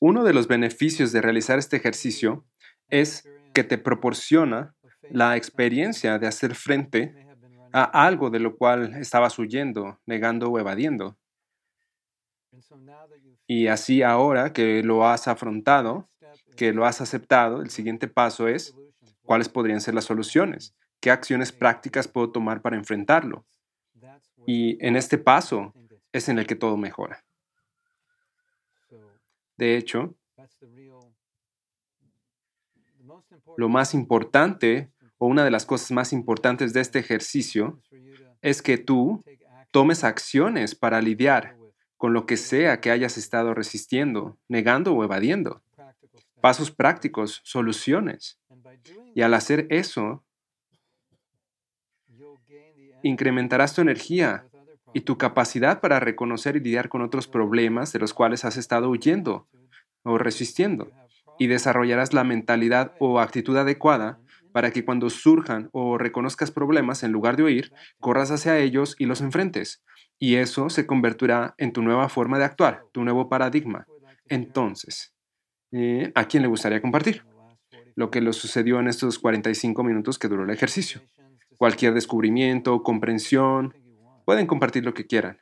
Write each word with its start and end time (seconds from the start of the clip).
Uno 0.00 0.24
de 0.24 0.32
los 0.32 0.48
beneficios 0.48 1.12
de 1.12 1.20
realizar 1.20 1.58
este 1.58 1.76
ejercicio 1.76 2.44
es 2.88 3.28
que 3.54 3.64
te 3.64 3.78
proporciona 3.78 4.74
la 5.10 5.36
experiencia 5.36 6.18
de 6.18 6.26
hacer 6.26 6.54
frente 6.54 7.14
a 7.72 7.84
algo 8.06 8.30
de 8.30 8.40
lo 8.40 8.56
cual 8.56 8.94
estabas 8.96 9.38
huyendo, 9.38 10.00
negando 10.06 10.50
o 10.50 10.58
evadiendo. 10.58 11.16
Y 13.46 13.66
así 13.68 14.02
ahora 14.02 14.52
que 14.52 14.82
lo 14.82 15.06
has 15.06 15.28
afrontado, 15.28 16.08
que 16.56 16.72
lo 16.72 16.84
has 16.84 17.00
aceptado, 17.00 17.62
el 17.62 17.70
siguiente 17.70 18.08
paso 18.08 18.48
es 18.48 18.74
cuáles 19.22 19.48
podrían 19.48 19.80
ser 19.80 19.94
las 19.94 20.04
soluciones, 20.04 20.74
qué 21.00 21.10
acciones 21.10 21.52
prácticas 21.52 22.08
puedo 22.08 22.30
tomar 22.30 22.60
para 22.60 22.76
enfrentarlo. 22.76 23.46
Y 24.46 24.84
en 24.84 24.96
este 24.96 25.18
paso 25.18 25.72
es 26.12 26.28
en 26.28 26.38
el 26.38 26.46
que 26.46 26.56
todo 26.56 26.76
mejora. 26.76 27.24
De 29.56 29.76
hecho, 29.76 30.14
lo 33.56 33.68
más 33.68 33.94
importante 33.94 34.90
o 35.18 35.26
una 35.26 35.44
de 35.44 35.50
las 35.50 35.66
cosas 35.66 35.92
más 35.92 36.12
importantes 36.12 36.72
de 36.72 36.80
este 36.80 36.98
ejercicio 36.98 37.80
es 38.40 38.62
que 38.62 38.78
tú 38.78 39.22
tomes 39.70 40.04
acciones 40.04 40.74
para 40.74 41.00
lidiar 41.00 41.56
con 41.96 42.12
lo 42.12 42.26
que 42.26 42.36
sea 42.36 42.80
que 42.80 42.90
hayas 42.90 43.16
estado 43.16 43.54
resistiendo, 43.54 44.36
negando 44.48 44.94
o 44.94 45.04
evadiendo. 45.04 45.62
Pasos 46.40 46.72
prácticos, 46.72 47.40
soluciones. 47.44 48.40
Y 49.14 49.22
al 49.22 49.34
hacer 49.34 49.68
eso, 49.70 50.24
incrementarás 53.02 53.74
tu 53.74 53.80
energía 53.80 54.44
y 54.94 55.02
tu 55.02 55.18
capacidad 55.18 55.80
para 55.80 56.00
reconocer 56.00 56.56
y 56.56 56.60
lidiar 56.60 56.88
con 56.88 57.02
otros 57.02 57.26
problemas 57.26 57.92
de 57.92 57.98
los 57.98 58.12
cuales 58.14 58.44
has 58.44 58.56
estado 58.56 58.90
huyendo 58.90 59.48
o 60.02 60.18
resistiendo. 60.18 60.90
Y 61.38 61.46
desarrollarás 61.46 62.12
la 62.12 62.24
mentalidad 62.24 62.92
o 62.98 63.18
actitud 63.18 63.56
adecuada 63.56 64.18
para 64.52 64.70
que 64.70 64.84
cuando 64.84 65.10
surjan 65.10 65.70
o 65.72 65.98
reconozcas 65.98 66.50
problemas, 66.50 67.02
en 67.02 67.12
lugar 67.12 67.36
de 67.36 67.44
huir, 67.44 67.72
corras 68.00 68.30
hacia 68.30 68.58
ellos 68.58 68.94
y 68.98 69.06
los 69.06 69.22
enfrentes, 69.22 69.82
y 70.18 70.36
eso 70.36 70.68
se 70.70 70.86
convertirá 70.86 71.54
en 71.58 71.72
tu 71.72 71.82
nueva 71.82 72.08
forma 72.08 72.38
de 72.38 72.44
actuar, 72.44 72.84
tu 72.92 73.02
nuevo 73.02 73.28
paradigma. 73.28 73.86
Entonces, 74.28 75.14
eh, 75.72 76.12
¿a 76.14 76.26
quién 76.26 76.42
le 76.42 76.48
gustaría 76.48 76.82
compartir? 76.82 77.24
Lo 77.96 78.10
que 78.10 78.20
le 78.20 78.32
sucedió 78.32 78.78
en 78.78 78.88
estos 78.88 79.18
45 79.18 79.82
minutos 79.82 80.18
que 80.18 80.28
duró 80.28 80.44
el 80.44 80.50
ejercicio. 80.50 81.00
Cualquier 81.62 81.94
descubrimiento, 81.94 82.82
comprensión, 82.82 83.72
pueden 84.24 84.48
compartir 84.48 84.84
lo 84.84 84.94
que 84.94 85.06
quieran. 85.06 85.38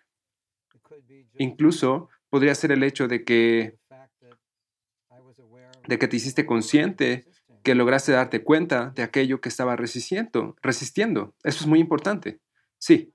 Incluso 1.39 2.11
podría 2.29 2.55
ser 2.55 2.73
el 2.73 2.83
hecho 2.83 3.09
de 3.09 3.25
que 3.25 3.79
de 5.89 5.99
que 5.99 6.09
te 6.09 6.17
hiciste 6.17 6.45
consciente, 6.45 7.25
que 7.63 7.75
lograste 7.75 8.13
darte 8.13 8.45
cuenta 8.45 8.91
de 8.91 9.03
aquello 9.03 9.41
que 9.41 9.49
estaba 9.49 9.77
resistiendo, 9.77 10.57
resistiendo. 10.61 11.33
Eso 11.43 11.61
es 11.61 11.67
muy 11.67 11.81
importante. 11.81 12.39
Sí, 12.77 13.15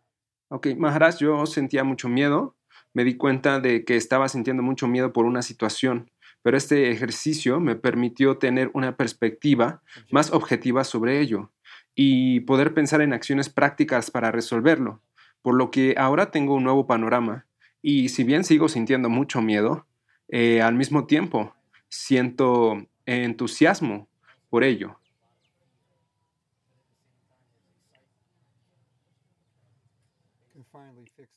Ok, 0.50 0.70
Maharaj, 0.76 1.20
yo 1.20 1.46
sentía 1.46 1.84
mucho 1.84 2.10
miedo. 2.10 2.58
Me 2.92 3.04
di 3.04 3.18
cuenta 3.18 3.60
de 3.60 3.86
que 3.86 3.98
estaba 3.98 4.30
sintiendo 4.30 4.64
mucho 4.64 4.88
miedo 4.88 5.14
por 5.14 5.26
una 5.26 5.44
situación, 5.44 6.10
pero 6.42 6.58
este 6.58 6.90
ejercicio 6.90 7.60
me 7.60 7.76
permitió 7.76 8.40
tener 8.40 8.72
una 8.74 8.98
perspectiva 8.98 9.84
más 10.10 10.34
objetiva 10.34 10.84
sobre 10.84 11.20
ello 11.20 11.52
y 11.96 12.42
poder 12.42 12.74
pensar 12.74 13.02
en 13.02 13.14
acciones 13.14 13.50
prácticas 13.50 14.12
para 14.12 14.32
resolverlo, 14.32 15.02
por 15.42 15.56
lo 15.56 15.72
que 15.72 15.96
ahora 15.98 16.30
tengo 16.32 16.56
un 16.56 16.64
nuevo 16.64 16.86
panorama 16.86 17.46
y 17.82 18.10
si 18.10 18.24
bien 18.24 18.44
sigo 18.44 18.68
sintiendo 18.68 19.10
mucho 19.10 19.42
miedo, 19.42 19.88
eh, 20.28 20.62
al 20.62 20.76
mismo 20.76 21.06
tiempo 21.06 21.56
siento 21.88 22.86
entusiasmo 23.06 24.08
por 24.50 24.64
ello. 24.64 25.00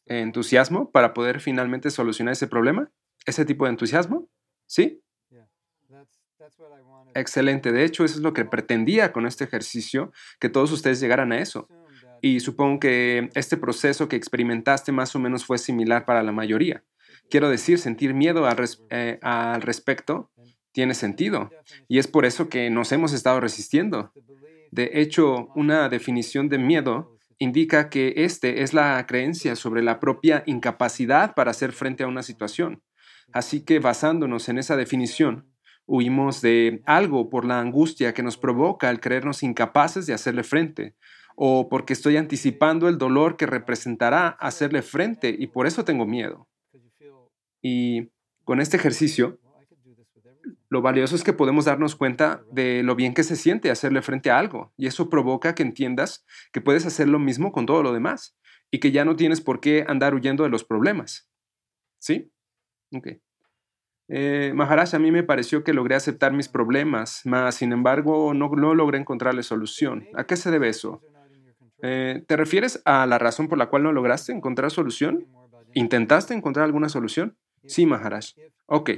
entusiasmo 0.08 0.90
para 0.90 1.14
poder 1.14 1.40
finalmente 1.40 1.90
solucionar 1.90 2.32
ese 2.32 2.46
problema? 2.46 2.90
¿Ese 3.26 3.44
tipo 3.44 3.64
de 3.64 3.70
entusiasmo? 3.70 4.26
¿Sí? 4.66 5.02
Excelente. 7.18 7.72
De 7.72 7.84
hecho, 7.84 8.04
eso 8.04 8.14
es 8.14 8.22
lo 8.22 8.32
que 8.32 8.44
pretendía 8.44 9.12
con 9.12 9.26
este 9.26 9.44
ejercicio, 9.44 10.12
que 10.38 10.48
todos 10.48 10.70
ustedes 10.70 11.00
llegaran 11.00 11.32
a 11.32 11.40
eso. 11.40 11.68
Y 12.20 12.40
supongo 12.40 12.80
que 12.80 13.30
este 13.34 13.56
proceso 13.56 14.08
que 14.08 14.16
experimentaste 14.16 14.92
más 14.92 15.14
o 15.14 15.18
menos 15.18 15.44
fue 15.44 15.58
similar 15.58 16.04
para 16.04 16.22
la 16.22 16.32
mayoría. 16.32 16.84
Quiero 17.30 17.48
decir, 17.50 17.78
sentir 17.78 18.14
miedo 18.14 18.46
al, 18.46 18.56
eh, 18.90 19.18
al 19.22 19.62
respecto 19.62 20.30
tiene 20.72 20.94
sentido. 20.94 21.50
Y 21.88 21.98
es 21.98 22.06
por 22.06 22.24
eso 22.24 22.48
que 22.48 22.70
nos 22.70 22.92
hemos 22.92 23.12
estado 23.12 23.40
resistiendo. 23.40 24.12
De 24.70 24.90
hecho, 24.94 25.48
una 25.54 25.88
definición 25.88 26.48
de 26.48 26.58
miedo 26.58 27.18
indica 27.38 27.88
que 27.88 28.12
este 28.16 28.62
es 28.62 28.74
la 28.74 29.04
creencia 29.06 29.56
sobre 29.56 29.82
la 29.82 30.00
propia 30.00 30.42
incapacidad 30.46 31.34
para 31.34 31.50
hacer 31.50 31.72
frente 31.72 32.04
a 32.04 32.08
una 32.08 32.22
situación. 32.22 32.82
Así 33.32 33.64
que 33.64 33.78
basándonos 33.78 34.48
en 34.48 34.58
esa 34.58 34.76
definición, 34.76 35.46
huimos 35.88 36.42
de 36.42 36.82
algo 36.84 37.30
por 37.30 37.44
la 37.44 37.58
angustia 37.58 38.12
que 38.14 38.22
nos 38.22 38.36
provoca 38.36 38.90
el 38.90 39.00
creernos 39.00 39.42
incapaces 39.42 40.06
de 40.06 40.12
hacerle 40.12 40.44
frente, 40.44 40.94
o 41.34 41.68
porque 41.68 41.94
estoy 41.94 42.16
anticipando 42.16 42.88
el 42.88 42.98
dolor 42.98 43.36
que 43.36 43.46
representará 43.46 44.28
hacerle 44.28 44.82
frente 44.82 45.34
y 45.36 45.48
por 45.48 45.66
eso 45.66 45.84
tengo 45.84 46.06
miedo. 46.06 46.46
Y 47.62 48.10
con 48.44 48.60
este 48.60 48.76
ejercicio, 48.76 49.40
lo 50.68 50.82
valioso 50.82 51.16
es 51.16 51.24
que 51.24 51.32
podemos 51.32 51.64
darnos 51.64 51.96
cuenta 51.96 52.42
de 52.52 52.82
lo 52.82 52.94
bien 52.94 53.14
que 53.14 53.24
se 53.24 53.36
siente 53.36 53.70
hacerle 53.70 54.02
frente 54.02 54.30
a 54.30 54.38
algo 54.38 54.72
y 54.76 54.86
eso 54.86 55.08
provoca 55.08 55.54
que 55.54 55.62
entiendas 55.62 56.26
que 56.52 56.60
puedes 56.60 56.84
hacer 56.84 57.08
lo 57.08 57.18
mismo 57.18 57.50
con 57.50 57.64
todo 57.64 57.82
lo 57.82 57.94
demás 57.94 58.36
y 58.70 58.78
que 58.78 58.92
ya 58.92 59.06
no 59.06 59.16
tienes 59.16 59.40
por 59.40 59.60
qué 59.60 59.86
andar 59.88 60.14
huyendo 60.14 60.44
de 60.44 60.50
los 60.50 60.64
problemas. 60.64 61.30
¿Sí? 61.98 62.30
Ok. 62.92 63.08
Eh, 64.08 64.52
Maharaj, 64.54 64.94
a 64.94 64.98
mí 64.98 65.12
me 65.12 65.22
pareció 65.22 65.62
que 65.62 65.74
logré 65.74 65.94
aceptar 65.94 66.32
mis 66.32 66.48
problemas, 66.48 67.20
mas 67.24 67.56
sin 67.56 67.72
embargo 67.72 68.32
no, 68.32 68.48
no 68.48 68.74
logré 68.74 68.98
encontrarle 68.98 69.42
solución. 69.42 70.06
¿A 70.14 70.24
qué 70.24 70.36
se 70.36 70.50
debe 70.50 70.68
eso? 70.68 71.02
Eh, 71.82 72.24
¿Te 72.26 72.36
refieres 72.36 72.82
a 72.84 73.06
la 73.06 73.18
razón 73.18 73.48
por 73.48 73.58
la 73.58 73.66
cual 73.66 73.82
no 73.82 73.92
lograste 73.92 74.32
encontrar 74.32 74.70
solución? 74.70 75.26
¿Intentaste 75.74 76.34
encontrar 76.34 76.64
alguna 76.64 76.88
solución? 76.88 77.36
Sí, 77.66 77.86
Maharaj. 77.86 78.32
Ok. 78.66 78.90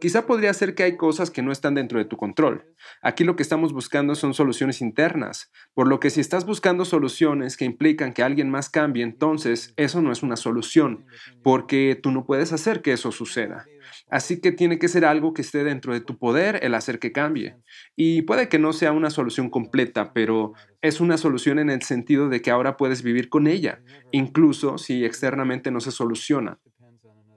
Quizá 0.00 0.26
podría 0.26 0.52
ser 0.52 0.74
que 0.74 0.82
hay 0.82 0.96
cosas 0.96 1.30
que 1.30 1.42
no 1.42 1.52
están 1.52 1.76
dentro 1.76 1.98
de 1.98 2.04
tu 2.04 2.16
control. 2.16 2.64
Aquí 3.02 3.22
lo 3.22 3.36
que 3.36 3.44
estamos 3.44 3.72
buscando 3.72 4.16
son 4.16 4.34
soluciones 4.34 4.80
internas, 4.80 5.52
por 5.74 5.86
lo 5.86 6.00
que 6.00 6.10
si 6.10 6.20
estás 6.20 6.44
buscando 6.44 6.84
soluciones 6.84 7.56
que 7.56 7.64
implican 7.64 8.12
que 8.12 8.24
alguien 8.24 8.50
más 8.50 8.68
cambie, 8.68 9.04
entonces 9.04 9.72
eso 9.76 10.02
no 10.02 10.10
es 10.10 10.24
una 10.24 10.34
solución, 10.34 11.06
porque 11.44 11.96
tú 12.02 12.10
no 12.10 12.26
puedes 12.26 12.52
hacer 12.52 12.82
que 12.82 12.92
eso 12.92 13.12
suceda. 13.12 13.64
Así 14.12 14.42
que 14.42 14.52
tiene 14.52 14.78
que 14.78 14.88
ser 14.88 15.06
algo 15.06 15.32
que 15.32 15.40
esté 15.40 15.64
dentro 15.64 15.94
de 15.94 16.02
tu 16.02 16.18
poder 16.18 16.60
el 16.62 16.74
hacer 16.74 16.98
que 16.98 17.12
cambie. 17.12 17.56
Y 17.96 18.20
puede 18.22 18.50
que 18.50 18.58
no 18.58 18.74
sea 18.74 18.92
una 18.92 19.08
solución 19.08 19.48
completa, 19.48 20.12
pero 20.12 20.52
es 20.82 21.00
una 21.00 21.16
solución 21.16 21.58
en 21.58 21.70
el 21.70 21.80
sentido 21.80 22.28
de 22.28 22.42
que 22.42 22.50
ahora 22.50 22.76
puedes 22.76 23.02
vivir 23.02 23.30
con 23.30 23.46
ella, 23.46 23.80
incluso 24.10 24.76
si 24.76 25.06
externamente 25.06 25.70
no 25.70 25.80
se 25.80 25.92
soluciona. 25.92 26.60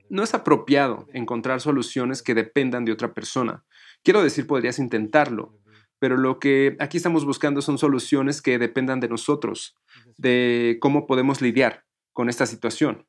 No 0.10 0.22
es 0.22 0.34
apropiado 0.34 1.08
encontrar 1.14 1.62
soluciones 1.62 2.22
que 2.22 2.36
dependan 2.36 2.84
de 2.84 2.92
otra 2.92 3.14
persona. 3.14 3.64
Quiero 4.04 4.22
decir, 4.22 4.46
podrías 4.46 4.78
intentarlo, 4.78 5.58
pero 5.98 6.18
lo 6.18 6.40
que 6.40 6.76
aquí 6.80 6.98
estamos 6.98 7.24
buscando 7.24 7.62
son 7.62 7.78
soluciones 7.78 8.42
que 8.42 8.60
dependan 8.60 9.00
de 9.00 9.08
nosotros, 9.08 9.78
de 10.18 10.78
cómo 10.82 11.08
podemos 11.08 11.42
lidiar 11.42 11.86
con 12.12 12.28
esta 12.28 12.46
situación. 12.46 13.08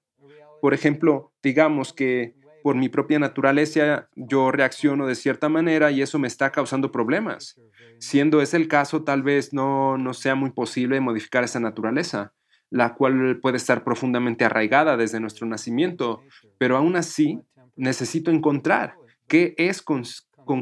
Por 0.62 0.72
ejemplo, 0.72 1.32
digamos 1.42 1.92
que 1.92 2.36
por 2.66 2.74
mi 2.74 2.88
propia 2.88 3.20
naturaleza 3.20 4.08
yo 4.16 4.50
reacciono 4.50 5.06
de 5.06 5.14
cierta 5.14 5.48
manera 5.48 5.92
y 5.92 6.02
eso 6.02 6.18
me 6.18 6.26
está 6.26 6.50
causando 6.50 6.90
problemas. 6.90 7.60
Siendo 8.00 8.42
ese 8.42 8.56
el 8.56 8.66
caso, 8.66 9.04
tal 9.04 9.22
vez 9.22 9.52
no, 9.52 9.96
no 9.98 10.12
sea 10.12 10.34
muy 10.34 10.50
posible 10.50 10.98
modificar 10.98 11.44
esa 11.44 11.60
naturaleza 11.60 12.32
la 12.70 12.96
cual 12.96 13.38
puede 13.40 13.56
estar 13.56 13.84
profundamente 13.84 14.44
arraigada 14.44 14.96
desde 14.96 15.20
nuestro 15.20 15.46
nacimiento, 15.46 16.24
pero 16.58 16.76
aún 16.76 16.96
así 16.96 17.38
necesito 17.76 18.32
encontrar 18.32 18.96
qué 19.28 19.54
es 19.58 19.80
con, 19.80 20.02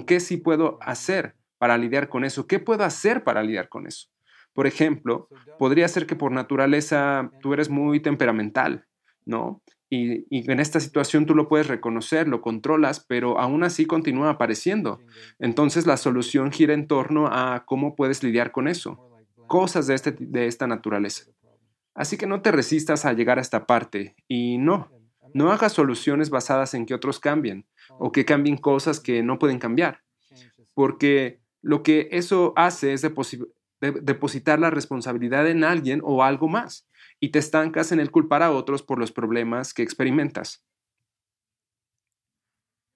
qué 0.06 0.21
sí 0.21 0.37
puedo 0.37 0.77
hacer 0.83 1.37
para 1.56 1.79
lidiar 1.79 2.11
con 2.11 2.27
eso, 2.27 2.47
qué 2.47 2.59
puedo 2.59 2.85
hacer 2.85 3.25
para 3.25 3.43
lidiar 3.43 3.71
con 3.71 3.87
eso. 3.87 4.09
Por 4.53 4.67
ejemplo, 4.67 5.27
podría 5.59 5.89
ser 5.89 6.05
que 6.05 6.17
por 6.17 6.33
naturaleza 6.33 7.31
tú 7.41 7.55
eres 7.55 7.71
muy 7.71 8.01
temperamental, 8.01 8.85
¿no? 9.25 9.62
Y, 9.94 10.26
y, 10.29 10.50
en 10.50 10.58
esta 10.58 10.81
situación 10.81 11.25
tú 11.25 11.37
lo 11.37 11.49
puedes 11.49 11.69
reconocer, 11.69 12.26
lo 12.26 12.41
controlas, 12.41 12.99
pero 12.99 13.38
aún 13.38 13.62
así 13.62 13.87
continúa 13.87 14.31
apareciendo. 14.31 15.00
Entonces 15.38 15.87
la 15.87 15.96
solución 15.96 16.50
gira 16.50 16.75
en 16.75 16.88
torno 16.88 17.29
a 17.29 17.64
cómo 17.64 17.94
puedes 17.94 18.25
lidiar 18.25 18.50
con 18.50 18.67
eso, 18.67 18.99
cosas 19.46 19.87
de, 19.87 19.94
este, 19.94 20.12
de 20.19 20.49
esta 20.49 20.67
naturaleza. 20.67 21.26
Así 21.94 22.17
que 22.17 22.26
no 22.26 22.43
te 22.43 22.50
resistas 22.50 23.05
a 23.05 23.12
llegar 23.12 23.38
a 23.38 23.43
esta 23.43 23.67
parte 23.67 24.17
y 24.26 24.58
no, 24.58 24.91
no 25.32 25.52
hagas 25.52 25.73
soluciones 25.73 26.29
basadas 26.29 26.75
en 26.75 26.87
que 26.87 26.94
otros 26.94 27.20
cambien 27.20 27.67
o 27.99 28.11
que 28.11 28.25
cambien 28.25 28.56
cosas 28.56 28.99
que 28.99 29.23
no 29.23 29.38
pueden 29.38 29.61
cambiar, 29.61 30.02
porque 30.75 31.41
lo 31.62 31.85
que 31.85 32.08
eso 32.11 32.52
hace 32.56 32.94
es 32.94 33.02
depositar 33.81 34.58
la 34.58 34.70
responsabilidad 34.70 35.49
en 35.49 35.62
alguien 35.62 36.00
o 36.02 36.25
algo 36.25 36.49
más 36.49 36.88
y 37.20 37.31
te 37.31 37.38
estancas 37.38 37.93
en 37.93 38.00
el 38.00 38.11
culpar 38.11 38.43
a 38.43 38.50
otros 38.50 38.82
por 38.82 38.99
los 38.99 39.12
problemas 39.12 39.75
que 39.75 39.82
experimentas. 39.82 40.64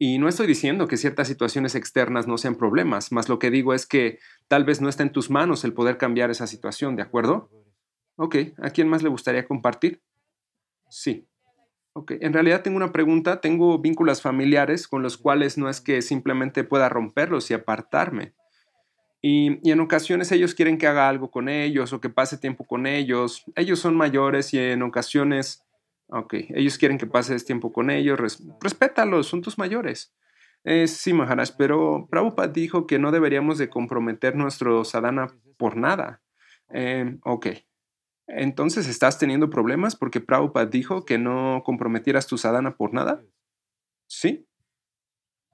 Y 0.00 0.18
no 0.18 0.28
estoy 0.28 0.46
diciendo 0.46 0.86
que 0.86 0.96
ciertas 0.96 1.26
situaciones 1.26 1.74
externas 1.74 2.28
no 2.28 2.38
sean 2.38 2.54
problemas, 2.54 3.10
más 3.10 3.28
lo 3.28 3.40
que 3.40 3.50
digo 3.50 3.74
es 3.74 3.84
que 3.84 4.20
tal 4.46 4.64
vez 4.64 4.80
no 4.80 4.88
está 4.88 5.02
en 5.02 5.12
tus 5.12 5.28
manos 5.28 5.64
el 5.64 5.72
poder 5.72 5.98
cambiar 5.98 6.30
esa 6.30 6.46
situación, 6.46 6.94
¿de 6.94 7.02
acuerdo? 7.02 7.50
Ok, 8.16 8.36
¿a 8.62 8.70
quién 8.70 8.88
más 8.88 9.02
le 9.02 9.08
gustaría 9.08 9.46
compartir? 9.46 10.02
Sí. 10.88 11.26
Ok, 11.94 12.12
en 12.20 12.32
realidad 12.32 12.62
tengo 12.62 12.76
una 12.76 12.92
pregunta, 12.92 13.40
tengo 13.40 13.78
vínculos 13.80 14.22
familiares 14.22 14.86
con 14.86 15.02
los 15.02 15.18
cuales 15.18 15.58
no 15.58 15.68
es 15.68 15.80
que 15.80 16.00
simplemente 16.00 16.62
pueda 16.62 16.88
romperlos 16.88 17.50
y 17.50 17.54
apartarme. 17.54 18.34
Y, 19.20 19.68
en 19.68 19.80
ocasiones 19.80 20.30
ellos 20.32 20.54
quieren 20.54 20.78
que 20.78 20.86
haga 20.86 21.08
algo 21.08 21.30
con 21.30 21.48
ellos 21.48 21.92
o 21.92 22.00
que 22.00 22.08
pase 22.08 22.38
tiempo 22.38 22.64
con 22.64 22.86
ellos. 22.86 23.44
Ellos 23.56 23.80
son 23.80 23.96
mayores 23.96 24.54
y 24.54 24.58
en 24.58 24.82
ocasiones 24.82 25.64
Ok, 26.10 26.34
ellos 26.50 26.78
quieren 26.78 26.96
que 26.96 27.06
pases 27.06 27.44
tiempo 27.44 27.70
con 27.70 27.90
ellos, 27.90 28.18
respétalos, 28.62 29.26
son 29.26 29.42
tus 29.42 29.58
mayores. 29.58 30.14
Eh, 30.64 30.86
sí, 30.86 31.12
Maharaj, 31.12 31.50
pero 31.58 32.08
Prabhupada 32.10 32.48
dijo 32.48 32.86
que 32.86 32.98
no 32.98 33.12
deberíamos 33.12 33.58
de 33.58 33.68
comprometer 33.68 34.34
nuestro 34.34 34.84
sadhana 34.84 35.34
por 35.58 35.76
nada. 35.76 36.22
Eh, 36.70 37.18
ok, 37.24 37.48
entonces 38.26 38.88
estás 38.88 39.18
teniendo 39.18 39.50
problemas 39.50 39.96
porque 39.96 40.20
Prabhupada 40.20 40.66
dijo 40.66 41.04
que 41.04 41.18
no 41.18 41.62
comprometieras 41.64 42.26
tu 42.26 42.38
sadhana 42.38 42.76
por 42.76 42.94
nada. 42.94 43.22
¿Sí? 44.06 44.46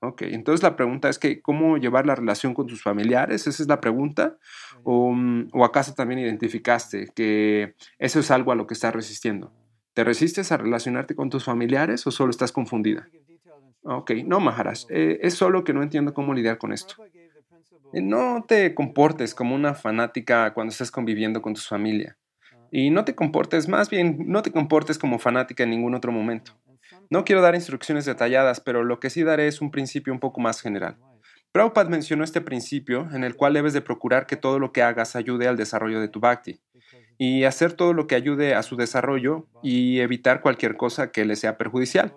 Ok, 0.07 0.23
entonces 0.23 0.63
la 0.63 0.77
pregunta 0.77 1.09
es 1.09 1.19
que, 1.19 1.41
¿cómo 1.41 1.79
llevar 1.79 2.07
la 2.07 2.15
relación 2.15 2.53
con 2.53 2.67
tus 2.67 2.83
familiares? 2.83 3.47
¿Esa 3.47 3.63
es 3.63 3.69
la 3.69 3.81
pregunta? 3.81 4.37
¿O, 4.83 5.13
mm, 5.13 5.49
o 5.53 5.65
acaso 5.65 5.95
también 5.95 6.21
identificaste 6.21 7.09
que 7.15 7.75
eso 7.99 8.21
es 8.21 8.31
algo 8.31 8.53
a 8.53 8.55
lo 8.55 8.67
que 8.67 8.75
estás 8.75 8.95
resistiendo? 8.95 9.53
¿Te 9.95 10.05
resistes 10.05 10.53
a 10.53 10.57
relacionarte 10.57 11.15
con 11.15 11.31
tus 11.31 11.45
familiares 11.45 12.07
o 12.07 12.11
solo 12.11 12.31
estás 12.31 12.53
confundida? 12.53 13.09
Ok, 13.85 14.13
no, 14.25 14.41
Maharaj, 14.41 14.81
eh, 14.89 15.19
es 15.23 15.35
solo 15.35 15.63
que 15.63 15.73
no 15.73 15.83
entiendo 15.83 16.15
cómo 16.15 16.35
lidiar 16.35 16.59
con 16.59 16.73
esto. 16.73 16.97
Eh, 17.93 18.01
no 18.03 18.45
te 18.49 18.75
comportes 18.75 19.35
como 19.35 19.55
una 19.55 19.75
fanática 19.75 20.53
cuando 20.53 20.73
estés 20.73 20.91
conviviendo 20.91 21.41
con 21.41 21.55
tu 21.55 21.61
familia. 21.61 22.17
Y 22.71 22.91
no 22.91 23.05
te 23.05 23.15
comportes, 23.15 23.69
más 23.69 23.89
bien, 23.89 24.25
no 24.27 24.43
te 24.43 24.51
comportes 24.51 24.99
como 24.99 25.19
fanática 25.19 25.63
en 25.63 25.71
ningún 25.71 25.95
otro 25.95 26.11
momento. 26.11 26.53
No 27.11 27.25
quiero 27.25 27.43
dar 27.43 27.55
instrucciones 27.55 28.05
detalladas, 28.05 28.61
pero 28.61 28.85
lo 28.85 29.01
que 29.01 29.11
sí 29.11 29.23
daré 29.23 29.47
es 29.47 29.61
un 29.61 29.71
principio 29.71 30.13
un 30.13 30.21
poco 30.21 30.41
más 30.41 30.61
general. 30.61 30.97
Prabhupada 31.53 31.89
mencionó 31.89 32.25
este 32.25 32.41
principio 32.41 33.09
en 33.13 33.23
el 33.23 33.37
cual 33.37 33.55
debes 33.55 33.73
de 33.73 33.81
procurar 33.81 34.27
que 34.27 34.37
todo 34.37 34.59
lo 34.59 34.73
que 34.73 34.83
hagas 34.83 35.15
ayude 35.15 35.47
al 35.47 35.57
desarrollo 35.57 36.01
de 36.01 36.09
tu 36.09 36.19
bhakti 36.19 36.61
y 37.17 37.45
hacer 37.45 37.75
todo 37.75 37.93
lo 37.93 38.09
que 38.09 38.17
ayude 38.17 38.55
a 38.55 38.63
su 38.65 38.77
desarrollo 38.77 39.47
y 39.63 40.01
evitar 40.01 40.41
cualquier 40.41 40.77
cosa 40.77 41.13
que 41.13 41.25
le 41.25 41.37
sea 41.37 41.57
perjudicial. 41.57 42.13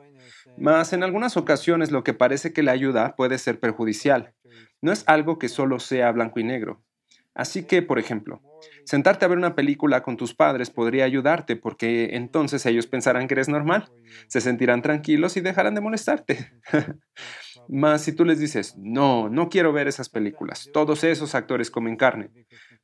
Mas 0.57 0.91
en 0.93 1.03
algunas 1.03 1.37
ocasiones 1.37 1.91
lo 1.91 2.03
que 2.03 2.13
parece 2.13 2.51
que 2.51 2.63
le 2.63 2.71
ayuda 2.71 3.15
puede 3.15 3.37
ser 3.37 3.59
perjudicial. 3.59 4.33
No 4.81 4.91
es 4.91 5.03
algo 5.07 5.37
que 5.37 5.49
solo 5.49 5.79
sea 5.79 6.11
blanco 6.11 6.39
y 6.39 6.43
negro. 6.43 6.81
Así 7.37 7.65
que, 7.65 7.83
por 7.83 7.99
ejemplo, 7.99 8.41
sentarte 8.83 9.23
a 9.23 9.27
ver 9.27 9.37
una 9.37 9.53
película 9.53 10.01
con 10.01 10.17
tus 10.17 10.33
padres 10.33 10.71
podría 10.71 11.05
ayudarte 11.05 11.55
porque 11.55 12.09
entonces 12.13 12.65
ellos 12.65 12.87
pensarán 12.87 13.27
que 13.27 13.35
eres 13.35 13.47
normal, 13.47 13.91
se 14.27 14.41
sentirán 14.41 14.81
tranquilos 14.81 15.37
y 15.37 15.41
dejarán 15.41 15.75
de 15.75 15.81
molestarte. 15.81 16.51
Mas 17.69 18.01
si 18.01 18.13
tú 18.13 18.25
les 18.25 18.39
dices, 18.39 18.75
no, 18.77 19.29
no 19.29 19.49
quiero 19.49 19.71
ver 19.71 19.87
esas 19.87 20.09
películas, 20.09 20.67
todos 20.73 21.03
esos 21.03 21.35
actores 21.35 21.69
comen 21.69 21.95
carne, 21.95 22.31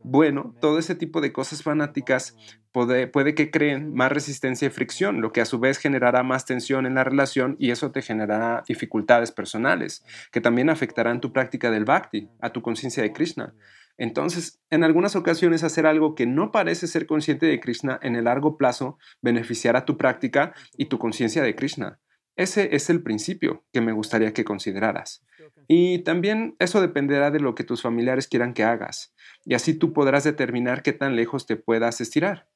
bueno, 0.04 0.54
todo 0.62 0.78
ese 0.78 0.94
tipo 0.94 1.20
de 1.20 1.34
cosas 1.34 1.64
fanáticas 1.64 2.36
puede, 2.72 3.08
puede, 3.08 3.34
que 3.34 3.50
creen 3.50 3.94
más 3.96 4.12
resistencia 4.12 4.68
y 4.68 4.72
fricción, 4.72 5.20
lo 5.22 5.32
que 5.32 5.42
a 5.42 5.46
su 5.46 5.60
vez 5.60 5.80
generará 5.80 6.22
más 6.22 6.46
tensión 6.46 6.86
en 6.86 6.94
la 6.94 7.04
relación 7.04 7.56
y 7.58 7.72
eso 7.72 7.92
te 7.92 8.04
generará 8.04 8.64
dificultades 8.68 9.32
personales, 9.32 10.04
que 10.32 10.42
también 10.42 10.70
afectarán 10.70 11.22
tu 11.22 11.32
práctica 11.32 11.72
del 11.72 11.86
bhakti, 11.86 12.30
a 12.42 12.52
tu 12.52 12.62
conciencia 12.62 13.02
de 13.02 13.14
Krishna. 13.14 13.56
Entonces, 13.98 14.60
en 14.70 14.84
algunas 14.84 15.16
ocasiones 15.16 15.64
hacer 15.64 15.86
algo 15.86 16.16
que 16.16 16.26
no 16.26 16.52
parece 16.52 16.88
ser 16.88 17.06
consciente 17.06 17.46
de 17.46 17.60
Krishna 17.60 18.00
en 18.02 18.16
el 18.16 18.26
largo 18.26 18.58
plazo 18.58 18.98
beneficiará 19.22 19.86
tu 19.86 19.98
práctica 19.98 20.54
y 20.78 20.86
tu 20.86 20.98
conciencia 20.98 21.44
de 21.44 21.56
Krishna. 21.56 22.00
Ese 22.36 22.76
es 22.76 22.90
el 22.90 23.04
principio 23.04 23.64
que 23.72 23.82
me 23.82 23.92
gustaría 23.92 24.34
que 24.34 24.44
consideraras. 24.44 25.24
Y 25.68 26.00
también 26.00 26.56
eso 26.58 26.82
dependerá 26.82 27.30
de 27.30 27.40
lo 27.40 27.54
que 27.54 27.64
tus 27.64 27.82
familiares 27.82 28.28
quieran 28.28 28.54
que 28.54 28.64
hagas, 28.64 29.14
y 29.46 29.54
así 29.54 29.76
tú 29.76 29.94
podrás 29.94 30.24
determinar 30.24 30.82
qué 30.82 30.94
tan 30.94 31.16
lejos 31.16 31.46
te 31.46 31.56
puedas 31.56 32.02
estirar. 32.02 32.48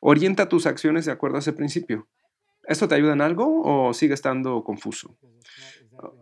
Orienta 0.00 0.48
tus 0.48 0.66
acciones 0.66 1.04
de 1.04 1.12
acuerdo 1.12 1.36
a 1.36 1.40
ese 1.40 1.52
principio. 1.52 2.08
¿Esto 2.66 2.88
te 2.88 2.94
ayuda 2.94 3.12
en 3.12 3.20
algo 3.20 3.62
o 3.62 3.92
sigue 3.92 4.14
estando 4.14 4.62
confuso? 4.62 5.16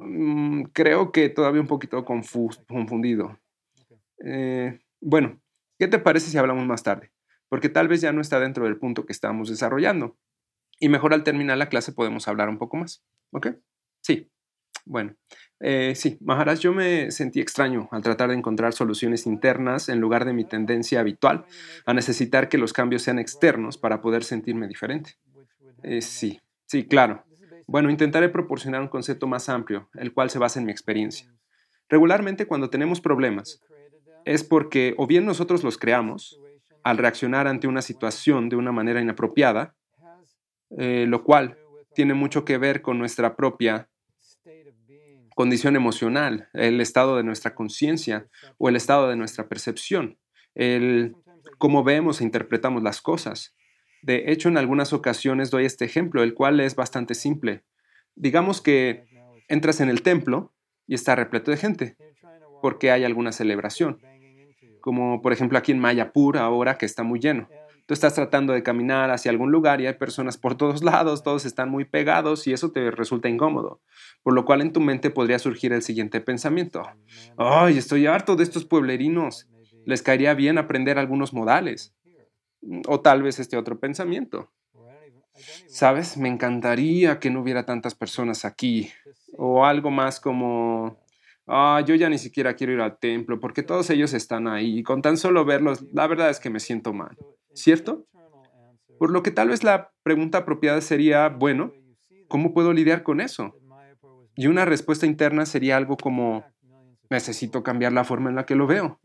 Mm, 0.00 0.64
creo 0.72 1.12
que 1.12 1.28
todavía 1.28 1.60
un 1.60 1.66
poquito 1.66 2.04
confundido. 2.04 3.38
Eh, 4.24 4.80
bueno, 5.00 5.40
¿qué 5.78 5.88
te 5.88 5.98
parece 5.98 6.30
si 6.30 6.38
hablamos 6.38 6.66
más 6.66 6.82
tarde? 6.82 7.12
Porque 7.48 7.68
tal 7.68 7.88
vez 7.88 8.00
ya 8.00 8.12
no 8.12 8.20
está 8.20 8.40
dentro 8.40 8.64
del 8.64 8.78
punto 8.78 9.04
que 9.04 9.12
estamos 9.12 9.48
desarrollando. 9.48 10.16
Y 10.78 10.88
mejor 10.88 11.14
al 11.14 11.24
terminar 11.24 11.58
la 11.58 11.68
clase 11.68 11.92
podemos 11.92 12.28
hablar 12.28 12.48
un 12.48 12.58
poco 12.58 12.76
más. 12.76 13.04
¿Ok? 13.30 13.48
Sí. 14.00 14.28
Bueno, 14.84 15.14
eh, 15.60 15.92
sí, 15.94 16.18
Maharaj, 16.20 16.58
yo 16.58 16.72
me 16.72 17.12
sentí 17.12 17.40
extraño 17.40 17.88
al 17.92 18.02
tratar 18.02 18.30
de 18.30 18.34
encontrar 18.34 18.72
soluciones 18.72 19.26
internas 19.26 19.88
en 19.88 20.00
lugar 20.00 20.24
de 20.24 20.32
mi 20.32 20.44
tendencia 20.44 20.98
habitual 20.98 21.44
a 21.86 21.94
necesitar 21.94 22.48
que 22.48 22.58
los 22.58 22.72
cambios 22.72 23.02
sean 23.02 23.20
externos 23.20 23.78
para 23.78 24.00
poder 24.00 24.24
sentirme 24.24 24.66
diferente. 24.66 25.14
Eh, 25.84 26.02
sí, 26.02 26.40
sí, 26.66 26.84
claro. 26.84 27.24
Bueno, 27.68 27.90
intentaré 27.90 28.28
proporcionar 28.28 28.80
un 28.80 28.88
concepto 28.88 29.28
más 29.28 29.48
amplio, 29.48 29.88
el 29.94 30.12
cual 30.12 30.30
se 30.30 30.40
basa 30.40 30.58
en 30.58 30.66
mi 30.66 30.72
experiencia. 30.72 31.32
Regularmente 31.88 32.46
cuando 32.46 32.68
tenemos 32.68 33.00
problemas, 33.00 33.62
es 34.24 34.44
porque 34.44 34.94
o 34.98 35.06
bien 35.06 35.24
nosotros 35.24 35.64
los 35.64 35.78
creamos 35.78 36.40
al 36.82 36.98
reaccionar 36.98 37.46
ante 37.46 37.68
una 37.68 37.82
situación 37.82 38.48
de 38.48 38.56
una 38.56 38.72
manera 38.72 39.00
inapropiada, 39.00 39.76
eh, 40.78 41.06
lo 41.08 41.22
cual 41.22 41.58
tiene 41.94 42.14
mucho 42.14 42.44
que 42.44 42.58
ver 42.58 42.82
con 42.82 42.98
nuestra 42.98 43.36
propia 43.36 43.88
condición 45.34 45.76
emocional, 45.76 46.48
el 46.52 46.80
estado 46.80 47.16
de 47.16 47.24
nuestra 47.24 47.54
conciencia 47.54 48.28
o 48.58 48.68
el 48.68 48.76
estado 48.76 49.08
de 49.08 49.16
nuestra 49.16 49.48
percepción, 49.48 50.18
el 50.54 51.14
cómo 51.58 51.84
vemos 51.84 52.20
e 52.20 52.24
interpretamos 52.24 52.82
las 52.82 53.00
cosas. 53.00 53.54
De 54.02 54.32
hecho, 54.32 54.48
en 54.48 54.58
algunas 54.58 54.92
ocasiones 54.92 55.50
doy 55.50 55.64
este 55.64 55.84
ejemplo, 55.84 56.22
el 56.22 56.34
cual 56.34 56.60
es 56.60 56.74
bastante 56.74 57.14
simple. 57.14 57.64
Digamos 58.14 58.60
que 58.60 59.04
entras 59.48 59.80
en 59.80 59.88
el 59.88 60.02
templo 60.02 60.52
y 60.86 60.94
está 60.94 61.14
repleto 61.14 61.50
de 61.50 61.56
gente, 61.56 61.96
porque 62.60 62.90
hay 62.90 63.04
alguna 63.04 63.32
celebración, 63.32 64.00
como 64.82 65.22
por 65.22 65.32
ejemplo 65.32 65.56
aquí 65.56 65.72
en 65.72 65.78
Mayapur 65.78 66.36
ahora 66.36 66.76
que 66.76 66.84
está 66.84 67.02
muy 67.02 67.18
lleno. 67.18 67.48
Tú 67.86 67.94
estás 67.94 68.14
tratando 68.14 68.52
de 68.52 68.62
caminar 68.62 69.10
hacia 69.10 69.30
algún 69.30 69.50
lugar 69.50 69.80
y 69.80 69.86
hay 69.86 69.94
personas 69.94 70.36
por 70.36 70.56
todos 70.56 70.84
lados, 70.84 71.22
todos 71.22 71.44
están 71.44 71.68
muy 71.70 71.84
pegados 71.84 72.46
y 72.46 72.52
eso 72.52 72.70
te 72.70 72.90
resulta 72.90 73.28
incómodo, 73.28 73.80
por 74.22 74.34
lo 74.34 74.44
cual 74.44 74.60
en 74.60 74.72
tu 74.72 74.80
mente 74.80 75.10
podría 75.10 75.38
surgir 75.38 75.72
el 75.72 75.82
siguiente 75.82 76.20
pensamiento. 76.20 76.82
¡Ay, 77.36 77.78
estoy 77.78 78.06
harto 78.06 78.36
de 78.36 78.44
estos 78.44 78.64
pueblerinos! 78.64 79.48
Les 79.84 80.02
caería 80.02 80.34
bien 80.34 80.58
aprender 80.58 80.98
algunos 80.98 81.32
modales. 81.32 81.94
O 82.86 83.00
tal 83.00 83.22
vez 83.22 83.40
este 83.40 83.56
otro 83.56 83.80
pensamiento. 83.80 84.52
Sabes, 85.66 86.16
me 86.16 86.28
encantaría 86.28 87.18
que 87.18 87.30
no 87.30 87.40
hubiera 87.40 87.66
tantas 87.66 87.94
personas 87.94 88.44
aquí. 88.44 88.90
O 89.36 89.64
algo 89.64 89.90
más 89.90 90.20
como, 90.20 91.01
ah, 91.52 91.82
yo 91.86 91.94
ya 91.94 92.08
ni 92.08 92.18
siquiera 92.18 92.54
quiero 92.54 92.72
ir 92.72 92.80
al 92.80 92.98
templo 92.98 93.38
porque 93.38 93.62
todos 93.62 93.90
ellos 93.90 94.14
están 94.14 94.48
ahí 94.48 94.78
y 94.78 94.82
con 94.82 95.02
tan 95.02 95.16
solo 95.16 95.44
verlos, 95.44 95.84
la 95.92 96.06
verdad 96.06 96.30
es 96.30 96.40
que 96.40 96.50
me 96.50 96.60
siento 96.60 96.92
mal. 96.92 97.16
¿cierto? 97.54 98.06
Por 98.98 99.10
lo 99.10 99.22
que 99.22 99.30
tal 99.30 99.48
vez 99.48 99.64
la 99.64 99.92
pregunta 100.02 100.38
apropiada 100.38 100.80
sería, 100.80 101.28
bueno, 101.28 101.72
¿cómo 102.28 102.54
puedo 102.54 102.72
lidiar 102.72 103.02
con 103.02 103.20
eso? 103.20 103.54
Y 104.36 104.46
una 104.46 104.64
respuesta 104.64 105.06
interna 105.06 105.44
sería 105.44 105.76
algo 105.76 105.96
como, 105.96 106.44
necesito 107.10 107.62
cambiar 107.62 107.92
la 107.92 108.04
forma 108.04 108.30
en 108.30 108.36
la 108.36 108.46
que 108.46 108.54
lo 108.54 108.66
veo. 108.66 109.00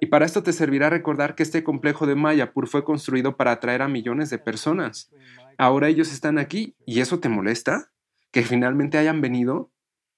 Y 0.00 0.06
para 0.06 0.24
esto 0.24 0.42
te 0.42 0.52
servirá 0.52 0.90
recordar 0.90 1.34
que 1.34 1.42
este 1.42 1.64
complejo 1.64 2.06
de 2.06 2.14
Mayapur 2.14 2.68
fue 2.68 2.84
construido 2.84 3.36
para 3.36 3.52
atraer 3.52 3.82
a 3.82 3.88
millones 3.88 4.30
de 4.30 4.38
personas. 4.38 5.10
Ahora 5.58 5.88
ellos 5.88 6.12
están 6.12 6.38
aquí 6.38 6.76
y 6.84 7.00
eso 7.00 7.20
te 7.20 7.28
molesta? 7.28 7.90
¿Que 8.30 8.42
finalmente 8.42 8.98
hayan 8.98 9.20
venido? 9.20 9.70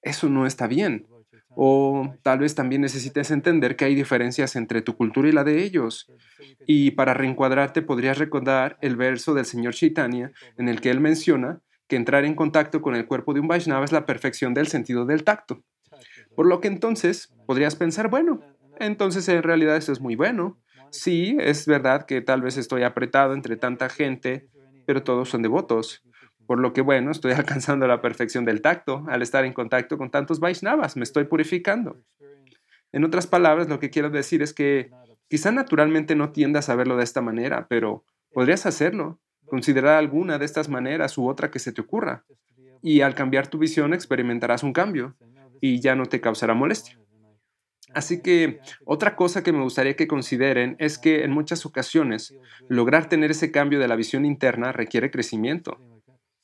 Eso 0.02 0.28
no 0.28 0.46
está 0.46 0.66
bien. 0.66 1.06
O 1.58 2.14
tal 2.22 2.40
vez 2.40 2.54
también 2.54 2.82
necesites 2.82 3.30
entender 3.30 3.76
que 3.76 3.86
hay 3.86 3.94
diferencias 3.94 4.56
entre 4.56 4.82
tu 4.82 4.94
cultura 4.94 5.28
y 5.28 5.32
la 5.32 5.42
de 5.42 5.64
ellos. 5.64 6.06
Y 6.66 6.90
para 6.92 7.14
reencuadrarte 7.14 7.80
podrías 7.80 8.18
recordar 8.18 8.76
el 8.82 8.94
verso 8.96 9.32
del 9.32 9.46
señor 9.46 9.74
Chaitanya 9.74 10.32
en 10.58 10.68
el 10.68 10.82
que 10.82 10.90
él 10.90 11.00
menciona 11.00 11.60
que 11.88 11.96
entrar 11.96 12.26
en 12.26 12.34
contacto 12.34 12.82
con 12.82 12.94
el 12.94 13.06
cuerpo 13.06 13.32
de 13.32 13.40
un 13.40 13.48
Vaishnava 13.48 13.84
es 13.84 13.92
la 13.92 14.04
perfección 14.04 14.52
del 14.52 14.66
sentido 14.66 15.06
del 15.06 15.24
tacto. 15.24 15.62
Por 16.34 16.46
lo 16.46 16.60
que 16.60 16.68
entonces 16.68 17.32
podrías 17.46 17.74
pensar, 17.74 18.10
bueno, 18.10 18.42
entonces 18.78 19.26
en 19.28 19.42
realidad 19.42 19.76
esto 19.76 19.92
es 19.92 20.00
muy 20.00 20.14
bueno. 20.14 20.58
Sí, 20.90 21.36
es 21.40 21.66
verdad 21.66 22.04
que 22.04 22.20
tal 22.20 22.42
vez 22.42 22.58
estoy 22.58 22.82
apretado 22.82 23.32
entre 23.32 23.56
tanta 23.56 23.88
gente, 23.88 24.48
pero 24.84 25.02
todos 25.02 25.30
son 25.30 25.42
devotos. 25.42 26.02
Por 26.46 26.60
lo 26.60 26.72
que, 26.72 26.80
bueno, 26.80 27.10
estoy 27.10 27.32
alcanzando 27.32 27.86
la 27.86 28.00
perfección 28.00 28.44
del 28.44 28.62
tacto 28.62 29.04
al 29.08 29.22
estar 29.22 29.44
en 29.44 29.52
contacto 29.52 29.98
con 29.98 30.10
tantos 30.10 30.40
Vaishnavas, 30.40 30.96
me 30.96 31.04
estoy 31.04 31.24
purificando. 31.24 31.96
En 32.92 33.04
otras 33.04 33.26
palabras, 33.26 33.68
lo 33.68 33.78
que 33.78 33.90
quiero 33.90 34.10
decir 34.10 34.42
es 34.42 34.54
que 34.54 34.90
quizá 35.28 35.52
naturalmente 35.52 36.14
no 36.14 36.30
tiendas 36.30 36.68
a 36.68 36.76
verlo 36.76 36.96
de 36.96 37.04
esta 37.04 37.20
manera, 37.20 37.66
pero 37.68 38.04
podrías 38.32 38.64
hacerlo 38.64 39.20
Considerar 39.46 39.96
alguna 39.96 40.38
de 40.38 40.44
estas 40.44 40.68
maneras 40.68 41.16
u 41.16 41.28
otra 41.28 41.50
que 41.50 41.60
se 41.60 41.72
te 41.72 41.80
ocurra. 41.80 42.24
Y 42.82 43.00
al 43.00 43.14
cambiar 43.14 43.46
tu 43.46 43.58
visión 43.58 43.94
experimentarás 43.94 44.62
un 44.62 44.72
cambio 44.72 45.16
y 45.60 45.80
ya 45.80 45.94
no 45.94 46.06
te 46.06 46.20
causará 46.20 46.52
molestia. 46.54 46.98
Así 47.94 48.20
que 48.20 48.60
otra 48.84 49.14
cosa 49.14 49.42
que 49.42 49.52
me 49.52 49.62
gustaría 49.62 49.96
que 49.96 50.08
consideren 50.08 50.76
es 50.78 50.98
que 50.98 51.24
en 51.24 51.30
muchas 51.30 51.64
ocasiones 51.64 52.34
lograr 52.68 53.08
tener 53.08 53.30
ese 53.30 53.52
cambio 53.52 53.78
de 53.78 53.88
la 53.88 53.96
visión 53.96 54.26
interna 54.26 54.72
requiere 54.72 55.10
crecimiento. 55.10 55.78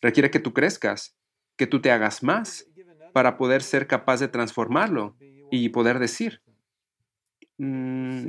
Requiere 0.02 0.30
que 0.30 0.40
tú 0.40 0.52
crezcas, 0.52 1.16
que 1.56 1.66
tú 1.66 1.80
te 1.80 1.90
hagas 1.90 2.22
más 2.22 2.66
para 3.12 3.38
poder 3.38 3.62
ser 3.62 3.86
capaz 3.86 4.20
de 4.20 4.28
transformarlo 4.28 5.16
y 5.50 5.68
poder 5.68 5.98
decir, 5.98 6.42
mm, 7.58 8.28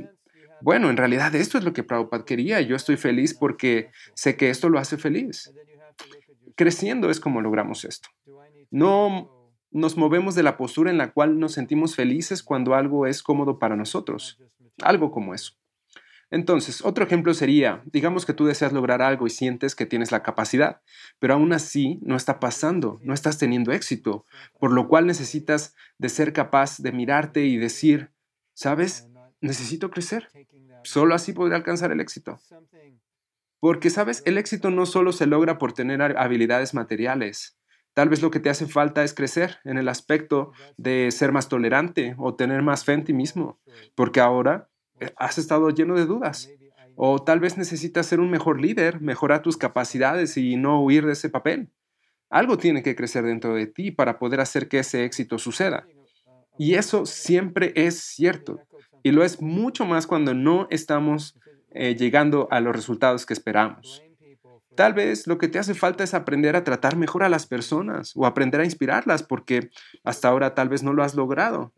bueno, 0.60 0.88
en 0.88 0.96
realidad 0.96 1.34
esto 1.34 1.58
es 1.58 1.64
lo 1.64 1.72
que 1.72 1.82
Prabhupada 1.82 2.24
quería 2.24 2.60
yo 2.60 2.76
estoy 2.76 2.96
feliz 2.96 3.34
porque 3.34 3.90
sé 4.14 4.36
que 4.36 4.50
esto 4.50 4.68
lo 4.68 4.78
hace 4.78 4.96
feliz. 4.96 5.52
Creciendo 6.54 7.10
es 7.10 7.20
como 7.20 7.40
logramos 7.40 7.84
esto. 7.84 8.08
No 8.70 9.52
nos 9.70 9.96
movemos 9.96 10.36
de 10.36 10.44
la 10.44 10.56
postura 10.56 10.90
en 10.90 10.98
la 10.98 11.12
cual 11.12 11.40
nos 11.40 11.52
sentimos 11.52 11.96
felices 11.96 12.42
cuando 12.42 12.74
algo 12.74 13.06
es 13.06 13.22
cómodo 13.22 13.58
para 13.58 13.74
nosotros. 13.74 14.38
Algo 14.82 15.10
como 15.10 15.34
eso. 15.34 15.54
Entonces, 16.34 16.84
otro 16.84 17.04
ejemplo 17.04 17.32
sería, 17.32 17.80
digamos 17.84 18.26
que 18.26 18.34
tú 18.34 18.44
deseas 18.44 18.72
lograr 18.72 19.02
algo 19.02 19.24
y 19.28 19.30
sientes 19.30 19.76
que 19.76 19.86
tienes 19.86 20.10
la 20.10 20.24
capacidad, 20.24 20.80
pero 21.20 21.34
aún 21.34 21.52
así 21.52 22.00
no 22.02 22.16
está 22.16 22.40
pasando, 22.40 22.98
no 23.04 23.14
estás 23.14 23.38
teniendo 23.38 23.70
éxito, 23.70 24.26
por 24.58 24.72
lo 24.72 24.88
cual 24.88 25.06
necesitas 25.06 25.76
de 25.96 26.08
ser 26.08 26.32
capaz 26.32 26.78
de 26.78 26.90
mirarte 26.90 27.44
y 27.44 27.56
decir, 27.56 28.10
¿sabes? 28.52 29.08
necesito 29.40 29.92
crecer. 29.92 30.28
Solo 30.82 31.14
así 31.14 31.32
podré 31.32 31.54
alcanzar 31.54 31.92
el 31.92 32.00
éxito. 32.00 32.40
Porque, 33.60 33.88
sabes, 33.88 34.20
el 34.26 34.36
éxito 34.36 34.70
no 34.70 34.86
solo 34.86 35.12
se 35.12 35.26
logra 35.26 35.56
por 35.56 35.72
tener 35.72 36.02
habilidades 36.02 36.74
materiales. 36.74 37.56
Tal 37.92 38.08
vez 38.08 38.22
lo 38.22 38.32
que 38.32 38.40
te 38.40 38.50
hace 38.50 38.66
falta 38.66 39.04
es 39.04 39.14
crecer 39.14 39.58
en 39.62 39.78
el 39.78 39.88
aspecto 39.88 40.50
de 40.76 41.12
ser 41.12 41.30
más 41.30 41.48
tolerante 41.48 42.16
o 42.18 42.34
tener 42.34 42.62
más 42.62 42.84
fe 42.84 42.94
en 42.94 43.04
ti 43.04 43.12
mismo, 43.12 43.60
porque 43.94 44.18
ahora 44.18 44.68
has 45.16 45.38
estado 45.38 45.70
lleno 45.70 45.94
de 45.94 46.06
dudas. 46.06 46.50
O 46.96 47.22
tal 47.22 47.40
vez 47.40 47.58
necesitas 47.58 48.06
ser 48.06 48.20
un 48.20 48.30
mejor 48.30 48.60
líder, 48.60 49.00
mejorar 49.00 49.42
tus 49.42 49.56
capacidades 49.56 50.36
y 50.36 50.56
no 50.56 50.80
huir 50.82 51.06
de 51.06 51.12
ese 51.12 51.28
papel. 51.28 51.70
Algo 52.30 52.56
tiene 52.56 52.82
que 52.82 52.94
crecer 52.94 53.24
dentro 53.24 53.54
de 53.54 53.66
ti 53.66 53.90
para 53.90 54.18
poder 54.18 54.40
hacer 54.40 54.68
que 54.68 54.78
ese 54.78 55.04
éxito 55.04 55.38
suceda. 55.38 55.86
Y 56.58 56.74
eso 56.74 57.04
siempre 57.06 57.72
es 57.74 58.00
cierto. 58.00 58.60
Y 59.02 59.10
lo 59.10 59.24
es 59.24 59.42
mucho 59.42 59.84
más 59.84 60.06
cuando 60.06 60.34
no 60.34 60.66
estamos 60.70 61.38
eh, 61.70 61.96
llegando 61.96 62.48
a 62.50 62.60
los 62.60 62.74
resultados 62.74 63.26
que 63.26 63.34
esperamos. 63.34 64.02
Tal 64.76 64.94
vez 64.94 65.26
lo 65.26 65.38
que 65.38 65.48
te 65.48 65.58
hace 65.58 65.74
falta 65.74 66.02
es 66.02 66.14
aprender 66.14 66.56
a 66.56 66.64
tratar 66.64 66.96
mejor 66.96 67.22
a 67.22 67.28
las 67.28 67.46
personas 67.46 68.12
o 68.16 68.26
aprender 68.26 68.60
a 68.60 68.64
inspirarlas 68.64 69.22
porque 69.22 69.70
hasta 70.02 70.28
ahora 70.28 70.54
tal 70.54 70.68
vez 70.68 70.82
no 70.82 70.92
lo 70.92 71.04
has 71.04 71.14
logrado. 71.14 71.72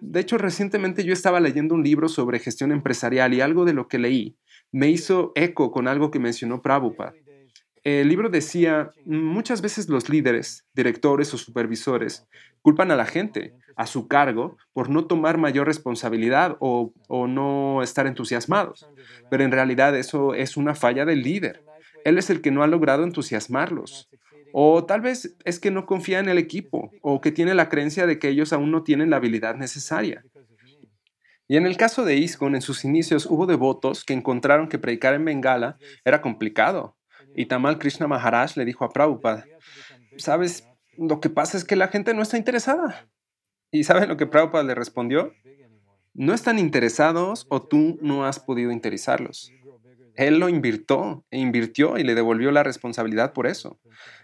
De 0.00 0.20
hecho, 0.20 0.38
recientemente 0.38 1.04
yo 1.04 1.12
estaba 1.12 1.40
leyendo 1.40 1.74
un 1.74 1.82
libro 1.82 2.08
sobre 2.08 2.38
gestión 2.38 2.72
empresarial 2.72 3.34
y 3.34 3.40
algo 3.40 3.64
de 3.64 3.74
lo 3.74 3.88
que 3.88 3.98
leí 3.98 4.36
me 4.72 4.88
hizo 4.88 5.32
eco 5.34 5.70
con 5.70 5.88
algo 5.88 6.10
que 6.10 6.18
mencionó 6.18 6.62
Prabhupada. 6.62 7.12
El 7.82 8.08
libro 8.08 8.28
decía, 8.28 8.92
muchas 9.06 9.62
veces 9.62 9.88
los 9.88 10.08
líderes, 10.08 10.66
directores 10.74 11.32
o 11.32 11.38
supervisores 11.38 12.26
culpan 12.60 12.90
a 12.90 12.96
la 12.96 13.06
gente 13.06 13.54
a 13.74 13.86
su 13.86 14.06
cargo 14.06 14.58
por 14.74 14.90
no 14.90 15.06
tomar 15.06 15.38
mayor 15.38 15.66
responsabilidad 15.66 16.58
o, 16.60 16.92
no 17.08 17.82
estar 17.82 18.06
entusiasmados. 18.06 18.86
Pero 19.30 19.44
en 19.44 19.52
realidad 19.52 19.96
eso 19.96 20.34
es 20.34 20.58
una 20.58 20.74
falla 20.74 21.06
del 21.06 21.22
líder. 21.22 21.64
Él 22.04 22.18
es 22.18 22.28
el 22.28 22.42
que 22.42 22.50
no 22.50 22.62
ha 22.62 22.66
logrado 22.66 23.04
entusiasmarlos. 23.04 24.10
O 24.52 24.84
tal 24.84 25.00
vez 25.00 25.36
es 25.44 25.58
que 25.58 25.70
no 25.70 25.86
confía 25.86 26.18
en 26.18 26.28
el 26.28 26.38
equipo 26.38 26.90
o 27.02 27.20
que 27.20 27.32
tiene 27.32 27.54
la 27.54 27.68
creencia 27.68 28.06
de 28.06 28.18
que 28.18 28.28
ellos 28.28 28.52
aún 28.52 28.70
no 28.70 28.82
tienen 28.82 29.10
la 29.10 29.16
habilidad 29.16 29.54
necesaria. 29.56 30.24
Y 31.48 31.56
en 31.56 31.66
el 31.66 31.76
caso 31.76 32.04
de 32.04 32.16
ISKCON, 32.16 32.54
en 32.54 32.62
sus 32.62 32.84
inicios 32.84 33.26
hubo 33.26 33.44
devotos 33.46 34.04
que 34.04 34.12
encontraron 34.12 34.68
que 34.68 34.78
predicar 34.78 35.14
en 35.14 35.24
Bengala 35.24 35.78
era 36.04 36.22
complicado. 36.22 36.96
Y 37.34 37.46
Tamal 37.46 37.78
Krishna 37.78 38.06
Maharaj 38.06 38.56
le 38.56 38.64
dijo 38.64 38.84
a 38.84 38.90
Prabhupada, 38.90 39.44
sabes, 40.16 40.64
lo 40.96 41.20
que 41.20 41.28
pasa 41.28 41.56
es 41.56 41.64
que 41.64 41.76
la 41.76 41.88
gente 41.88 42.14
no 42.14 42.22
está 42.22 42.36
interesada. 42.36 43.08
¿Y 43.72 43.84
saben 43.84 44.08
lo 44.08 44.16
que 44.16 44.26
Prabhupada 44.26 44.64
le 44.64 44.74
respondió? 44.74 45.32
No 46.14 46.34
están 46.34 46.58
interesados 46.58 47.46
o 47.50 47.62
tú 47.62 47.98
no 48.00 48.24
has 48.24 48.38
podido 48.38 48.70
interesarlos. 48.72 49.52
Él 50.20 50.38
lo 50.38 50.50
invirtió 50.50 51.24
e 51.30 51.38
invirtió 51.38 51.96
y 51.96 52.04
le 52.04 52.14
devolvió 52.14 52.52
la 52.52 52.62
responsabilidad 52.62 53.32
por 53.32 53.46
eso. 53.46 53.80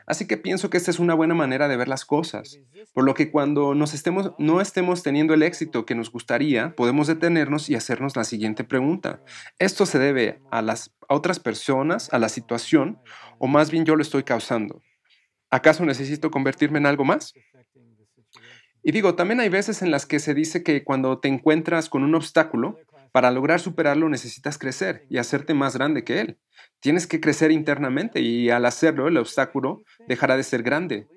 Así 0.06 0.26
que 0.26 0.36
pienso 0.36 0.68
que 0.68 0.76
esta 0.76 0.90
es 0.90 0.98
una 0.98 1.14
buena 1.14 1.32
manera 1.32 1.68
de 1.68 1.76
ver 1.78 1.88
las 1.88 2.04
cosas. 2.04 2.60
Por 2.92 3.04
lo 3.04 3.14
que 3.14 3.30
cuando 3.30 3.74
nos 3.74 3.94
estemos, 3.94 4.32
no 4.38 4.60
estemos 4.60 5.02
teniendo 5.02 5.32
el 5.32 5.42
éxito 5.42 5.86
que 5.86 5.94
nos 5.94 6.12
gustaría, 6.12 6.76
podemos 6.76 7.06
detenernos 7.06 7.70
y 7.70 7.76
hacernos 7.76 8.14
la 8.14 8.24
siguiente 8.24 8.62
pregunta. 8.62 9.22
¿Esto 9.58 9.86
se 9.86 9.98
debe 9.98 10.42
a 10.50 10.60
las 10.60 10.94
a 11.08 11.14
otras 11.14 11.40
personas, 11.40 12.12
a 12.12 12.18
la 12.18 12.28
situación, 12.28 12.98
o 13.38 13.46
más 13.46 13.70
bien 13.70 13.86
yo 13.86 13.96
lo 13.96 14.02
estoy 14.02 14.22
causando? 14.22 14.82
¿Acaso 15.50 15.82
necesito 15.86 16.30
convertirme 16.30 16.78
en 16.78 16.84
algo 16.84 17.06
más? 17.06 17.32
Y 18.82 18.92
digo, 18.92 19.14
también 19.14 19.40
hay 19.40 19.48
veces 19.48 19.80
en 19.80 19.90
las 19.90 20.04
que 20.04 20.18
se 20.18 20.34
dice 20.34 20.62
que 20.62 20.84
cuando 20.84 21.20
te 21.20 21.28
encuentras 21.28 21.88
con 21.88 22.04
un 22.04 22.14
obstáculo, 22.14 22.78
para 23.16 23.30
lograr 23.30 23.60
superarlo 23.60 24.10
necesitas 24.10 24.58
crecer 24.58 25.06
y 25.08 25.16
hacerte 25.16 25.54
más 25.54 25.74
grande 25.74 26.04
que 26.04 26.20
él. 26.20 26.38
Tienes 26.80 27.06
que 27.06 27.18
crecer 27.18 27.50
internamente 27.50 28.20
y 28.20 28.50
al 28.50 28.66
hacerlo 28.66 29.08
el 29.08 29.16
obstáculo 29.16 29.80
dejará 30.06 30.36
de 30.36 30.42
ser 30.42 30.62
grande. 30.62 31.08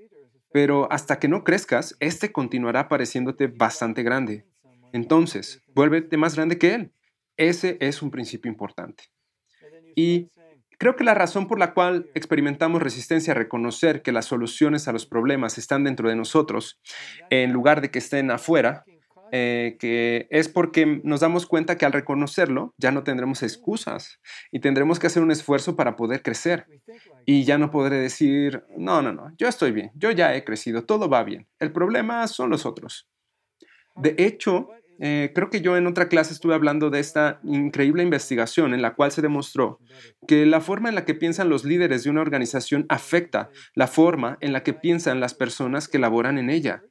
Pero 0.53 0.89
hasta 0.93 1.19
que 1.19 1.27
no 1.27 1.43
crezcas, 1.43 1.97
este 1.99 2.31
continuará 2.31 2.87
pareciéndote 2.87 3.47
bastante 3.47 4.01
grande. 4.01 4.45
Entonces, 4.93 5.61
vuélvete 5.75 6.15
más 6.15 6.37
grande 6.37 6.57
que 6.57 6.73
él. 6.73 6.93
Ese 7.35 7.77
es 7.81 8.01
un 8.01 8.11
principio 8.11 8.49
importante. 8.49 9.03
Y 9.93 10.29
Creo 10.79 10.95
que 10.95 11.03
la 11.03 11.13
razón 11.13 11.49
por 11.49 11.59
la 11.59 11.73
cual 11.73 12.09
experimentamos 12.15 12.81
resistencia 12.81 13.33
a 13.33 13.35
reconocer 13.35 14.01
que 14.01 14.13
las 14.13 14.23
soluciones 14.23 14.87
a 14.87 14.93
los 14.93 15.05
problemas 15.05 15.57
están 15.57 15.83
dentro 15.83 16.07
de 16.07 16.15
nosotros, 16.15 16.79
en 17.29 17.51
lugar 17.51 17.81
de 17.81 17.91
que 17.91 17.99
estén 17.99 18.31
afuera, 18.31 18.85
eh, 19.31 19.77
que 19.79 20.27
es 20.29 20.48
porque 20.50 21.01
nos 21.03 21.19
damos 21.19 21.45
cuenta 21.45 21.77
que 21.77 21.86
al 21.86 21.93
reconocerlo 21.93 22.74
ya 22.77 22.91
no 22.91 23.03
tendremos 23.03 23.43
excusas 23.43 24.19
y 24.51 24.59
tendremos 24.59 25.00
que 25.00 25.07
hacer 25.07 25.24
un 25.24 25.31
esfuerzo 25.31 25.75
para 25.75 25.95
poder 25.95 26.21
crecer. 26.21 26.65
Y 27.25 27.43
ya 27.43 27.57
no 27.57 27.71
podré 27.71 27.98
decir, 27.98 28.63
no, 28.77 29.01
no, 29.01 29.13
no, 29.13 29.31
yo 29.38 29.48
estoy 29.48 29.71
bien, 29.71 29.91
yo 29.95 30.12
ya 30.12 30.36
he 30.36 30.43
crecido, 30.43 30.86
todo 30.86 31.09
va 31.09 31.24
bien. 31.24 31.48
El 31.59 31.71
problema 31.71 32.27
son 32.27 32.50
los 32.50 32.65
otros. 32.65 33.07
De 33.95 34.15
hecho, 34.17 34.69
eh, 35.01 35.31
creo 35.33 35.50
que 35.50 35.62
yo 35.62 35.77
en 35.77 35.88
otra 35.88 36.09
clase 36.09 36.33
estuve 36.33 36.53
hablando 36.53 36.89
de 36.89 37.00
esta 37.00 37.39
increíble 37.43 38.03
investigación 38.03 38.74
en 38.74 38.81
la 38.81 38.95
cual 38.95 39.12
se 39.12 39.21
demostró 39.21 39.79
que 40.27 40.45
la 40.45 40.59
forma 40.59 40.89
en 40.89 40.95
la 40.95 41.05
que 41.05 41.15
piensan 41.15 41.50
los 41.50 41.63
líderes 41.63 42.03
de 42.03 42.09
una 42.09 42.21
organización 42.21 42.86
afecta 42.89 43.50
la 43.75 43.88
forma 43.88 44.38
en 44.41 44.51
la 44.51 44.62
que 44.62 44.74
piensan 44.74 45.21
las 45.21 45.33
personas 45.33 45.88
que 45.88 46.00
laboran 46.00 46.38
en 46.38 46.50
ella. 46.50 46.83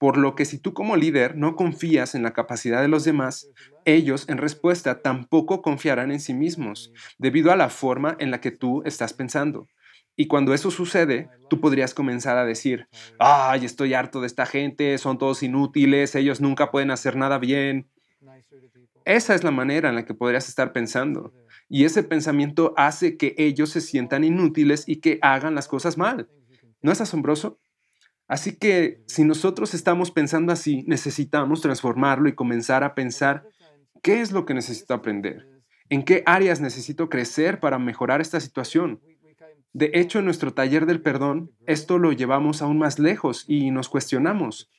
Por 0.00 0.16
lo 0.16 0.34
que 0.34 0.46
si 0.46 0.56
tú 0.56 0.72
como 0.72 0.96
líder 0.96 1.36
no 1.36 1.56
confías 1.56 2.14
en 2.14 2.22
la 2.22 2.32
capacidad 2.32 2.80
de 2.80 2.88
los 2.88 3.04
demás, 3.04 3.50
ellos 3.84 4.26
en 4.30 4.38
respuesta 4.38 5.02
tampoco 5.02 5.60
confiarán 5.60 6.10
en 6.10 6.20
sí 6.20 6.32
mismos, 6.32 6.90
debido 7.18 7.52
a 7.52 7.56
la 7.56 7.68
forma 7.68 8.16
en 8.18 8.30
la 8.30 8.40
que 8.40 8.50
tú 8.50 8.82
estás 8.86 9.12
pensando. 9.12 9.68
Y 10.16 10.26
cuando 10.26 10.54
eso 10.54 10.70
sucede, 10.70 11.28
tú 11.50 11.60
podrías 11.60 11.92
comenzar 11.92 12.38
a 12.38 12.46
decir, 12.46 12.88
ay, 13.18 13.66
estoy 13.66 13.92
harto 13.92 14.22
de 14.22 14.26
esta 14.26 14.46
gente, 14.46 14.96
son 14.96 15.18
todos 15.18 15.42
inútiles, 15.42 16.14
ellos 16.14 16.40
nunca 16.40 16.70
pueden 16.70 16.90
hacer 16.90 17.16
nada 17.16 17.36
bien. 17.36 17.86
Esa 19.04 19.34
es 19.34 19.44
la 19.44 19.50
manera 19.50 19.90
en 19.90 19.96
la 19.96 20.06
que 20.06 20.14
podrías 20.14 20.48
estar 20.48 20.72
pensando. 20.72 21.34
Y 21.68 21.84
ese 21.84 22.02
pensamiento 22.04 22.72
hace 22.78 23.18
que 23.18 23.34
ellos 23.36 23.68
se 23.68 23.82
sientan 23.82 24.24
inútiles 24.24 24.84
y 24.88 24.96
que 24.96 25.18
hagan 25.20 25.54
las 25.54 25.68
cosas 25.68 25.98
mal. 25.98 26.26
¿No 26.80 26.90
es 26.90 27.02
asombroso? 27.02 27.58
Así 28.30 28.54
que 28.54 29.02
si 29.08 29.24
nosotros 29.24 29.74
estamos 29.74 30.12
pensando 30.12 30.52
así, 30.52 30.84
necesitamos 30.86 31.62
transformarlo 31.62 32.28
y 32.28 32.36
comenzar 32.36 32.84
a 32.84 32.94
pensar 32.94 33.42
qué 34.04 34.20
es 34.20 34.30
lo 34.30 34.46
que 34.46 34.54
necesito 34.54 34.94
aprender, 34.94 35.48
en 35.88 36.04
qué 36.04 36.22
áreas 36.26 36.60
necesito 36.60 37.08
crecer 37.08 37.58
para 37.58 37.80
mejorar 37.80 38.20
esta 38.20 38.38
situación. 38.38 39.00
De 39.72 39.90
hecho, 39.94 40.20
en 40.20 40.26
nuestro 40.26 40.54
taller 40.54 40.86
del 40.86 41.02
perdón, 41.02 41.50
esto 41.66 41.98
lo 41.98 42.12
llevamos 42.12 42.62
aún 42.62 42.78
más 42.78 43.00
lejos 43.00 43.44
y 43.48 43.72
nos 43.72 43.88
cuestionamos, 43.88 44.70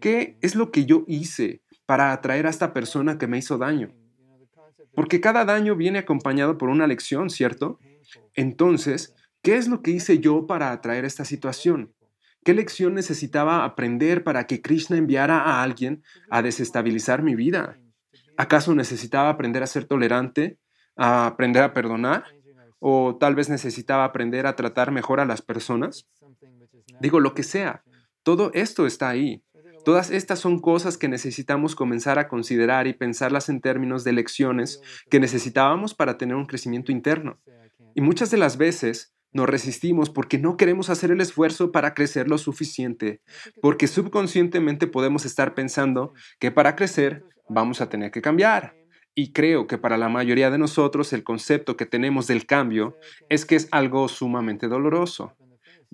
¿qué 0.00 0.38
es 0.40 0.54
lo 0.54 0.70
que 0.70 0.84
yo 0.84 1.02
hice 1.08 1.62
para 1.86 2.12
atraer 2.12 2.46
a 2.46 2.50
esta 2.50 2.72
persona 2.72 3.18
que 3.18 3.26
me 3.26 3.38
hizo 3.38 3.58
daño? 3.58 3.92
Porque 4.94 5.20
cada 5.20 5.44
daño 5.44 5.74
viene 5.74 5.98
acompañado 5.98 6.56
por 6.56 6.68
una 6.68 6.86
lección, 6.86 7.30
¿cierto? 7.30 7.80
Entonces, 8.34 9.12
¿qué 9.42 9.56
es 9.56 9.66
lo 9.66 9.82
que 9.82 9.90
hice 9.90 10.20
yo 10.20 10.46
para 10.46 10.70
atraer 10.70 11.04
esta 11.04 11.24
situación? 11.24 11.95
¿Qué 12.46 12.54
lección 12.54 12.94
necesitaba 12.94 13.64
aprender 13.64 14.22
para 14.22 14.46
que 14.46 14.62
Krishna 14.62 14.96
enviara 14.96 15.40
a 15.40 15.64
alguien 15.64 16.04
a 16.30 16.42
desestabilizar 16.42 17.24
mi 17.24 17.34
vida? 17.34 17.76
¿Acaso 18.36 18.72
necesitaba 18.72 19.30
aprender 19.30 19.64
a 19.64 19.66
ser 19.66 19.86
tolerante, 19.86 20.56
a 20.94 21.26
aprender 21.26 21.64
a 21.64 21.74
perdonar? 21.74 22.22
¿O 22.78 23.16
tal 23.18 23.34
vez 23.34 23.48
necesitaba 23.48 24.04
aprender 24.04 24.46
a 24.46 24.54
tratar 24.54 24.92
mejor 24.92 25.18
a 25.18 25.24
las 25.24 25.42
personas? 25.42 26.08
Digo, 27.00 27.18
lo 27.18 27.34
que 27.34 27.42
sea, 27.42 27.82
todo 28.22 28.52
esto 28.54 28.86
está 28.86 29.08
ahí. 29.08 29.42
Todas 29.84 30.12
estas 30.12 30.38
son 30.38 30.60
cosas 30.60 30.96
que 30.98 31.08
necesitamos 31.08 31.74
comenzar 31.74 32.20
a 32.20 32.28
considerar 32.28 32.86
y 32.86 32.92
pensarlas 32.92 33.48
en 33.48 33.60
términos 33.60 34.04
de 34.04 34.12
lecciones 34.12 34.80
que 35.10 35.18
necesitábamos 35.18 35.94
para 35.96 36.16
tener 36.16 36.36
un 36.36 36.46
crecimiento 36.46 36.92
interno. 36.92 37.40
Y 37.96 38.02
muchas 38.02 38.30
de 38.30 38.36
las 38.36 38.56
veces 38.56 39.15
nos 39.36 39.48
resistimos 39.48 40.10
porque 40.10 40.38
no 40.38 40.56
queremos 40.56 40.90
hacer 40.90 41.12
el 41.12 41.20
esfuerzo 41.20 41.70
para 41.70 41.94
crecer 41.94 42.28
lo 42.28 42.38
suficiente, 42.38 43.20
porque 43.62 43.86
subconscientemente 43.86 44.88
podemos 44.88 45.24
estar 45.24 45.54
pensando 45.54 46.12
que 46.40 46.50
para 46.50 46.74
crecer 46.74 47.24
vamos 47.48 47.80
a 47.80 47.88
tener 47.88 48.10
que 48.10 48.22
cambiar. 48.22 48.74
Y 49.14 49.32
creo 49.32 49.66
que 49.66 49.78
para 49.78 49.96
la 49.96 50.08
mayoría 50.08 50.50
de 50.50 50.58
nosotros 50.58 51.12
el 51.12 51.22
concepto 51.22 51.76
que 51.76 51.86
tenemos 51.86 52.26
del 52.26 52.44
cambio 52.44 52.96
es 53.28 53.46
que 53.46 53.56
es 53.56 53.68
algo 53.70 54.08
sumamente 54.08 54.68
doloroso. 54.68 55.34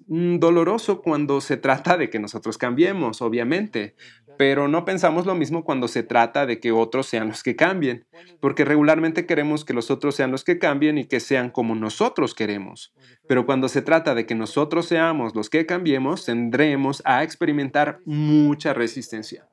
Mm, 0.08 0.38
doloroso 0.38 1.02
cuando 1.02 1.40
se 1.40 1.56
trata 1.56 1.96
de 1.96 2.10
que 2.10 2.18
nosotros 2.18 2.58
cambiemos, 2.58 3.22
obviamente, 3.22 3.94
pero 4.38 4.68
no 4.68 4.84
pensamos 4.84 5.26
lo 5.26 5.34
mismo 5.34 5.64
cuando 5.64 5.88
se 5.88 6.02
trata 6.02 6.46
de 6.46 6.60
que 6.60 6.72
otros 6.72 7.06
sean 7.06 7.28
los 7.28 7.42
que 7.42 7.56
cambien, 7.56 8.06
porque 8.40 8.64
regularmente 8.64 9.26
queremos 9.26 9.64
que 9.64 9.74
los 9.74 9.90
otros 9.90 10.14
sean 10.14 10.30
los 10.30 10.44
que 10.44 10.58
cambien 10.58 10.98
y 10.98 11.04
que 11.04 11.20
sean 11.20 11.50
como 11.50 11.74
nosotros 11.74 12.34
queremos. 12.34 12.92
Pero 13.28 13.46
cuando 13.46 13.68
se 13.68 13.82
trata 13.82 14.14
de 14.14 14.26
que 14.26 14.34
nosotros 14.34 14.86
seamos 14.86 15.34
los 15.34 15.50
que 15.50 15.66
cambiemos, 15.66 16.24
tendremos 16.24 17.02
a 17.04 17.22
experimentar 17.22 18.00
mucha 18.04 18.74
resistencia. 18.74 19.46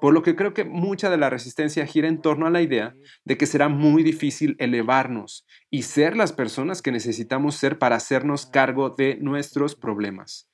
Por 0.00 0.12
lo 0.12 0.22
que 0.22 0.36
creo 0.36 0.52
que 0.52 0.64
mucha 0.64 1.10
de 1.10 1.16
la 1.16 1.30
resistencia 1.30 1.86
gira 1.86 2.08
en 2.08 2.20
torno 2.20 2.46
a 2.46 2.50
la 2.50 2.60
idea 2.60 2.94
de 3.24 3.36
que 3.36 3.46
será 3.46 3.68
muy 3.68 4.02
difícil 4.02 4.56
elevarnos 4.58 5.46
y 5.70 5.82
ser 5.82 6.16
las 6.16 6.32
personas 6.32 6.82
que 6.82 6.92
necesitamos 6.92 7.56
ser 7.56 7.78
para 7.78 7.96
hacernos 7.96 8.46
cargo 8.46 8.90
de 8.90 9.16
nuestros 9.20 9.74
problemas. 9.74 10.50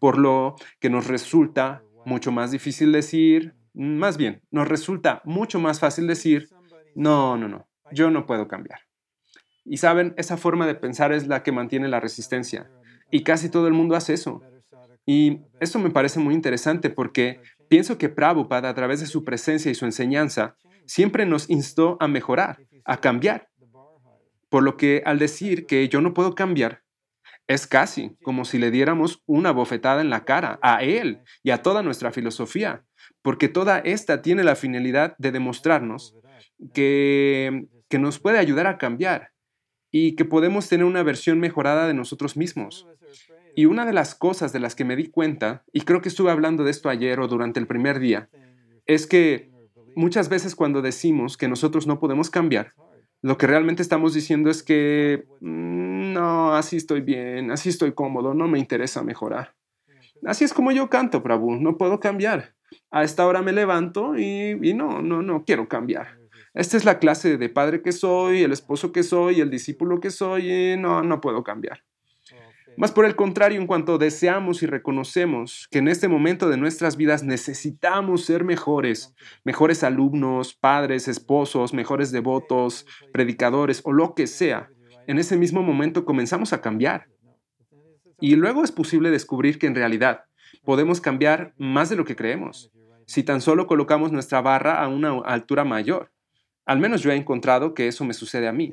Por 0.00 0.18
lo 0.18 0.56
que 0.80 0.90
nos 0.90 1.06
resulta 1.06 1.82
mucho 2.04 2.32
más 2.32 2.50
difícil 2.50 2.92
decir, 2.92 3.54
más 3.74 4.16
bien, 4.16 4.42
nos 4.50 4.68
resulta 4.68 5.20
mucho 5.24 5.58
más 5.58 5.80
fácil 5.80 6.06
decir, 6.06 6.48
no, 6.94 7.36
no, 7.36 7.48
no, 7.48 7.68
yo 7.92 8.10
no 8.10 8.26
puedo 8.26 8.48
cambiar. 8.48 8.80
Y 9.64 9.78
saben, 9.78 10.14
esa 10.16 10.36
forma 10.36 10.66
de 10.66 10.74
pensar 10.74 11.12
es 11.12 11.26
la 11.26 11.42
que 11.42 11.52
mantiene 11.52 11.88
la 11.88 12.00
resistencia. 12.00 12.70
Y 13.10 13.22
casi 13.22 13.48
todo 13.48 13.66
el 13.66 13.72
mundo 13.72 13.96
hace 13.96 14.12
eso. 14.12 14.42
Y 15.06 15.40
eso 15.60 15.78
me 15.78 15.90
parece 15.90 16.20
muy 16.20 16.34
interesante 16.34 16.90
porque 16.90 17.40
pienso 17.68 17.98
que 17.98 18.08
Prabhupada, 18.08 18.68
a 18.68 18.74
través 18.74 19.00
de 19.00 19.06
su 19.06 19.24
presencia 19.24 19.70
y 19.70 19.74
su 19.74 19.84
enseñanza, 19.84 20.56
siempre 20.86 21.26
nos 21.26 21.48
instó 21.50 21.96
a 22.00 22.08
mejorar, 22.08 22.58
a 22.84 22.98
cambiar. 22.98 23.48
Por 24.48 24.62
lo 24.62 24.76
que 24.76 25.02
al 25.04 25.18
decir 25.18 25.66
que 25.66 25.88
yo 25.88 26.00
no 26.00 26.14
puedo 26.14 26.34
cambiar, 26.34 26.83
es 27.46 27.66
casi 27.66 28.16
como 28.22 28.44
si 28.44 28.58
le 28.58 28.70
diéramos 28.70 29.22
una 29.26 29.52
bofetada 29.52 30.00
en 30.00 30.10
la 30.10 30.24
cara 30.24 30.58
a 30.62 30.82
él 30.82 31.20
y 31.42 31.50
a 31.50 31.62
toda 31.62 31.82
nuestra 31.82 32.10
filosofía, 32.10 32.84
porque 33.22 33.48
toda 33.48 33.78
esta 33.78 34.22
tiene 34.22 34.44
la 34.44 34.56
finalidad 34.56 35.14
de 35.18 35.32
demostrarnos 35.32 36.16
que, 36.72 37.66
que 37.88 37.98
nos 37.98 38.18
puede 38.18 38.38
ayudar 38.38 38.66
a 38.66 38.78
cambiar 38.78 39.32
y 39.90 40.16
que 40.16 40.24
podemos 40.24 40.68
tener 40.68 40.84
una 40.86 41.02
versión 41.02 41.38
mejorada 41.38 41.86
de 41.86 41.94
nosotros 41.94 42.36
mismos. 42.36 42.86
Y 43.54 43.66
una 43.66 43.86
de 43.86 43.92
las 43.92 44.16
cosas 44.16 44.52
de 44.52 44.58
las 44.58 44.74
que 44.74 44.84
me 44.84 44.96
di 44.96 45.06
cuenta, 45.06 45.64
y 45.72 45.82
creo 45.82 46.00
que 46.00 46.08
estuve 46.08 46.32
hablando 46.32 46.64
de 46.64 46.72
esto 46.72 46.88
ayer 46.88 47.20
o 47.20 47.28
durante 47.28 47.60
el 47.60 47.68
primer 47.68 48.00
día, 48.00 48.28
es 48.86 49.06
que 49.06 49.52
muchas 49.94 50.28
veces 50.28 50.56
cuando 50.56 50.82
decimos 50.82 51.36
que 51.36 51.46
nosotros 51.46 51.86
no 51.86 52.00
podemos 52.00 52.30
cambiar, 52.30 52.72
lo 53.22 53.38
que 53.38 53.46
realmente 53.46 53.82
estamos 53.82 54.12
diciendo 54.12 54.50
es 54.50 54.62
que 54.62 55.24
mm, 55.40 55.83
no, 56.14 56.54
así 56.54 56.76
estoy 56.76 57.00
bien, 57.02 57.50
así 57.50 57.68
estoy 57.68 57.92
cómodo, 57.92 58.32
no 58.32 58.48
me 58.48 58.58
interesa 58.58 59.02
mejorar. 59.02 59.54
Así 60.24 60.44
es 60.44 60.54
como 60.54 60.72
yo 60.72 60.88
canto, 60.88 61.22
Prabhu, 61.22 61.56
no 61.56 61.76
puedo 61.76 62.00
cambiar. 62.00 62.54
A 62.90 63.04
esta 63.04 63.26
hora 63.26 63.42
me 63.42 63.52
levanto 63.52 64.16
y, 64.16 64.56
no, 64.74 65.02
no, 65.02 65.20
no 65.22 65.44
quiero 65.44 65.68
cambiar. 65.68 66.18
Esta 66.54 66.76
es 66.76 66.84
la 66.84 66.98
clase 66.98 67.36
de 67.36 67.48
padre 67.48 67.82
que 67.82 67.92
soy, 67.92 68.42
el 68.42 68.52
esposo 68.52 68.92
que 68.92 69.02
soy, 69.02 69.40
el 69.40 69.50
discípulo 69.50 70.00
que 70.00 70.10
soy 70.10 70.50
y 70.50 70.76
no, 70.76 71.02
no 71.02 71.20
puedo 71.20 71.42
cambiar. 71.42 71.82
Más 72.76 72.90
por 72.90 73.04
el 73.04 73.14
contrario, 73.14 73.60
en 73.60 73.68
cuanto 73.68 73.98
deseamos 73.98 74.62
y 74.62 74.66
reconocemos 74.66 75.68
que 75.70 75.78
en 75.78 75.86
este 75.86 76.08
momento 76.08 76.48
de 76.48 76.56
nuestras 76.56 76.96
vidas 76.96 77.22
necesitamos 77.22 78.24
ser 78.24 78.42
mejores, 78.42 79.14
mejores 79.44 79.84
alumnos, 79.84 80.54
padres, 80.54 81.06
esposos, 81.06 81.72
mejores 81.72 82.10
devotos, 82.10 82.84
predicadores 83.12 83.80
o 83.84 83.92
lo 83.92 84.14
que 84.14 84.26
sea, 84.26 84.70
en 85.06 85.18
ese 85.18 85.36
mismo 85.36 85.62
momento 85.62 86.04
comenzamos 86.04 86.52
a 86.52 86.60
cambiar. 86.60 87.08
Y 88.20 88.36
luego 88.36 88.64
es 88.64 88.72
posible 88.72 89.10
descubrir 89.10 89.58
que 89.58 89.66
en 89.66 89.74
realidad 89.74 90.24
podemos 90.64 91.00
cambiar 91.00 91.54
más 91.58 91.90
de 91.90 91.96
lo 91.96 92.04
que 92.04 92.16
creemos, 92.16 92.70
si 93.06 93.22
tan 93.22 93.40
solo 93.40 93.66
colocamos 93.66 94.12
nuestra 94.12 94.40
barra 94.40 94.82
a 94.82 94.88
una 94.88 95.18
altura 95.24 95.64
mayor. 95.64 96.12
Al 96.64 96.78
menos 96.78 97.02
yo 97.02 97.10
he 97.10 97.16
encontrado 97.16 97.74
que 97.74 97.88
eso 97.88 98.04
me 98.04 98.14
sucede 98.14 98.48
a 98.48 98.52
mí. 98.52 98.72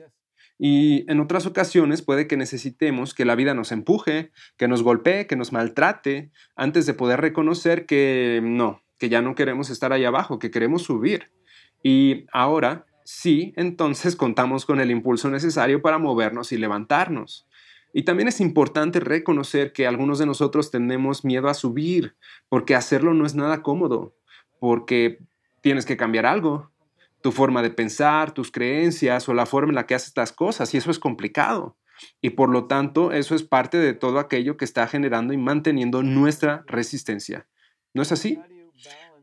Y 0.58 1.12
en 1.12 1.20
otras 1.20 1.48
ocasiones 1.48 2.04
puede 2.04 2.28
que 2.28 2.38
necesitemos 2.38 3.14
que 3.14 3.26
la 3.26 3.36
vida 3.36 3.56
nos 3.56 3.72
empuje, 3.72 4.32
que 4.58 4.68
nos 4.68 4.84
golpee, 4.84 5.26
que 5.26 5.36
nos 5.36 5.52
maltrate, 5.52 6.32
antes 6.56 6.86
de 6.86 6.94
poder 6.94 7.20
reconocer 7.20 7.88
que 7.88 8.42
no, 8.44 8.84
que 9.00 9.10
ya 9.10 9.24
no 9.24 9.34
queremos 9.34 9.72
estar 9.72 9.92
ahí 9.92 10.06
abajo, 10.06 10.38
que 10.38 10.52
queremos 10.52 10.84
subir. 10.84 11.32
Y 11.84 12.28
ahora 12.32 12.86
sí, 13.04 13.54
entonces 13.56 14.16
contamos 14.16 14.66
con 14.66 14.80
el 14.80 14.92
impulso 14.92 15.30
necesario 15.30 15.82
para 15.82 15.98
movernos 15.98 16.52
y 16.52 16.58
levantarnos. 16.58 17.48
Y 17.94 18.04
también 18.04 18.28
es 18.28 18.40
importante 18.40 19.00
reconocer 19.00 19.74
que 19.74 19.86
algunos 19.86 20.20
de 20.20 20.26
nosotros 20.26 20.72
tenemos 20.72 21.26
miedo 21.26 21.50
a 21.50 21.54
subir, 21.54 22.16
porque 22.48 22.76
hacerlo 22.76 23.14
no 23.14 23.26
es 23.26 23.36
nada 23.36 23.62
cómodo, 23.62 24.16
porque 24.60 25.20
tienes 25.62 25.86
que 25.86 25.98
cambiar 25.98 26.26
algo, 26.26 26.72
tu 27.22 27.32
forma 27.32 27.62
de 27.62 27.70
pensar, 27.70 28.34
tus 28.34 28.52
creencias 28.52 29.28
o 29.30 29.34
la 29.34 29.46
forma 29.46 29.72
en 29.72 29.76
la 29.76 29.86
que 29.86 29.96
haces 29.96 30.14
las 30.16 30.32
cosas, 30.32 30.74
y 30.74 30.78
eso 30.78 30.90
es 30.90 31.00
complicado. 31.00 31.78
Y 32.22 32.32
por 32.32 32.50
lo 32.50 32.66
tanto, 32.66 33.12
eso 33.12 33.36
es 33.36 33.44
parte 33.44 33.78
de 33.78 33.94
todo 33.94 34.20
aquello 34.20 34.58
que 34.58 34.66
está 34.66 34.88
generando 34.88 35.34
y 35.34 35.38
manteniendo 35.38 36.02
nuestra 36.02 36.64
resistencia. 36.68 37.48
¿No 37.94 38.02
es 38.02 38.12
así? 38.12 38.40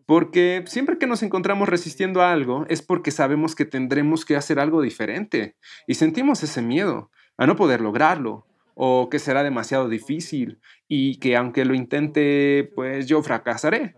Porque 0.08 0.64
siempre 0.66 0.96
que 0.96 1.06
nos 1.06 1.22
encontramos 1.22 1.68
resistiendo 1.68 2.22
a 2.22 2.32
algo 2.32 2.64
es 2.70 2.80
porque 2.80 3.10
sabemos 3.10 3.54
que 3.54 3.66
tendremos 3.66 4.24
que 4.24 4.36
hacer 4.36 4.58
algo 4.58 4.80
diferente 4.80 5.54
y 5.86 5.96
sentimos 5.96 6.42
ese 6.42 6.62
miedo 6.62 7.10
a 7.36 7.46
no 7.46 7.56
poder 7.56 7.82
lograrlo 7.82 8.46
o 8.74 9.10
que 9.10 9.18
será 9.18 9.42
demasiado 9.42 9.86
difícil 9.90 10.60
y 10.88 11.16
que 11.16 11.36
aunque 11.36 11.66
lo 11.66 11.74
intente, 11.74 12.72
pues 12.74 13.06
yo 13.06 13.22
fracasaré. 13.22 13.96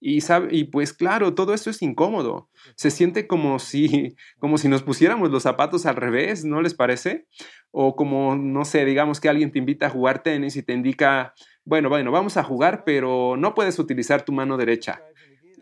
Y, 0.00 0.20
sabe, 0.20 0.48
y 0.54 0.64
pues 0.64 0.92
claro, 0.92 1.34
todo 1.34 1.54
esto 1.54 1.70
es 1.70 1.80
incómodo. 1.80 2.50
Se 2.76 2.90
siente 2.90 3.26
como 3.26 3.58
si, 3.58 4.16
como 4.38 4.58
si 4.58 4.68
nos 4.68 4.82
pusiéramos 4.82 5.30
los 5.30 5.44
zapatos 5.44 5.86
al 5.86 5.96
revés, 5.96 6.44
¿no 6.44 6.60
les 6.60 6.74
parece? 6.74 7.26
O 7.70 7.96
como, 7.96 8.36
no 8.36 8.66
sé, 8.66 8.84
digamos 8.84 9.18
que 9.18 9.30
alguien 9.30 9.50
te 9.50 9.60
invita 9.60 9.86
a 9.86 9.90
jugar 9.90 10.22
tenis 10.22 10.56
y 10.56 10.62
te 10.62 10.74
indica, 10.74 11.32
bueno, 11.64 11.88
bueno, 11.88 12.12
vamos 12.12 12.36
a 12.36 12.44
jugar, 12.44 12.82
pero 12.84 13.38
no 13.38 13.54
puedes 13.54 13.78
utilizar 13.78 14.26
tu 14.26 14.32
mano 14.32 14.58
derecha. 14.58 15.00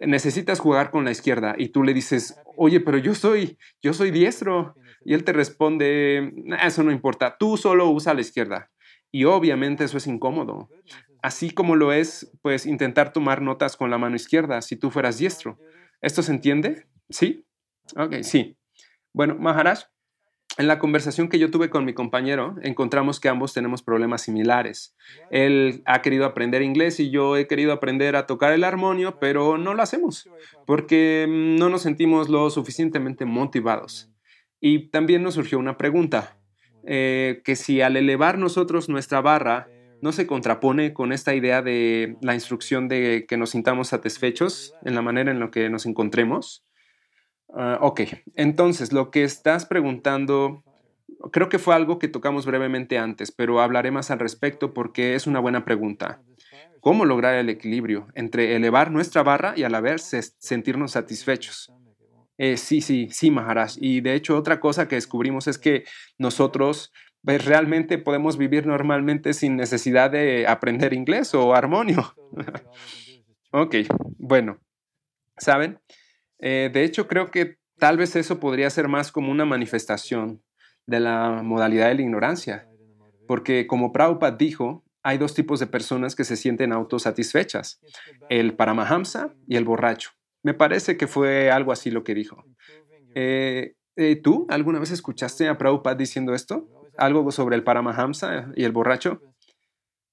Necesitas 0.00 0.60
jugar 0.60 0.90
con 0.90 1.04
la 1.04 1.10
izquierda 1.10 1.54
y 1.56 1.68
tú 1.68 1.82
le 1.82 1.94
dices, 1.94 2.38
oye, 2.56 2.80
pero 2.80 2.98
yo 2.98 3.14
soy, 3.14 3.58
yo 3.82 3.92
soy 3.92 4.10
diestro. 4.10 4.74
Y 5.04 5.14
él 5.14 5.24
te 5.24 5.32
responde, 5.32 6.32
eso 6.62 6.82
no 6.82 6.90
importa, 6.90 7.36
tú 7.38 7.56
solo 7.56 7.88
usa 7.90 8.14
la 8.14 8.20
izquierda. 8.20 8.70
Y 9.12 9.24
obviamente 9.24 9.84
eso 9.84 9.98
es 9.98 10.06
incómodo 10.06 10.68
así 11.26 11.50
como 11.50 11.74
lo 11.74 11.92
es, 11.92 12.30
pues, 12.40 12.66
intentar 12.66 13.12
tomar 13.12 13.42
notas 13.42 13.76
con 13.76 13.90
la 13.90 13.98
mano 13.98 14.14
izquierda 14.14 14.62
si 14.62 14.76
tú 14.76 14.92
fueras 14.92 15.18
diestro. 15.18 15.58
¿Esto 16.00 16.22
se 16.22 16.30
entiende? 16.30 16.86
¿Sí? 17.10 17.44
Ok, 17.96 18.22
sí. 18.22 18.56
Bueno, 19.12 19.34
Maharaj, 19.36 19.86
en 20.58 20.68
la 20.68 20.78
conversación 20.78 21.28
que 21.28 21.38
yo 21.38 21.50
tuve 21.50 21.68
con 21.68 21.84
mi 21.84 21.92
compañero, 21.92 22.54
encontramos 22.62 23.20
que 23.20 23.28
ambos 23.28 23.52
tenemos 23.52 23.82
problemas 23.82 24.22
similares. 24.22 24.96
Él 25.30 25.82
ha 25.84 26.00
querido 26.00 26.24
aprender 26.24 26.62
inglés 26.62 26.98
y 26.98 27.10
yo 27.10 27.36
he 27.36 27.46
querido 27.46 27.72
aprender 27.72 28.16
a 28.16 28.26
tocar 28.26 28.52
el 28.52 28.64
armonio, 28.64 29.18
pero 29.20 29.58
no 29.58 29.74
lo 29.74 29.82
hacemos 29.82 30.28
porque 30.66 31.26
mm, 31.28 31.56
no 31.56 31.68
nos 31.68 31.82
sentimos 31.82 32.28
lo 32.28 32.48
suficientemente 32.50 33.26
motivados. 33.26 34.10
Y 34.60 34.88
también 34.88 35.22
nos 35.22 35.34
surgió 35.34 35.58
una 35.58 35.76
pregunta, 35.76 36.38
eh, 36.86 37.42
que 37.44 37.56
si 37.56 37.82
al 37.82 37.96
elevar 37.96 38.38
nosotros 38.38 38.88
nuestra 38.88 39.20
barra, 39.20 39.68
no 40.00 40.12
se 40.12 40.26
contrapone 40.26 40.92
con 40.92 41.12
esta 41.12 41.34
idea 41.34 41.62
de 41.62 42.16
la 42.20 42.34
instrucción 42.34 42.88
de 42.88 43.24
que 43.26 43.36
nos 43.36 43.50
sintamos 43.50 43.88
satisfechos 43.88 44.74
en 44.84 44.94
la 44.94 45.02
manera 45.02 45.30
en 45.30 45.40
la 45.40 45.50
que 45.50 45.68
nos 45.70 45.86
encontremos. 45.86 46.65
Ah, 47.54 47.78
ok, 47.80 48.00
entonces 48.34 48.92
lo 48.92 49.10
que 49.10 49.24
estás 49.24 49.66
preguntando 49.66 50.64
creo 51.32 51.48
que 51.48 51.58
fue 51.58 51.74
algo 51.74 51.98
que 51.98 52.08
tocamos 52.08 52.46
brevemente 52.46 52.98
antes, 52.98 53.32
pero 53.32 53.60
hablaré 53.60 53.90
más 53.90 54.10
al 54.10 54.18
respecto 54.18 54.74
porque 54.74 55.14
es 55.14 55.26
una 55.26 55.40
buena 55.40 55.64
pregunta. 55.64 56.22
¿Cómo 56.80 57.04
lograr 57.04 57.34
el 57.34 57.48
equilibrio 57.48 58.08
entre 58.14 58.54
elevar 58.54 58.90
nuestra 58.90 59.22
barra 59.22 59.54
y 59.56 59.64
a 59.64 59.68
la 59.68 59.80
vez 59.80 60.34
sentirnos 60.38 60.92
satisfechos? 60.92 61.72
Eh, 62.38 62.56
sí, 62.56 62.80
sí, 62.80 63.08
sí, 63.10 63.30
Maharaj. 63.30 63.72
Y 63.80 64.00
de 64.02 64.14
hecho 64.14 64.36
otra 64.36 64.60
cosa 64.60 64.86
que 64.86 64.96
descubrimos 64.96 65.48
es 65.48 65.58
que 65.58 65.84
nosotros 66.18 66.92
pues, 67.24 67.44
realmente 67.44 67.98
podemos 67.98 68.36
vivir 68.36 68.66
normalmente 68.66 69.32
sin 69.32 69.56
necesidad 69.56 70.10
de 70.10 70.46
aprender 70.46 70.92
inglés 70.92 71.34
o 71.34 71.54
armonio. 71.54 72.14
ok, 73.52 73.74
bueno, 74.18 74.60
¿saben? 75.38 75.80
Eh, 76.38 76.70
de 76.72 76.84
hecho, 76.84 77.08
creo 77.08 77.30
que 77.30 77.56
tal 77.78 77.96
vez 77.96 78.16
eso 78.16 78.40
podría 78.40 78.70
ser 78.70 78.88
más 78.88 79.12
como 79.12 79.30
una 79.30 79.44
manifestación 79.44 80.42
de 80.86 81.00
la 81.00 81.42
modalidad 81.42 81.88
de 81.88 81.96
la 81.96 82.02
ignorancia, 82.02 82.68
porque 83.26 83.66
como 83.66 83.92
Prabhupada 83.92 84.36
dijo, 84.36 84.84
hay 85.02 85.18
dos 85.18 85.34
tipos 85.34 85.60
de 85.60 85.66
personas 85.66 86.14
que 86.14 86.24
se 86.24 86.36
sienten 86.36 86.72
autosatisfechas, 86.72 87.80
el 88.28 88.54
paramahamsa 88.54 89.34
y 89.46 89.56
el 89.56 89.64
borracho. 89.64 90.10
Me 90.42 90.54
parece 90.54 90.96
que 90.96 91.06
fue 91.06 91.50
algo 91.50 91.72
así 91.72 91.90
lo 91.90 92.04
que 92.04 92.14
dijo. 92.14 92.44
Eh, 93.14 93.74
eh, 93.96 94.16
¿Tú 94.16 94.46
alguna 94.48 94.78
vez 94.78 94.90
escuchaste 94.90 95.48
a 95.48 95.58
Prabhupada 95.58 95.96
diciendo 95.96 96.34
esto? 96.34 96.68
¿Algo 96.98 97.30
sobre 97.30 97.56
el 97.56 97.64
paramahamsa 97.64 98.52
y 98.54 98.64
el 98.64 98.72
borracho? 98.72 99.22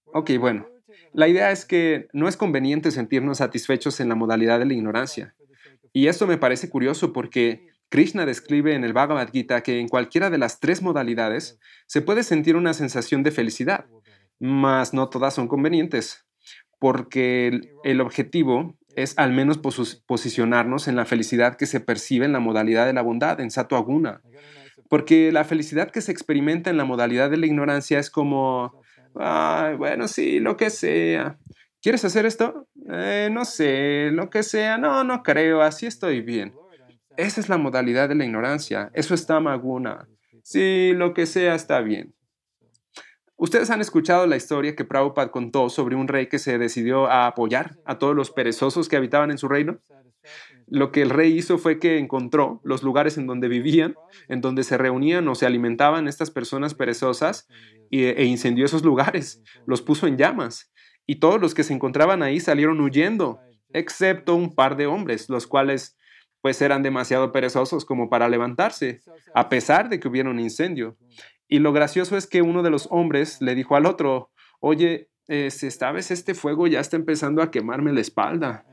Ok, 0.05 0.31
bueno. 0.39 0.67
La 1.11 1.27
idea 1.27 1.51
es 1.51 1.65
que 1.65 2.07
no 2.13 2.27
es 2.27 2.37
conveniente 2.37 2.91
sentirnos 2.91 3.39
satisfechos 3.39 3.99
en 3.99 4.09
la 4.09 4.15
modalidad 4.15 4.59
de 4.59 4.65
la 4.65 4.73
ignorancia. 4.73 5.35
Y 5.93 6.07
esto 6.07 6.25
me 6.27 6.37
parece 6.37 6.69
curioso 6.69 7.13
porque 7.13 7.67
Krishna 7.89 8.25
describe 8.25 8.73
en 8.73 8.83
el 8.83 8.91
Bhagavad 8.93 9.29
Gita 9.31 9.61
que 9.61 9.79
en 9.79 9.87
cualquiera 9.87 10.31
de 10.31 10.39
las 10.39 10.59
tres 10.59 10.81
modalidades 10.81 11.59
se 11.85 12.01
puede 12.01 12.23
sentir 12.23 12.55
una 12.55 12.73
sensación 12.73 13.21
de 13.21 13.29
felicidad, 13.29 13.85
mas 14.39 14.95
no 14.95 15.09
todas 15.09 15.35
son 15.35 15.47
convenientes, 15.47 16.25
porque 16.79 17.61
el, 17.83 18.01
objetivo 18.01 18.75
es 18.95 19.13
al 19.19 19.31
menos 19.31 19.59
posicionarnos 19.59 20.87
en 20.87 20.95
la 20.95 21.05
felicidad 21.05 21.55
que 21.55 21.67
se 21.67 21.79
percibe 21.79 22.25
en 22.25 22.33
la 22.33 22.39
modalidad 22.39 22.87
de 22.87 22.93
la 22.93 23.03
bondad, 23.03 23.39
en 23.39 23.51
Sattva 23.51 23.85
Porque 24.89 25.31
la 25.31 25.43
felicidad 25.43 25.91
que 25.91 26.01
se 26.01 26.11
experimenta 26.11 26.71
en 26.71 26.77
la 26.77 26.85
modalidad 26.85 27.29
de 27.29 27.37
la 27.37 27.45
ignorancia 27.45 27.99
es 27.99 28.09
como, 28.09 28.81
bueno, 29.13 30.07
sí, 30.07 30.39
lo 30.39 30.57
que 30.57 30.71
sea. 30.71 31.37
¿Quieres 31.83 32.05
hacer 32.05 32.25
esto? 32.25 32.69
Eh, 32.89 33.27
no 33.29 33.43
sé, 33.43 34.09
lo 34.13 34.29
que 34.29 34.41
sea. 34.41 34.77
No, 34.77 35.03
no 35.03 35.21
creo, 35.21 35.61
así 35.61 35.85
estoy 35.85 36.21
bien. 36.21 36.55
Esa 37.17 37.41
es 37.41 37.49
la 37.49 37.57
modalidad 37.57 38.07
de 38.07 38.15
la 38.15 38.23
ignorancia. 38.23 38.89
Eso 38.93 39.13
está 39.13 39.41
maguna. 39.41 40.07
Sí, 40.43 40.93
lo 40.95 41.13
que 41.13 41.25
sea 41.25 41.55
está 41.55 41.81
bien. 41.81 42.15
Ustedes 43.35 43.69
han 43.69 43.81
escuchado 43.81 44.25
la 44.27 44.37
historia 44.37 44.77
que 44.77 44.85
Prabhupada 44.85 45.29
contó 45.29 45.67
sobre 45.67 45.97
un 45.97 46.07
rey 46.07 46.27
que 46.27 46.39
se 46.39 46.57
decidió 46.57 47.07
a 47.07 47.27
apoyar 47.27 47.77
a 47.83 47.99
todos 47.99 48.15
los 48.15 48.31
perezosos 48.31 48.87
que 48.87 48.95
habitaban 48.95 49.29
en 49.29 49.37
su 49.37 49.49
reino. 49.49 49.81
Lo 50.67 50.93
que 50.93 51.01
el 51.01 51.09
rey 51.09 51.37
hizo 51.37 51.57
fue 51.57 51.79
que 51.79 51.97
encontró 51.97 52.61
los 52.63 52.83
lugares 52.83 53.17
en 53.17 53.27
donde 53.27 53.49
vivían, 53.49 53.95
en 54.29 54.39
donde 54.39 54.63
se 54.63 54.77
reunían 54.77 55.27
o 55.27 55.35
se 55.35 55.45
alimentaban 55.45 56.07
estas 56.07 56.31
personas 56.31 56.75
perezosas 56.75 57.49
e 57.91 58.23
incendió 58.23 58.63
esos 58.63 58.85
lugares, 58.85 59.43
los 59.65 59.81
puso 59.81 60.07
en 60.07 60.17
llamas 60.17 60.72
y 61.05 61.15
todos 61.15 61.39
los 61.41 61.53
que 61.53 61.63
se 61.63 61.73
encontraban 61.73 62.23
ahí 62.23 62.39
salieron 62.39 62.79
huyendo, 62.79 63.39
excepto 63.73 64.35
un 64.35 64.53
par 64.55 64.77
de 64.77 64.87
hombres, 64.87 65.29
los 65.29 65.47
cuales 65.47 65.97
pues 66.41 66.61
eran 66.61 66.83
demasiado 66.83 67.31
perezosos 67.31 67.85
como 67.85 68.09
para 68.09 68.27
levantarse, 68.27 69.01
a 69.33 69.47
pesar 69.47 69.87
de 69.87 69.99
que 69.99 70.09
hubiera 70.09 70.29
un 70.29 70.41
incendio. 70.41 70.97
Y 71.47 71.59
lo 71.59 71.71
gracioso 71.71 72.17
es 72.17 72.27
que 72.27 72.41
uno 72.41 72.63
de 72.63 72.69
los 72.69 72.87
hombres 72.91 73.41
le 73.41 73.55
dijo 73.55 73.77
al 73.77 73.85
otro, 73.85 74.31
oye, 74.59 75.09
eh, 75.29 75.47
esta 75.47 75.91
vez 75.91 76.11
este 76.11 76.33
fuego 76.33 76.67
ya 76.67 76.79
está 76.79 76.97
empezando 76.97 77.41
a 77.41 77.51
quemarme 77.51 77.93
la 77.93 78.01
espalda. 78.01 78.65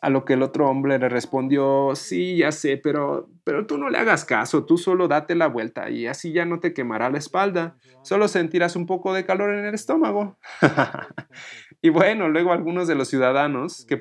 A 0.00 0.10
lo 0.10 0.24
que 0.24 0.34
el 0.34 0.42
otro 0.44 0.68
hombre 0.68 0.96
le 1.00 1.08
respondió, 1.08 1.92
sí, 1.96 2.36
ya 2.36 2.52
sé, 2.52 2.76
pero, 2.76 3.28
pero 3.42 3.66
tú 3.66 3.78
no 3.78 3.90
le 3.90 3.98
hagas 3.98 4.24
caso, 4.24 4.64
tú 4.64 4.78
solo 4.78 5.08
date 5.08 5.34
la 5.34 5.48
vuelta 5.48 5.90
y 5.90 6.06
así 6.06 6.32
ya 6.32 6.44
no 6.44 6.60
te 6.60 6.72
quemará 6.72 7.10
la 7.10 7.18
espalda, 7.18 7.76
solo 8.04 8.28
sentirás 8.28 8.76
un 8.76 8.86
poco 8.86 9.12
de 9.12 9.24
calor 9.24 9.52
en 9.52 9.64
el 9.64 9.74
estómago. 9.74 10.38
y 11.80 11.90
bueno, 11.90 12.28
luego 12.28 12.52
algunos 12.52 12.88
de 12.88 12.94
los 12.94 13.08
ciudadanos 13.08 13.84
que, 13.86 13.98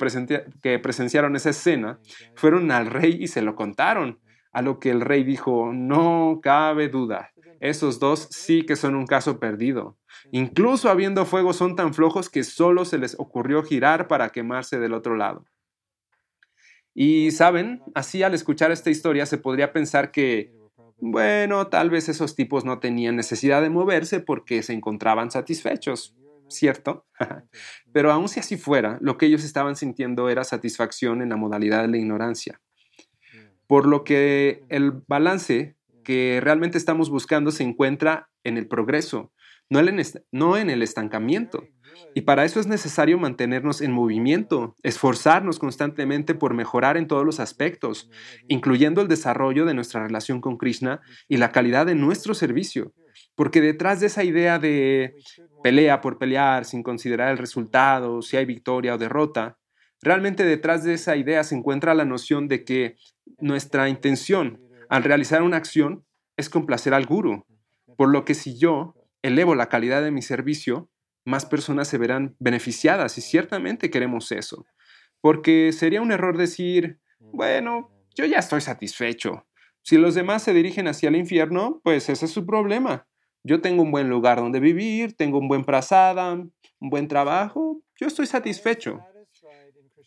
que 0.61 0.79
presenciaron 0.79 1.35
esa 1.35 1.51
escena 1.51 1.99
fueron 2.35 2.71
al 2.71 2.87
rey 2.87 3.17
y 3.19 3.27
se 3.27 3.41
lo 3.41 3.55
contaron, 3.55 4.19
a 4.51 4.61
lo 4.61 4.79
que 4.79 4.89
el 4.89 5.01
rey 5.01 5.23
dijo, 5.23 5.71
no 5.73 6.39
cabe 6.41 6.89
duda, 6.89 7.31
esos 7.59 7.99
dos 7.99 8.27
sí 8.31 8.65
que 8.65 8.75
son 8.75 8.95
un 8.95 9.05
caso 9.05 9.39
perdido. 9.39 9.97
Incluso 10.31 10.89
habiendo 10.89 11.25
fuego 11.25 11.53
son 11.53 11.75
tan 11.75 11.93
flojos 11.93 12.29
que 12.29 12.43
solo 12.43 12.85
se 12.85 12.97
les 12.97 13.15
ocurrió 13.19 13.63
girar 13.63 14.07
para 14.07 14.29
quemarse 14.29 14.79
del 14.79 14.93
otro 14.93 15.15
lado. 15.15 15.45
Y 16.93 17.29
saben, 17.29 17.83
así 17.93 18.23
al 18.23 18.33
escuchar 18.33 18.71
esta 18.71 18.89
historia 18.89 19.27
se 19.27 19.37
podría 19.37 19.71
pensar 19.71 20.11
que, 20.11 20.51
bueno, 20.97 21.67
tal 21.67 21.91
vez 21.91 22.09
esos 22.09 22.35
tipos 22.35 22.65
no 22.65 22.79
tenían 22.79 23.15
necesidad 23.15 23.61
de 23.61 23.69
moverse 23.69 24.19
porque 24.19 24.63
se 24.63 24.73
encontraban 24.73 25.29
satisfechos, 25.29 26.15
¿cierto? 26.49 27.05
Pero 27.91 28.11
aun 28.11 28.29
si 28.29 28.39
así 28.39 28.57
fuera, 28.57 28.97
lo 29.01 29.17
que 29.17 29.25
ellos 29.25 29.43
estaban 29.43 29.75
sintiendo 29.75 30.29
era 30.29 30.43
satisfacción 30.43 31.21
en 31.21 31.29
la 31.29 31.37
modalidad 31.37 31.81
de 31.81 31.89
la 31.89 31.97
ignorancia. 31.97 32.61
Por 33.67 33.85
lo 33.85 34.03
que 34.03 34.63
el 34.69 34.91
balance 35.07 35.75
que 36.03 36.39
realmente 36.41 36.77
estamos 36.77 37.09
buscando 37.09 37.51
se 37.51 37.63
encuentra 37.63 38.29
en 38.43 38.57
el 38.57 38.67
progreso, 38.67 39.33
no 39.69 40.57
en 40.57 40.69
el 40.69 40.81
estancamiento. 40.81 41.67
Y 42.13 42.21
para 42.21 42.45
eso 42.45 42.59
es 42.59 42.67
necesario 42.67 43.17
mantenernos 43.17 43.81
en 43.81 43.91
movimiento, 43.91 44.75
esforzarnos 44.83 45.59
constantemente 45.59 46.35
por 46.35 46.53
mejorar 46.53 46.95
en 46.95 47.07
todos 47.07 47.25
los 47.25 47.39
aspectos, 47.39 48.09
incluyendo 48.47 49.01
el 49.01 49.07
desarrollo 49.07 49.65
de 49.65 49.73
nuestra 49.73 50.05
relación 50.05 50.39
con 50.39 50.57
Krishna 50.57 51.01
y 51.27 51.37
la 51.37 51.51
calidad 51.51 51.85
de 51.85 51.95
nuestro 51.95 52.33
servicio. 52.33 52.93
Porque 53.37 53.61
detrás 53.61 53.99
de 53.99 54.07
esa 54.07 54.23
idea 54.23 54.57
de 54.57 55.13
pelea 55.61 56.01
por 56.01 56.17
pelear 56.17 56.65
sin 56.65 56.81
considerar 56.81 57.29
el 57.29 57.37
resultado, 57.37 58.23
si 58.23 58.35
hay 58.35 58.45
victoria 58.45 58.95
o 58.95 58.97
derrota, 58.97 59.59
realmente 60.01 60.43
detrás 60.43 60.83
de 60.83 60.95
esa 60.95 61.15
idea 61.15 61.43
se 61.43 61.53
encuentra 61.53 61.93
la 61.93 62.03
noción 62.03 62.47
de 62.47 62.63
que 62.63 62.95
nuestra 63.37 63.89
intención 63.89 64.59
al 64.89 65.03
realizar 65.03 65.43
una 65.43 65.57
acción 65.57 66.03
es 66.35 66.49
complacer 66.49 66.95
al 66.95 67.05
guru. 67.05 67.45
Por 67.95 68.09
lo 68.09 68.25
que 68.25 68.33
si 68.33 68.57
yo 68.57 68.95
elevo 69.21 69.53
la 69.53 69.69
calidad 69.69 70.01
de 70.01 70.09
mi 70.09 70.23
servicio, 70.23 70.89
más 71.23 71.45
personas 71.45 71.87
se 71.87 71.99
verán 71.99 72.35
beneficiadas 72.39 73.19
y 73.19 73.21
ciertamente 73.21 73.91
queremos 73.91 74.31
eso. 74.31 74.65
Porque 75.21 75.71
sería 75.73 76.01
un 76.01 76.11
error 76.11 76.37
decir, 76.37 77.01
bueno, 77.19 77.91
yo 78.15 78.25
ya 78.25 78.39
estoy 78.39 78.61
satisfecho. 78.61 79.45
Si 79.83 79.97
los 79.97 80.15
demás 80.15 80.41
se 80.41 80.53
dirigen 80.53 80.87
hacia 80.87 81.09
el 81.09 81.15
infierno, 81.15 81.81
pues 81.83 82.09
ese 82.09 82.25
es 82.25 82.31
su 82.31 82.43
problema. 82.43 83.07
Yo 83.47 83.61
tengo 83.61 83.81
un 83.81 83.91
buen 83.91 84.09
lugar 84.09 84.39
donde 84.39 84.59
vivir, 84.59 85.15
tengo 85.15 85.39
un 85.39 85.47
buen 85.47 85.63
prasada, 85.63 86.33
un 86.33 86.89
buen 86.89 87.07
trabajo, 87.07 87.81
yo 87.97 88.07
estoy 88.07 88.25
satisfecho. 88.25 88.99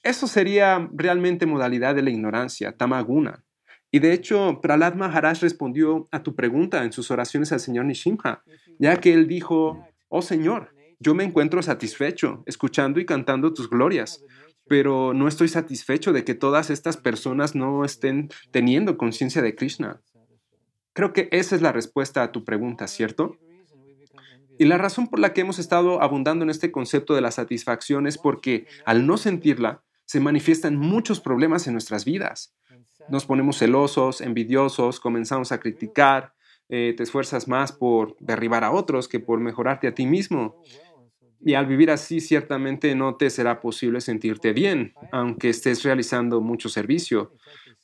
Eso 0.03 0.27
sería 0.27 0.91
realmente 0.93 1.47
modalidad 1.47 1.95
de 1.95 2.03
la 2.03 2.11
ignorancia, 2.11 2.77
tamaguna. 2.77 3.43
Y 3.91 4.01
de 4.01 4.13
hecho, 4.13 4.61
Prahlad 4.61 4.95
Maharaj 4.95 5.41
respondió 5.41 6.07
a 6.13 6.23
tu 6.23 6.35
pregunta 6.35 6.85
en 6.85 6.93
sus 6.93 7.11
oraciones 7.11 7.51
al 7.51 7.61
Señor 7.61 7.87
Nishimha, 7.87 8.43
ya 8.79 8.97
que 8.99 9.15
él 9.15 9.27
dijo, 9.27 9.87
oh 10.11 10.21
Señor, 10.21 10.75
yo 10.99 11.15
me 11.15 11.25
encuentro 11.25 11.63
satisfecho 11.63 12.43
escuchando 12.45 13.01
y 13.01 13.07
cantando 13.07 13.55
tus 13.55 13.71
glorias, 13.71 14.23
pero 14.69 15.15
no 15.15 15.29
estoy 15.29 15.49
satisfecho 15.49 16.13
de 16.13 16.25
que 16.25 16.35
todas 16.35 16.69
estas 16.69 16.99
personas 16.99 17.55
no 17.55 17.87
estén 17.87 18.29
teniendo 18.51 18.99
conciencia 18.99 19.41
de 19.41 19.55
Krishna. 19.55 20.03
Creo 20.93 21.13
que 21.13 21.29
esa 21.33 21.55
es 21.57 21.63
la 21.63 21.73
respuesta 21.73 22.23
a 22.23 22.33
tu 22.33 22.45
pregunta, 22.45 22.87
¿cierto? 22.89 23.37
Y 24.59 24.67
la 24.67 24.77
razón 24.77 25.09
por 25.09 25.19
la 25.21 25.33
que 25.33 25.41
hemos 25.41 25.59
estado 25.59 26.03
abundando 26.03 26.45
en 26.45 26.51
este 26.51 26.71
concepto 26.71 27.15
de 27.15 27.23
la 27.23 27.31
satisfacción 27.31 28.07
es 28.07 28.19
porque 28.19 28.67
al 28.85 29.07
no 29.07 29.17
sentirla, 29.17 29.83
se 30.05 30.21
manifiestan 30.21 30.77
muchos 30.77 31.21
problemas 31.21 31.67
en 31.67 31.73
nuestras 31.73 32.05
vidas. 32.05 32.55
Nos 33.09 33.25
ponemos 33.25 33.59
celosos, 33.59 34.21
envidiosos, 34.21 35.01
comenzamos 35.01 35.53
a 35.53 35.61
criticar, 35.61 36.35
eh, 36.69 36.95
te 36.97 37.05
esfuerzas 37.05 37.49
más 37.49 37.73
por 37.73 38.17
derribar 38.21 38.65
a 38.65 38.73
otros 38.73 39.09
que 39.09 39.19
por 39.19 39.41
mejorarte 39.41 39.89
a 39.89 39.95
ti 39.95 40.07
mismo. 40.07 40.61
Y 41.41 41.55
al 41.55 41.67
vivir 41.67 41.91
así, 41.91 42.21
ciertamente 42.21 42.95
no 42.95 43.17
te 43.17 43.31
será 43.31 43.61
posible 43.61 44.01
sentirte 44.01 44.53
bien, 44.53 44.95
aunque 45.11 45.49
estés 45.49 45.83
realizando 45.85 46.41
mucho 46.41 46.69
servicio, 46.69 47.33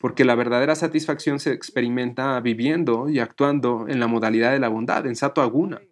porque 0.06 0.24
la 0.24 0.36
verdadera 0.36 0.76
satisfacción 0.76 1.40
se 1.40 1.50
experimenta 1.50 2.38
viviendo 2.38 3.08
y 3.08 3.18
actuando 3.18 3.86
en 3.88 3.98
la 3.98 4.06
modalidad 4.06 4.52
de 4.52 4.60
la 4.60 4.68
bondad, 4.68 5.04
en 5.04 5.16
Sato 5.16 5.42
Aguna. 5.42 5.82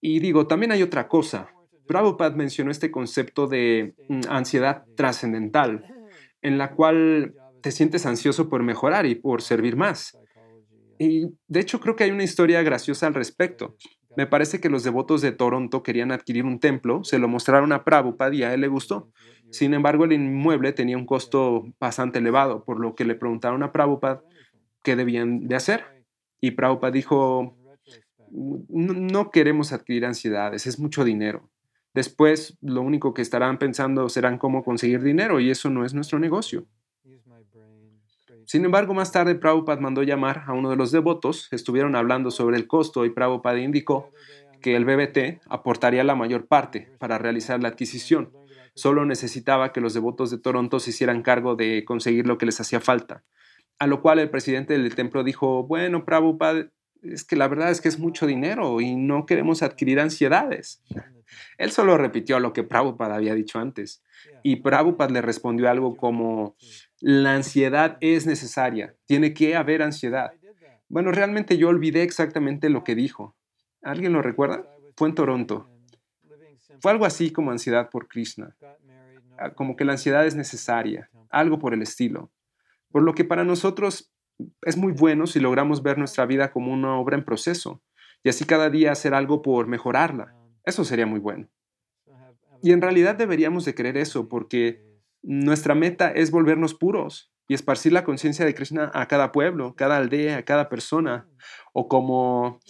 Y 0.00 0.18
digo, 0.18 0.48
también 0.48 0.72
hay 0.72 0.82
otra 0.82 1.06
cosa. 1.06 1.48
Prabhupada 1.86 2.34
mencionó 2.34 2.72
este 2.72 2.90
concepto 2.90 3.46
de 3.46 3.94
mm, 4.08 4.22
ansiedad 4.28 4.86
trascendental, 4.96 5.86
en 6.42 6.58
la 6.58 6.72
cual 6.72 7.36
te 7.62 7.70
sientes 7.70 8.06
ansioso 8.06 8.48
por 8.48 8.64
mejorar 8.64 9.06
y 9.06 9.14
por 9.14 9.40
servir 9.40 9.76
más. 9.76 10.18
Y 10.98 11.26
de 11.46 11.60
hecho 11.60 11.78
creo 11.78 11.94
que 11.94 12.02
hay 12.02 12.10
una 12.10 12.24
historia 12.24 12.60
graciosa 12.64 13.06
al 13.06 13.14
respecto. 13.14 13.76
Me 14.16 14.26
parece 14.26 14.60
que 14.60 14.68
los 14.68 14.82
devotos 14.82 15.22
de 15.22 15.30
Toronto 15.30 15.84
querían 15.84 16.10
adquirir 16.10 16.44
un 16.44 16.58
templo, 16.58 17.04
se 17.04 17.20
lo 17.20 17.28
mostraron 17.28 17.70
a 17.70 17.84
Prabhupada 17.84 18.34
y 18.34 18.42
a 18.42 18.52
él 18.52 18.62
le 18.62 18.66
gustó. 18.66 19.12
Sin 19.50 19.74
embargo, 19.74 20.04
el 20.04 20.12
inmueble 20.12 20.72
tenía 20.72 20.96
un 20.96 21.06
costo 21.06 21.66
bastante 21.80 22.18
elevado, 22.18 22.64
por 22.64 22.80
lo 22.80 22.94
que 22.94 23.04
le 23.04 23.14
preguntaron 23.14 23.62
a 23.62 23.72
Prabhupada 23.72 24.22
qué 24.82 24.96
debían 24.96 25.48
de 25.48 25.56
hacer. 25.56 25.84
Y 26.40 26.52
Prabhupada 26.52 26.92
dijo, 26.92 27.56
no 28.30 29.30
queremos 29.30 29.72
adquirir 29.72 30.04
ansiedades, 30.04 30.66
es 30.66 30.78
mucho 30.78 31.04
dinero. 31.04 31.48
Después, 31.94 32.56
lo 32.60 32.82
único 32.82 33.14
que 33.14 33.22
estarán 33.22 33.58
pensando 33.58 34.08
serán 34.08 34.38
cómo 34.38 34.62
conseguir 34.62 35.02
dinero 35.02 35.40
y 35.40 35.50
eso 35.50 35.70
no 35.70 35.84
es 35.84 35.94
nuestro 35.94 36.18
negocio. 36.18 36.66
Sin 38.44 38.64
embargo, 38.64 38.94
más 38.94 39.12
tarde 39.12 39.34
Prabhupada 39.34 39.80
mandó 39.80 40.02
llamar 40.02 40.44
a 40.46 40.52
uno 40.52 40.70
de 40.70 40.76
los 40.76 40.90
devotos, 40.90 41.48
estuvieron 41.50 41.96
hablando 41.96 42.30
sobre 42.30 42.56
el 42.56 42.66
costo 42.66 43.04
y 43.04 43.10
Prabhupada 43.10 43.58
indicó 43.60 44.10
que 44.62 44.74
el 44.74 44.84
BBT 44.84 45.40
aportaría 45.48 46.02
la 46.04 46.14
mayor 46.14 46.46
parte 46.46 46.88
para 46.98 47.18
realizar 47.18 47.60
la 47.60 47.68
adquisición. 47.68 48.30
Solo 48.78 49.04
necesitaba 49.04 49.72
que 49.72 49.80
los 49.80 49.92
devotos 49.92 50.30
de 50.30 50.38
Toronto 50.38 50.78
se 50.78 50.90
hicieran 50.90 51.22
cargo 51.22 51.56
de 51.56 51.84
conseguir 51.84 52.28
lo 52.28 52.38
que 52.38 52.46
les 52.46 52.60
hacía 52.60 52.78
falta. 52.78 53.24
A 53.80 53.88
lo 53.88 54.00
cual 54.00 54.20
el 54.20 54.30
presidente 54.30 54.74
del 54.74 54.94
templo 54.94 55.24
dijo, 55.24 55.66
bueno, 55.66 56.04
Prabhupada, 56.04 56.70
es 57.02 57.24
que 57.24 57.34
la 57.34 57.48
verdad 57.48 57.72
es 57.72 57.80
que 57.80 57.88
es 57.88 57.98
mucho 57.98 58.24
dinero 58.24 58.80
y 58.80 58.94
no 58.94 59.26
queremos 59.26 59.64
adquirir 59.64 59.98
ansiedades. 59.98 60.80
Él 61.56 61.72
solo 61.72 61.98
repitió 61.98 62.38
lo 62.38 62.52
que 62.52 62.62
Prabhupada 62.62 63.16
había 63.16 63.34
dicho 63.34 63.58
antes. 63.58 64.04
Y 64.44 64.56
Prabhupada 64.62 65.10
le 65.10 65.22
respondió 65.22 65.68
algo 65.68 65.96
como, 65.96 66.54
la 67.00 67.34
ansiedad 67.34 67.98
es 68.00 68.26
necesaria, 68.26 68.94
tiene 69.06 69.34
que 69.34 69.56
haber 69.56 69.82
ansiedad. 69.82 70.34
Bueno, 70.88 71.10
realmente 71.10 71.58
yo 71.58 71.66
olvidé 71.66 72.04
exactamente 72.04 72.68
lo 72.68 72.84
que 72.84 72.94
dijo. 72.94 73.34
¿Alguien 73.82 74.12
lo 74.12 74.22
recuerda? 74.22 74.64
Fue 74.96 75.08
en 75.08 75.16
Toronto. 75.16 75.68
Fue 76.80 76.92
algo 76.92 77.04
así 77.04 77.30
como 77.30 77.50
ansiedad 77.50 77.90
por 77.90 78.08
Krishna, 78.08 78.56
ah, 79.38 79.50
como 79.54 79.76
que 79.76 79.84
la 79.84 79.92
ansiedad 79.92 80.26
es 80.26 80.34
necesaria, 80.34 81.10
algo 81.30 81.58
por 81.58 81.74
el 81.74 81.82
estilo. 81.82 82.30
Por 82.90 83.02
lo 83.02 83.14
que 83.14 83.24
para 83.24 83.44
nosotros 83.44 84.12
es 84.62 84.76
muy 84.76 84.92
bueno 84.92 85.26
si 85.26 85.40
logramos 85.40 85.82
ver 85.82 85.98
nuestra 85.98 86.26
vida 86.26 86.52
como 86.52 86.72
una 86.72 86.96
obra 86.96 87.16
en 87.16 87.24
proceso 87.24 87.82
y 88.22 88.28
así 88.28 88.44
cada 88.44 88.70
día 88.70 88.92
hacer 88.92 89.14
algo 89.14 89.42
por 89.42 89.66
mejorarla. 89.66 90.34
Eso 90.64 90.84
sería 90.84 91.06
muy 91.06 91.20
bueno. 91.20 91.48
Y 92.62 92.72
en 92.72 92.82
realidad 92.82 93.14
deberíamos 93.14 93.64
de 93.64 93.74
creer 93.74 93.96
eso 93.96 94.28
porque 94.28 94.84
nuestra 95.22 95.74
meta 95.74 96.10
es 96.10 96.30
volvernos 96.30 96.74
puros 96.74 97.32
y 97.46 97.54
esparcir 97.54 97.92
la 97.92 98.04
conciencia 98.04 98.44
de 98.44 98.54
Krishna 98.54 98.90
a 98.92 99.06
cada 99.06 99.32
pueblo, 99.32 99.74
cada 99.74 99.96
aldea, 99.96 100.38
a 100.38 100.42
cada 100.42 100.68
persona. 100.68 101.26
O 101.72 101.88
como 101.88 102.60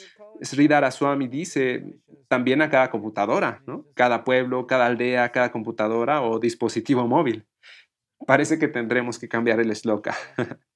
Sri 0.41 0.69
Swami 0.91 1.29
dice, 1.29 2.01
también 2.29 2.63
a 2.63 2.71
cada 2.71 2.91
computadora, 2.91 3.63
¿no? 3.67 3.87
Cada 3.95 4.25
pueblo, 4.25 4.67
cada 4.67 4.87
aldea, 4.87 5.31
cada 5.33 5.51
computadora 5.51 6.23
o 6.23 6.39
dispositivo 6.39 7.07
móvil. 7.07 7.47
Parece 8.27 8.59
que 8.59 8.69
tendremos 8.69 9.19
que 9.19 9.29
cambiar 9.29 9.61
el 9.61 9.71
eslogan. 9.71 10.15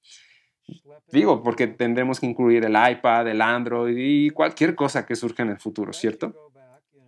Digo, 1.11 1.43
porque 1.43 1.67
tendremos 1.67 2.19
que 2.19 2.25
incluir 2.25 2.65
el 2.65 2.75
iPad, 2.75 3.27
el 3.27 3.41
Android 3.41 3.95
y 3.97 4.29
cualquier 4.29 4.75
cosa 4.75 5.05
que 5.05 5.15
surja 5.15 5.43
en 5.43 5.49
el 5.49 5.59
futuro, 5.59 5.93
¿cierto? 5.93 6.33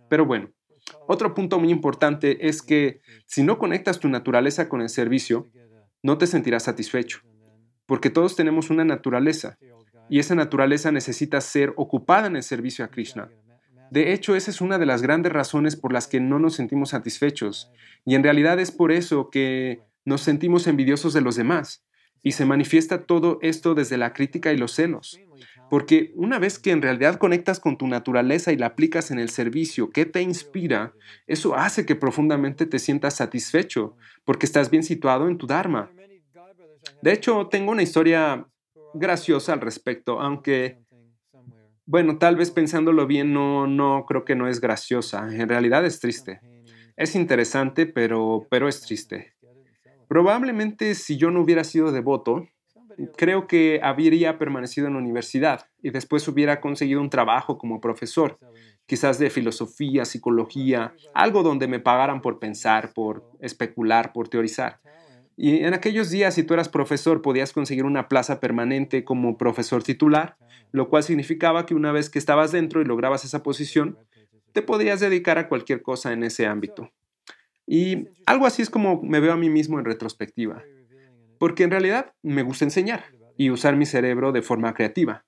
Pero 0.08 0.26
bueno, 0.26 0.50
otro 1.08 1.34
punto 1.34 1.58
muy 1.58 1.70
importante 1.70 2.46
es 2.48 2.62
que 2.62 3.00
si 3.26 3.42
no 3.42 3.58
conectas 3.58 3.98
tu 3.98 4.08
naturaleza 4.08 4.68
con 4.68 4.80
el 4.80 4.88
servicio, 4.88 5.48
no 6.02 6.18
te 6.18 6.26
sentirás 6.26 6.64
satisfecho, 6.64 7.20
porque 7.86 8.10
todos 8.10 8.36
tenemos 8.36 8.70
una 8.70 8.84
naturaleza 8.84 9.58
y 10.08 10.18
esa 10.18 10.34
naturaleza 10.34 10.92
necesita 10.92 11.40
ser 11.40 11.72
ocupada 11.76 12.26
en 12.26 12.36
el 12.36 12.42
servicio 12.42 12.84
a 12.84 12.88
Krishna. 12.88 13.30
De 13.90 14.12
hecho, 14.12 14.34
esa 14.34 14.50
es 14.50 14.60
una 14.60 14.78
de 14.78 14.86
las 14.86 15.02
grandes 15.02 15.32
razones 15.32 15.76
por 15.76 15.92
las 15.92 16.08
que 16.08 16.20
no 16.20 16.38
nos 16.38 16.54
sentimos 16.54 16.90
satisfechos, 16.90 17.70
y 18.04 18.14
en 18.14 18.22
realidad 18.22 18.58
es 18.58 18.72
por 18.72 18.92
eso 18.92 19.30
que 19.30 19.80
nos 20.04 20.22
sentimos 20.22 20.66
envidiosos 20.66 21.12
de 21.12 21.20
los 21.20 21.36
demás, 21.36 21.84
y 22.22 22.32
se 22.32 22.44
manifiesta 22.44 23.04
todo 23.06 23.38
esto 23.42 23.74
desde 23.74 23.96
la 23.96 24.12
crítica 24.12 24.52
y 24.52 24.56
los 24.56 24.72
celos. 24.72 25.20
Porque 25.70 26.12
una 26.14 26.38
vez 26.38 26.58
que 26.58 26.70
en 26.70 26.82
realidad 26.82 27.18
conectas 27.18 27.60
con 27.60 27.76
tu 27.76 27.86
naturaleza 27.86 28.52
y 28.52 28.56
la 28.56 28.66
aplicas 28.66 29.10
en 29.10 29.18
el 29.18 29.30
servicio 29.30 29.90
que 29.90 30.06
te 30.06 30.22
inspira, 30.22 30.92
eso 31.26 31.56
hace 31.56 31.86
que 31.86 31.96
profundamente 31.96 32.66
te 32.66 32.78
sientas 32.78 33.14
satisfecho, 33.14 33.96
porque 34.24 34.46
estás 34.46 34.70
bien 34.70 34.82
situado 34.82 35.28
en 35.28 35.38
tu 35.38 35.46
Dharma. 35.46 35.90
De 37.02 37.12
hecho, 37.12 37.48
tengo 37.48 37.72
una 37.72 37.82
historia 37.82 38.46
graciosa 38.98 39.52
al 39.52 39.60
respecto, 39.60 40.20
aunque, 40.20 40.78
bueno, 41.86 42.18
tal 42.18 42.36
vez 42.36 42.50
pensándolo 42.50 43.06
bien, 43.06 43.32
no, 43.32 43.66
no 43.66 44.04
creo 44.06 44.24
que 44.24 44.34
no 44.34 44.48
es 44.48 44.60
graciosa. 44.60 45.28
En 45.32 45.48
realidad 45.48 45.84
es 45.84 46.00
triste. 46.00 46.42
Es 46.96 47.14
interesante, 47.14 47.86
pero, 47.86 48.46
pero 48.50 48.68
es 48.68 48.82
triste. 48.82 49.34
Probablemente 50.08 50.94
si 50.94 51.16
yo 51.16 51.30
no 51.30 51.42
hubiera 51.42 51.64
sido 51.64 51.92
devoto, 51.92 52.48
creo 53.16 53.46
que 53.46 53.80
habría 53.82 54.38
permanecido 54.38 54.86
en 54.86 54.94
la 54.94 55.00
universidad 55.00 55.66
y 55.82 55.90
después 55.90 56.26
hubiera 56.28 56.60
conseguido 56.60 57.00
un 57.00 57.10
trabajo 57.10 57.58
como 57.58 57.80
profesor, 57.80 58.38
quizás 58.86 59.18
de 59.18 59.30
filosofía, 59.30 60.04
psicología, 60.04 60.96
algo 61.12 61.42
donde 61.42 61.68
me 61.68 61.80
pagaran 61.80 62.20
por 62.22 62.38
pensar, 62.38 62.92
por 62.94 63.24
especular, 63.40 64.12
por 64.12 64.28
teorizar. 64.28 64.80
Y 65.36 65.64
en 65.64 65.74
aquellos 65.74 66.10
días, 66.10 66.34
si 66.34 66.42
tú 66.42 66.54
eras 66.54 66.68
profesor, 66.68 67.20
podías 67.20 67.52
conseguir 67.52 67.84
una 67.84 68.08
plaza 68.08 68.40
permanente 68.40 69.04
como 69.04 69.36
profesor 69.36 69.82
titular, 69.82 70.36
lo 70.72 70.88
cual 70.88 71.02
significaba 71.02 71.66
que 71.66 71.74
una 71.74 71.92
vez 71.92 72.08
que 72.08 72.18
estabas 72.18 72.52
dentro 72.52 72.80
y 72.80 72.84
lograbas 72.84 73.24
esa 73.24 73.42
posición, 73.42 73.98
te 74.52 74.62
podías 74.62 75.00
dedicar 75.00 75.38
a 75.38 75.48
cualquier 75.48 75.82
cosa 75.82 76.12
en 76.12 76.24
ese 76.24 76.46
ámbito. 76.46 76.90
Y 77.66 78.08
algo 78.24 78.46
así 78.46 78.62
es 78.62 78.70
como 78.70 79.02
me 79.02 79.20
veo 79.20 79.32
a 79.32 79.36
mí 79.36 79.50
mismo 79.50 79.78
en 79.78 79.84
retrospectiva 79.84 80.62
porque 81.38 81.64
en 81.64 81.70
realidad 81.70 82.14
me 82.22 82.42
gusta 82.42 82.64
enseñar 82.64 83.04
y 83.36 83.50
usar 83.50 83.76
mi 83.76 83.86
cerebro 83.86 84.32
de 84.32 84.42
forma 84.42 84.74
creativa. 84.74 85.24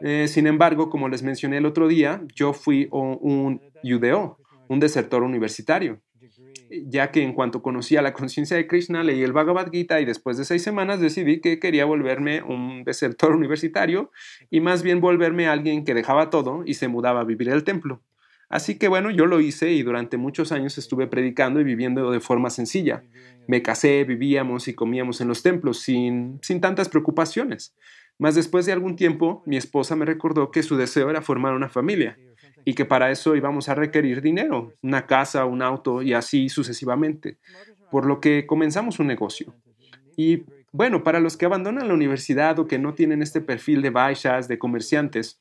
Eh, 0.00 0.28
sin 0.28 0.46
embargo, 0.46 0.90
como 0.90 1.08
les 1.08 1.22
mencioné 1.22 1.58
el 1.58 1.66
otro 1.66 1.88
día, 1.88 2.22
yo 2.34 2.52
fui 2.52 2.88
un 2.90 3.60
UDO, 3.82 4.38
un 4.68 4.80
desertor 4.80 5.22
universitario, 5.22 6.00
ya 6.70 7.10
que 7.10 7.22
en 7.22 7.32
cuanto 7.32 7.62
conocí 7.62 7.96
a 7.96 8.02
la 8.02 8.12
conciencia 8.12 8.56
de 8.56 8.66
Krishna, 8.66 9.02
leí 9.02 9.22
el 9.22 9.32
Bhagavad 9.32 9.70
Gita 9.70 10.00
y 10.00 10.04
después 10.04 10.36
de 10.36 10.44
seis 10.44 10.62
semanas 10.62 11.00
decidí 11.00 11.40
que 11.40 11.58
quería 11.58 11.84
volverme 11.84 12.42
un 12.42 12.84
desertor 12.84 13.32
universitario 13.36 14.10
y 14.50 14.60
más 14.60 14.82
bien 14.82 15.00
volverme 15.00 15.48
alguien 15.48 15.84
que 15.84 15.94
dejaba 15.94 16.30
todo 16.30 16.62
y 16.66 16.74
se 16.74 16.88
mudaba 16.88 17.20
a 17.20 17.24
vivir 17.24 17.48
el 17.48 17.64
templo. 17.64 18.02
Así 18.50 18.78
que 18.78 18.88
bueno, 18.88 19.10
yo 19.10 19.26
lo 19.26 19.40
hice 19.40 19.72
y 19.72 19.82
durante 19.82 20.16
muchos 20.16 20.52
años 20.52 20.78
estuve 20.78 21.06
predicando 21.06 21.60
y 21.60 21.64
viviendo 21.64 22.10
de 22.10 22.20
forma 22.20 22.48
sencilla. 22.48 23.04
Me 23.46 23.60
casé, 23.60 24.04
vivíamos 24.04 24.68
y 24.68 24.74
comíamos 24.74 25.20
en 25.20 25.28
los 25.28 25.42
templos 25.42 25.80
sin, 25.80 26.38
sin 26.42 26.60
tantas 26.62 26.88
preocupaciones. 26.88 27.74
Mas 28.18 28.34
después 28.34 28.64
de 28.64 28.72
algún 28.72 28.96
tiempo, 28.96 29.42
mi 29.44 29.58
esposa 29.58 29.96
me 29.96 30.06
recordó 30.06 30.50
que 30.50 30.62
su 30.62 30.76
deseo 30.76 31.10
era 31.10 31.20
formar 31.20 31.54
una 31.54 31.68
familia 31.68 32.18
y 32.68 32.74
que 32.74 32.84
para 32.84 33.10
eso 33.10 33.34
íbamos 33.34 33.70
a 33.70 33.74
requerir 33.74 34.20
dinero, 34.20 34.74
una 34.82 35.06
casa, 35.06 35.46
un 35.46 35.62
auto 35.62 36.02
y 36.02 36.12
así 36.12 36.50
sucesivamente, 36.50 37.38
por 37.90 38.04
lo 38.04 38.20
que 38.20 38.46
comenzamos 38.46 38.98
un 38.98 39.06
negocio. 39.06 39.54
Y 40.18 40.42
bueno, 40.70 41.02
para 41.02 41.18
los 41.18 41.38
que 41.38 41.46
abandonan 41.46 41.88
la 41.88 41.94
universidad 41.94 42.58
o 42.58 42.66
que 42.66 42.78
no 42.78 42.92
tienen 42.92 43.22
este 43.22 43.40
perfil 43.40 43.80
de 43.80 43.88
baixas, 43.88 44.48
de 44.48 44.58
comerciantes, 44.58 45.40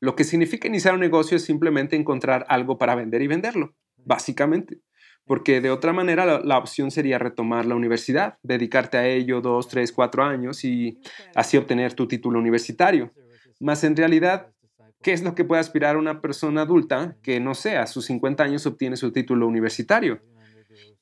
lo 0.00 0.16
que 0.16 0.24
significa 0.24 0.66
iniciar 0.66 0.94
un 0.94 1.00
negocio 1.00 1.36
es 1.36 1.44
simplemente 1.44 1.94
encontrar 1.94 2.46
algo 2.48 2.78
para 2.78 2.94
vender 2.94 3.20
y 3.20 3.26
venderlo, 3.26 3.74
básicamente. 3.98 4.78
Porque 5.26 5.60
de 5.60 5.70
otra 5.70 5.92
manera 5.92 6.40
la, 6.42 6.56
opción 6.56 6.90
sería 6.90 7.18
retomar 7.18 7.66
la 7.66 7.74
universidad, 7.74 8.38
dedicarte 8.42 8.96
a 8.96 9.06
ello 9.06 9.42
dos, 9.42 9.68
tres, 9.68 9.92
cuatro 9.92 10.24
años 10.24 10.64
y 10.64 11.02
así 11.34 11.58
obtener 11.58 11.92
tu 11.92 12.08
título 12.08 12.38
universitario. 12.38 13.12
Mas 13.60 13.84
en 13.84 13.94
realidad, 13.94 14.54
¿qué 15.02 15.12
es 15.12 15.22
lo 15.22 15.34
que 15.34 15.44
puede 15.44 15.60
aspirar 15.60 15.96
una 15.96 16.20
persona 16.20 16.62
adulta 16.62 17.16
que, 17.22 17.40
no 17.40 17.54
sé, 17.54 17.76
a 17.76 17.86
sus 17.86 18.06
50 18.06 18.42
años 18.42 18.66
obtiene 18.66 18.96
su 18.96 19.12
título 19.12 19.46
universitario? 19.46 20.20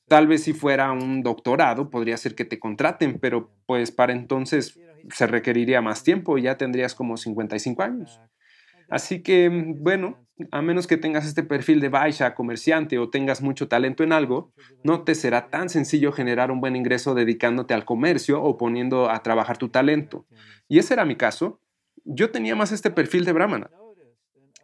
Tal 0.07 0.27
vez 0.27 0.43
si 0.43 0.53
fuera 0.53 0.91
un 0.91 1.21
doctorado 1.21 1.89
podría 1.89 2.17
ser 2.17 2.33
que 2.33 2.45
te 2.45 2.59
contraten, 2.59 3.19
pero 3.19 3.51
pues 3.67 3.91
para 3.91 4.11
entonces 4.13 4.79
se 5.13 5.27
requeriría 5.27 5.81
más 5.81 6.03
tiempo 6.03 6.37
y 6.37 6.43
ya 6.43 6.57
tendrías 6.57 6.95
como 6.95 7.15
55 7.15 7.83
años. 7.83 8.19
Así 8.89 9.21
que, 9.21 9.49
bueno, 9.77 10.17
a 10.51 10.61
menos 10.61 10.87
que 10.87 10.97
tengas 10.97 11.27
este 11.27 11.43
perfil 11.43 11.79
de 11.79 11.89
baixa, 11.89 12.33
comerciante 12.33 12.97
o 12.97 13.09
tengas 13.09 13.41
mucho 13.41 13.67
talento 13.67 14.03
en 14.03 14.13
algo, 14.13 14.51
no 14.83 15.03
te 15.03 15.13
será 15.13 15.49
tan 15.49 15.69
sencillo 15.69 16.11
generar 16.11 16.49
un 16.49 16.59
buen 16.59 16.75
ingreso 16.75 17.13
dedicándote 17.13 17.73
al 17.73 17.85
comercio 17.85 18.41
o 18.41 18.57
poniendo 18.57 19.09
a 19.09 19.21
trabajar 19.21 19.57
tu 19.57 19.69
talento. 19.69 20.25
Y 20.67 20.79
ese 20.79 20.95
era 20.95 21.05
mi 21.05 21.15
caso. 21.15 21.61
Yo 22.03 22.31
tenía 22.31 22.55
más 22.55 22.71
este 22.71 22.89
perfil 22.89 23.25
de 23.25 23.33
brahmana. 23.33 23.69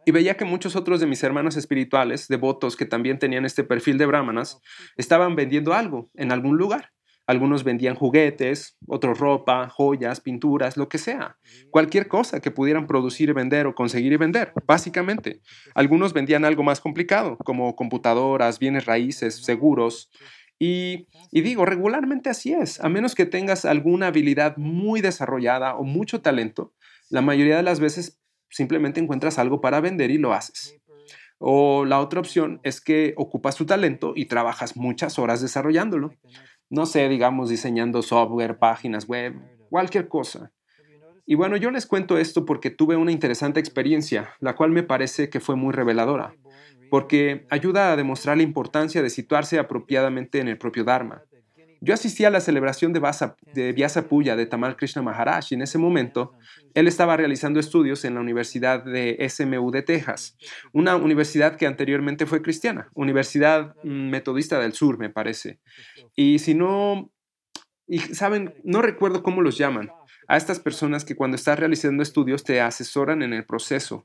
Y 0.08 0.12
veía 0.12 0.36
que 0.36 0.44
muchos 0.44 0.76
otros 0.76 1.00
de 1.00 1.06
mis 1.06 1.24
hermanos 1.24 1.56
espirituales, 1.56 2.28
devotos 2.28 2.76
que 2.76 2.86
también 2.86 3.18
tenían 3.18 3.44
este 3.44 3.64
perfil 3.64 3.98
de 3.98 4.06
brahmanas, 4.06 4.60
estaban 4.96 5.34
vendiendo 5.34 5.74
algo 5.74 6.10
en 6.14 6.30
algún 6.30 6.56
lugar. 6.56 6.92
Algunos 7.26 7.64
vendían 7.64 7.96
juguetes, 7.96 8.78
otros 8.86 9.18
ropa, 9.18 9.68
joyas, 9.68 10.20
pinturas, 10.20 10.76
lo 10.76 10.88
que 10.88 10.98
sea. 10.98 11.38
Cualquier 11.70 12.06
cosa 12.06 12.38
que 12.38 12.52
pudieran 12.52 12.86
producir 12.86 13.30
y 13.30 13.32
vender 13.32 13.66
o 13.66 13.74
conseguir 13.74 14.12
y 14.12 14.16
vender, 14.16 14.52
básicamente. 14.64 15.40
Algunos 15.74 16.12
vendían 16.12 16.44
algo 16.44 16.62
más 16.62 16.80
complicado, 16.80 17.36
como 17.38 17.74
computadoras, 17.74 18.60
bienes 18.60 18.86
raíces, 18.86 19.44
seguros. 19.44 20.08
Y, 20.56 21.08
y, 21.32 21.40
digo, 21.40 21.66
regularmente 21.66 22.30
así 22.30 22.52
es. 22.52 22.78
A 22.78 22.88
menos 22.88 23.16
que 23.16 23.26
tengas 23.26 23.64
alguna 23.64 24.06
habilidad 24.06 24.56
muy 24.56 25.00
desarrollada 25.00 25.74
o 25.74 25.82
mucho 25.82 26.20
talento, 26.20 26.74
la 27.10 27.22
mayoría 27.22 27.56
de 27.56 27.64
las 27.64 27.80
veces 27.80 28.20
simplemente 28.50 29.00
encuentras 29.00 29.38
algo 29.38 29.60
para 29.60 29.80
vender 29.80 30.10
y 30.10 30.18
lo 30.18 30.32
haces. 30.32 30.76
O 31.38 31.84
la 31.84 32.00
otra 32.00 32.20
opción 32.20 32.60
es 32.62 32.80
que 32.80 33.14
ocupas 33.16 33.56
tu 33.56 33.66
talento 33.66 34.12
y 34.16 34.26
trabajas 34.26 34.76
muchas 34.76 35.18
horas 35.18 35.42
desarrollándolo 35.42 36.12
no 36.68 36.86
sé, 36.86 37.08
digamos, 37.08 37.48
diseñando 37.48 38.02
software, 38.02 38.58
páginas 38.58 39.06
web, 39.06 39.34
cualquier 39.70 40.08
cosa. 40.08 40.52
Y 41.24 41.34
bueno, 41.34 41.56
yo 41.56 41.70
les 41.70 41.86
cuento 41.86 42.18
esto 42.18 42.44
porque 42.44 42.70
tuve 42.70 42.96
una 42.96 43.12
interesante 43.12 43.60
experiencia, 43.60 44.30
la 44.40 44.54
cual 44.54 44.70
me 44.70 44.82
parece 44.82 45.28
que 45.28 45.40
fue 45.40 45.56
muy 45.56 45.72
reveladora, 45.72 46.34
porque 46.90 47.46
ayuda 47.50 47.92
a 47.92 47.96
demostrar 47.96 48.36
la 48.36 48.44
importancia 48.44 49.02
de 49.02 49.10
situarse 49.10 49.58
apropiadamente 49.58 50.38
en 50.38 50.48
el 50.48 50.58
propio 50.58 50.84
Dharma. 50.84 51.22
Yo 51.86 51.94
asistí 51.94 52.24
a 52.24 52.30
la 52.30 52.40
celebración 52.40 52.92
de, 52.92 52.98
Vasa, 52.98 53.36
de 53.54 53.72
Vyasa 53.72 54.08
Puya 54.08 54.34
de 54.34 54.46
Tamal 54.46 54.76
Krishna 54.76 55.02
Maharaj 55.02 55.46
y 55.50 55.54
en 55.54 55.62
ese 55.62 55.78
momento 55.78 56.32
él 56.74 56.88
estaba 56.88 57.16
realizando 57.16 57.60
estudios 57.60 58.04
en 58.04 58.14
la 58.14 58.20
Universidad 58.20 58.84
de 58.84 59.24
SMU 59.30 59.70
de 59.70 59.82
Texas, 59.82 60.36
una 60.72 60.96
universidad 60.96 61.54
que 61.56 61.64
anteriormente 61.64 62.26
fue 62.26 62.42
cristiana, 62.42 62.90
Universidad 62.94 63.76
mm, 63.84 64.10
Metodista 64.10 64.58
del 64.58 64.72
Sur, 64.72 64.98
me 64.98 65.10
parece. 65.10 65.60
Y 66.16 66.40
si 66.40 66.54
no, 66.54 67.12
y 67.86 68.00
saben, 68.00 68.52
no 68.64 68.82
recuerdo 68.82 69.22
cómo 69.22 69.40
los 69.40 69.56
llaman, 69.56 69.88
a 70.26 70.36
estas 70.36 70.58
personas 70.58 71.04
que 71.04 71.14
cuando 71.14 71.36
estás 71.36 71.56
realizando 71.56 72.02
estudios 72.02 72.42
te 72.42 72.60
asesoran 72.60 73.22
en 73.22 73.32
el 73.32 73.44
proceso. 73.44 74.04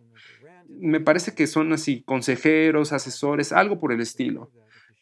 Me 0.69 0.99
parece 0.99 1.33
que 1.33 1.47
son 1.47 1.73
así, 1.73 2.03
consejeros, 2.03 2.93
asesores, 2.93 3.51
algo 3.51 3.79
por 3.79 3.91
el 3.91 4.01
estilo. 4.01 4.51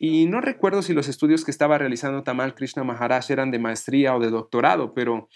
Y 0.01 0.27
no 0.27 0.39
recuerdo 0.39 0.81
si 0.81 0.93
los 0.93 1.09
estudios 1.09 1.43
que 1.43 1.51
estaba 1.51 1.77
realizando 1.77 2.23
Tamal 2.23 2.55
Krishna 2.55 2.85
Maharaj 2.85 3.29
eran 3.31 3.51
de 3.51 3.59
maestría 3.59 4.15
o 4.15 4.21
de 4.21 4.29
doctorado, 4.29 4.93
pero 4.93 5.27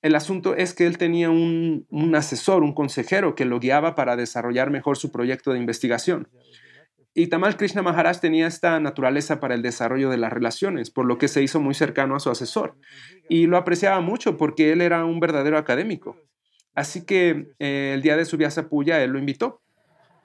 el 0.00 0.14
asunto 0.14 0.56
es 0.56 0.72
que 0.72 0.86
él 0.86 0.96
tenía 0.96 1.28
un, 1.28 1.86
asesor, 2.16 2.62
un 2.62 2.72
consejero 2.72 3.34
que 3.34 3.44
lo 3.44 3.60
guiaba 3.60 3.94
para 3.94 4.16
desarrollar 4.16 4.70
mejor 4.70 4.96
su 4.96 5.12
proyecto 5.12 5.52
de 5.52 5.58
investigación. 5.58 6.28
Y 7.12 7.26
Tamal 7.26 7.58
Krishna 7.58 7.82
Maharaj 7.82 8.20
tenía 8.20 8.46
esta 8.46 8.80
naturaleza 8.80 9.38
para 9.38 9.54
el 9.54 9.60
desarrollo 9.60 10.08
de 10.08 10.16
las 10.16 10.32
relaciones, 10.32 10.90
por 10.90 11.04
lo 11.04 11.18
que 11.18 11.28
se 11.28 11.42
hizo 11.42 11.60
muy 11.60 11.74
cercano 11.74 12.16
a 12.16 12.20
su 12.20 12.30
asesor. 12.30 12.78
Y 13.28 13.46
lo 13.46 13.58
apreciaba 13.58 14.00
mucho 14.00 14.38
porque 14.38 14.72
él 14.72 14.80
era 14.80 15.04
un 15.04 15.20
verdadero 15.20 15.58
académico. 15.58 16.16
Así 16.74 17.04
que 17.04 17.48
eh, 17.58 17.92
el 17.94 18.00
día 18.00 18.16
de 18.16 18.24
su 18.24 18.38
viaje 18.38 18.60
a 18.60 18.68
Puya, 18.70 19.02
él 19.02 19.10
lo 19.10 19.18
invitó 19.18 19.62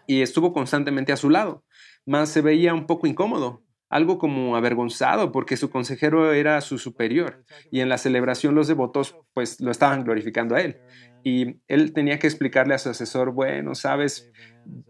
y 0.08 0.21
estuvo 0.21 0.54
constantemente 0.54 1.12
a 1.12 1.17
su 1.17 1.30
lado, 1.30 1.65
más 2.06 2.30
se 2.30 2.41
veía 2.41 2.73
un 2.73 2.88
poco 2.88 3.08
incómodo, 3.08 3.63
algo 3.91 4.17
como 4.17 4.56
avergonzado 4.56 5.32
porque 5.32 5.58
su 5.58 5.69
consejero 5.69 6.34
era 6.34 6.62
su 6.62 6.77
superior 6.77 7.43
y 7.71 7.82
en 7.82 7.89
la 7.89 7.97
celebración 7.97 8.56
los 8.56 8.67
devotos 8.67 9.17
pues 9.34 9.60
lo 9.60 9.69
estaban 9.69 10.04
glorificando 10.04 10.56
a 10.56 10.62
él. 10.62 10.77
Y 11.23 11.58
él 11.67 11.93
tenía 11.93 12.17
que 12.17 12.25
explicarle 12.25 12.73
a 12.73 12.80
su 12.80 12.89
asesor, 12.89 13.32
bueno, 13.32 13.75
sabes, 13.75 14.32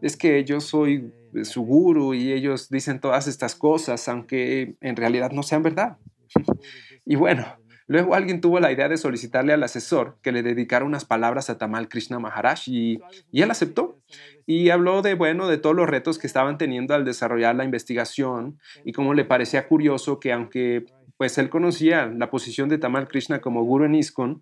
es 0.02 0.16
que 0.16 0.46
yo 0.46 0.62
soy 0.62 1.12
su 1.44 1.64
guru 1.64 2.14
y 2.14 2.32
ellos 2.32 2.70
dicen 2.70 3.02
todas 3.02 3.28
estas 3.28 3.56
cosas, 3.56 4.08
aunque 4.08 4.76
en 4.80 4.96
realidad 4.96 5.32
no 5.32 5.44
sean 5.44 5.64
verdad. 5.64 5.98
y 7.06 7.16
bueno, 7.16 7.46
luego 7.92 8.16
alguien 8.16 8.40
tuvo 8.40 8.62
la 8.62 8.72
idea 8.72 8.88
de 8.88 8.96
solicitarle 8.96 9.52
al 9.52 9.64
asesor 9.64 10.16
que 10.22 10.32
le 10.32 10.44
dedicara 10.44 10.86
unas 10.86 11.04
palabras 11.04 11.50
a 11.50 11.58
Tamal 11.58 11.90
Krishna 11.90 12.20
Maharaj 12.20 12.68
y, 12.68 13.02
él 13.34 13.52
aceptó 13.52 14.00
y 14.46 14.70
habló 14.70 15.02
de, 15.02 15.14
bueno, 15.14 15.50
de 15.50 15.58
todos 15.58 15.76
los 15.76 15.90
retos 15.90 16.18
que 16.18 16.26
estaban 16.26 16.58
teniendo 16.58 16.96
al 16.96 17.04
desarrollar 17.04 17.54
la 17.56 17.66
investigación 17.66 18.60
y 18.86 18.94
cómo 18.94 19.14
le 19.14 19.26
parecía 19.26 19.68
curioso 19.68 20.22
que 20.22 20.32
aunque 20.32 20.86
pues 21.18 21.38
él 21.38 21.50
conocía 21.50 22.06
la 22.06 22.30
posición 22.30 22.70
de 22.70 22.78
Tamal 22.78 23.10
Krishna 23.10 23.42
como 23.42 23.64
guru 23.64 23.84
en 23.84 23.96
ISKCON, 23.96 24.42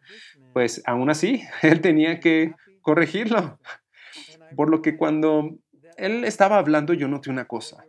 pues 0.53 0.83
aún 0.85 1.09
así 1.09 1.41
él 1.63 1.81
tenía 1.81 2.19
que 2.19 2.53
corregirlo. 2.81 3.59
Por 4.55 4.69
lo 4.69 4.83
que 4.83 4.95
cuando 4.95 5.57
él 5.97 6.23
estaba 6.23 6.57
hablando 6.57 6.93
yo 6.93 7.07
noté 7.07 7.31
una 7.31 7.45
cosa. 7.45 7.83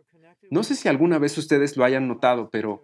No 0.51 0.63
sé 0.63 0.75
si 0.75 0.89
alguna 0.89 1.19
vez 1.19 1.37
ustedes 1.37 1.77
lo 1.77 1.85
hayan 1.85 2.09
notado, 2.09 2.49
pero 2.51 2.83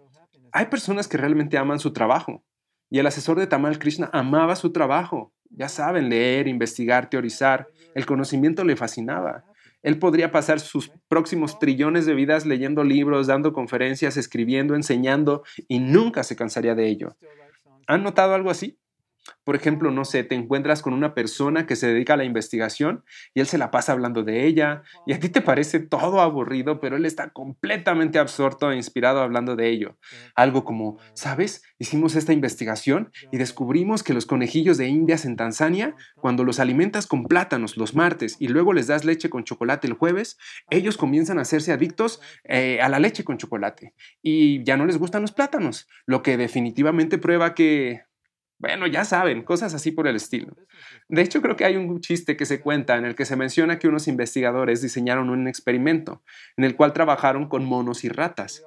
hay 0.51 0.67
personas 0.67 1.07
que 1.07 1.17
realmente 1.17 1.57
aman 1.57 1.79
su 1.79 1.91
trabajo. 1.91 2.43
Y 2.89 2.99
el 2.99 3.07
asesor 3.07 3.37
de 3.37 3.47
Tamal 3.47 3.79
Krishna 3.79 4.09
amaba 4.13 4.55
su 4.55 4.71
trabajo. 4.71 5.33
Ya 5.49 5.69
saben, 5.69 6.09
leer, 6.09 6.47
investigar, 6.47 7.09
teorizar. 7.09 7.67
El 7.95 8.05
conocimiento 8.05 8.63
le 8.63 8.75
fascinaba. 8.75 9.43
Él 9.83 9.99
podría 9.99 10.31
pasar 10.31 10.59
sus 10.59 10.91
próximos 11.07 11.59
trillones 11.59 12.05
de 12.05 12.13
vidas 12.13 12.45
leyendo 12.45 12.83
libros, 12.83 13.27
dando 13.27 13.53
conferencias, 13.53 14.17
escribiendo, 14.17 14.75
enseñando 14.75 15.43
y 15.67 15.79
nunca 15.79 16.23
se 16.23 16.35
cansaría 16.35 16.75
de 16.75 16.87
ello. 16.87 17.15
¿Han 17.87 18.03
notado 18.03 18.33
algo 18.33 18.49
así? 18.49 18.77
Por 19.43 19.55
ejemplo, 19.55 19.91
no 19.91 20.05
sé, 20.05 20.23
te 20.23 20.35
encuentras 20.35 20.81
con 20.81 20.93
una 20.93 21.13
persona 21.13 21.65
que 21.65 21.75
se 21.75 21.87
dedica 21.87 22.13
a 22.13 22.17
la 22.17 22.23
investigación 22.23 23.03
y 23.33 23.39
él 23.39 23.47
se 23.47 23.57
la 23.57 23.71
pasa 23.71 23.91
hablando 23.91 24.23
de 24.23 24.45
ella 24.45 24.83
y 25.05 25.13
a 25.13 25.19
ti 25.19 25.29
te 25.29 25.41
parece 25.41 25.79
todo 25.79 26.21
aburrido, 26.21 26.79
pero 26.79 26.97
él 26.97 27.05
está 27.05 27.29
completamente 27.29 28.19
absorto 28.19 28.71
e 28.71 28.75
inspirado 28.75 29.21
hablando 29.21 29.55
de 29.55 29.69
ello. 29.69 29.97
Algo 30.35 30.63
como, 30.63 30.97
¿sabes? 31.13 31.63
Hicimos 31.79 32.15
esta 32.15 32.33
investigación 32.33 33.11
y 33.31 33.37
descubrimos 33.37 34.03
que 34.03 34.13
los 34.13 34.25
conejillos 34.25 34.77
de 34.77 34.87
indias 34.87 35.25
en 35.25 35.35
Tanzania, 35.35 35.95
cuando 36.15 36.43
los 36.43 36.59
alimentas 36.59 37.07
con 37.07 37.25
plátanos 37.25 37.77
los 37.77 37.95
martes 37.95 38.37
y 38.39 38.47
luego 38.47 38.73
les 38.73 38.87
das 38.87 39.05
leche 39.05 39.29
con 39.29 39.43
chocolate 39.43 39.87
el 39.87 39.93
jueves, 39.93 40.37
ellos 40.69 40.97
comienzan 40.97 41.39
a 41.39 41.43
hacerse 41.43 41.71
adictos 41.71 42.21
eh, 42.43 42.79
a 42.81 42.89
la 42.89 42.99
leche 42.99 43.23
con 43.23 43.37
chocolate 43.37 43.93
y 44.21 44.63
ya 44.63 44.77
no 44.77 44.85
les 44.85 44.97
gustan 44.97 45.21
los 45.21 45.31
plátanos, 45.31 45.87
lo 46.05 46.23
que 46.23 46.37
definitivamente 46.37 47.17
prueba 47.17 47.53
que 47.53 48.06
bueno, 48.59 48.87
ya 48.87 49.05
saben, 49.05 49.43
cosas 49.43 49.75
así 49.75 49.91
por 49.91 50.07
el 50.07 50.15
estilo. 50.15 50.55
De 51.09 51.21
hecho, 51.21 51.41
creo 51.41 51.55
que 51.55 51.65
hay 51.65 51.77
un 51.77 51.99
chiste 52.01 52.35
que 52.35 52.45
se 52.45 52.59
cuenta 52.59 52.97
en 52.97 53.05
el 53.05 53.13
que 53.13 53.25
se 53.25 53.35
menciona 53.35 53.77
que 53.77 53.87
unos 53.87 54.07
investigadores 54.07 54.81
diseñaron 54.81 55.29
un 55.29 55.47
experimento 55.47 56.23
en 56.57 56.63
el 56.63 56.75
cual 56.75 56.91
trabajaron 56.91 57.47
con 57.47 57.65
monos 57.65 58.03
y 58.03 58.09
ratas 58.09 58.63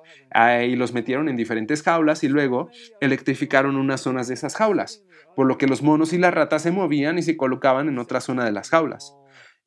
y 0.62 0.76
los 0.76 0.92
metieron 0.92 1.28
en 1.28 1.36
diferentes 1.36 1.82
jaulas 1.82 2.22
y 2.22 2.28
luego 2.28 2.70
electrificaron 3.00 3.76
unas 3.76 4.00
zonas 4.00 4.28
de 4.28 4.34
esas 4.34 4.54
jaulas, 4.54 5.02
por 5.34 5.46
lo 5.46 5.58
que 5.58 5.66
los 5.66 5.82
monos 5.82 6.12
y 6.12 6.18
las 6.18 6.34
ratas 6.34 6.62
se 6.62 6.70
movían 6.70 7.18
y 7.18 7.22
se 7.22 7.36
colocaban 7.36 7.88
en 7.88 7.98
otra 7.98 8.20
zona 8.20 8.44
de 8.44 8.52
las 8.52 8.70
jaulas. 8.70 9.16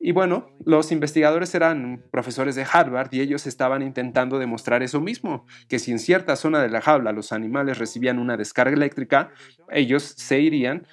Y 0.06 0.12
bueno, 0.12 0.50
los 0.66 0.92
investigadores 0.92 1.54
eran 1.54 2.04
profesores 2.10 2.54
de 2.56 2.66
Harvard 2.70 3.08
y 3.12 3.22
ellos 3.22 3.46
estaban 3.46 3.80
intentando 3.80 4.38
demostrar 4.38 4.82
eso 4.82 5.00
mismo, 5.00 5.46
que 5.66 5.78
si 5.78 5.92
en 5.92 5.98
cierta 5.98 6.36
zona 6.36 6.60
de 6.60 6.68
la 6.68 6.82
jaula 6.82 7.10
los 7.12 7.32
animales 7.32 7.78
recibían 7.78 8.18
una 8.18 8.36
descarga 8.36 8.76
eléctrica, 8.76 9.30
ellos 9.70 10.02
se 10.02 10.40
irían 10.40 10.86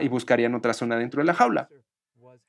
y 0.00 0.08
buscarían 0.08 0.54
otra 0.54 0.72
zona 0.72 0.96
dentro 0.96 1.20
de 1.20 1.26
la 1.26 1.34
jaula. 1.34 1.68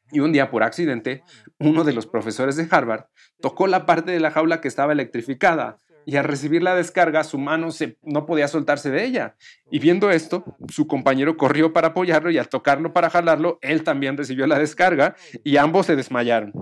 Y 0.10 0.22
un 0.22 0.32
día, 0.32 0.50
por 0.50 0.64
accidente, 0.64 1.22
uno 1.60 1.84
de 1.84 1.92
los 1.92 2.08
profesores 2.08 2.56
de 2.56 2.66
Harvard 2.72 3.08
tocó 3.42 3.68
la 3.68 3.86
parte 3.86 4.12
de 4.12 4.22
la 4.22 4.32
jaula 4.32 4.62
que 4.62 4.70
estaba 4.70 4.94
electrificada 4.94 5.80
y 6.06 6.18
al 6.18 6.26
recibir 6.26 6.62
la 6.62 6.76
descarga 6.76 7.24
su 7.24 7.38
mano 7.38 7.70
no 8.04 8.26
podía 8.26 8.48
soltarse 8.48 8.92
de 8.92 9.06
ella. 9.06 9.36
Y 9.72 9.80
viendo 9.80 10.12
esto, 10.12 10.44
su 10.70 10.88
compañero 10.88 11.38
corrió 11.38 11.74
para 11.74 11.90
apoyarlo 11.90 12.32
y 12.32 12.38
al 12.38 12.50
tocarlo 12.50 12.94
para 12.94 13.10
jalarlo, 13.10 13.60
él 13.62 13.84
también 13.84 14.18
recibió 14.18 14.48
la 14.48 14.60
descarga 14.60 15.16
y 15.44 15.58
ambos 15.58 15.88
se 15.88 15.96
desmayaron. 15.96 16.54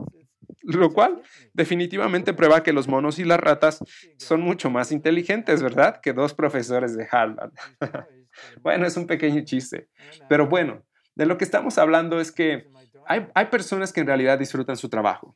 Lo 0.61 0.93
cual 0.93 1.22
definitivamente 1.53 2.34
prueba 2.34 2.63
que 2.63 2.72
los 2.72 2.88
monos 2.88 3.20
y 3.20 3.26
las 3.26 3.39
ratas 3.39 3.80
son 4.17 4.41
mucho 4.41 4.70
más 4.70 4.93
inteligentes, 4.93 5.61
¿verdad? 5.61 5.99
Que 6.01 6.13
dos 6.13 6.34
profesores 6.34 6.95
de 6.95 7.05
Harvard. 7.11 7.51
bueno, 8.61 8.86
es 8.86 8.95
un 8.95 9.05
pequeño 9.05 9.43
chiste. 9.43 9.89
Pero 10.30 10.47
bueno, 10.47 10.84
de 11.15 11.26
lo 11.26 11.38
que 11.38 11.43
estamos 11.43 11.78
hablando 11.78 12.22
es 12.22 12.32
que 12.32 12.67
hay, 13.05 13.28
hay 13.36 13.45
personas 13.47 13.91
que 13.91 13.99
en 13.99 14.07
realidad 14.07 14.39
disfrutan 14.39 14.78
su 14.78 14.88
trabajo. 14.88 15.36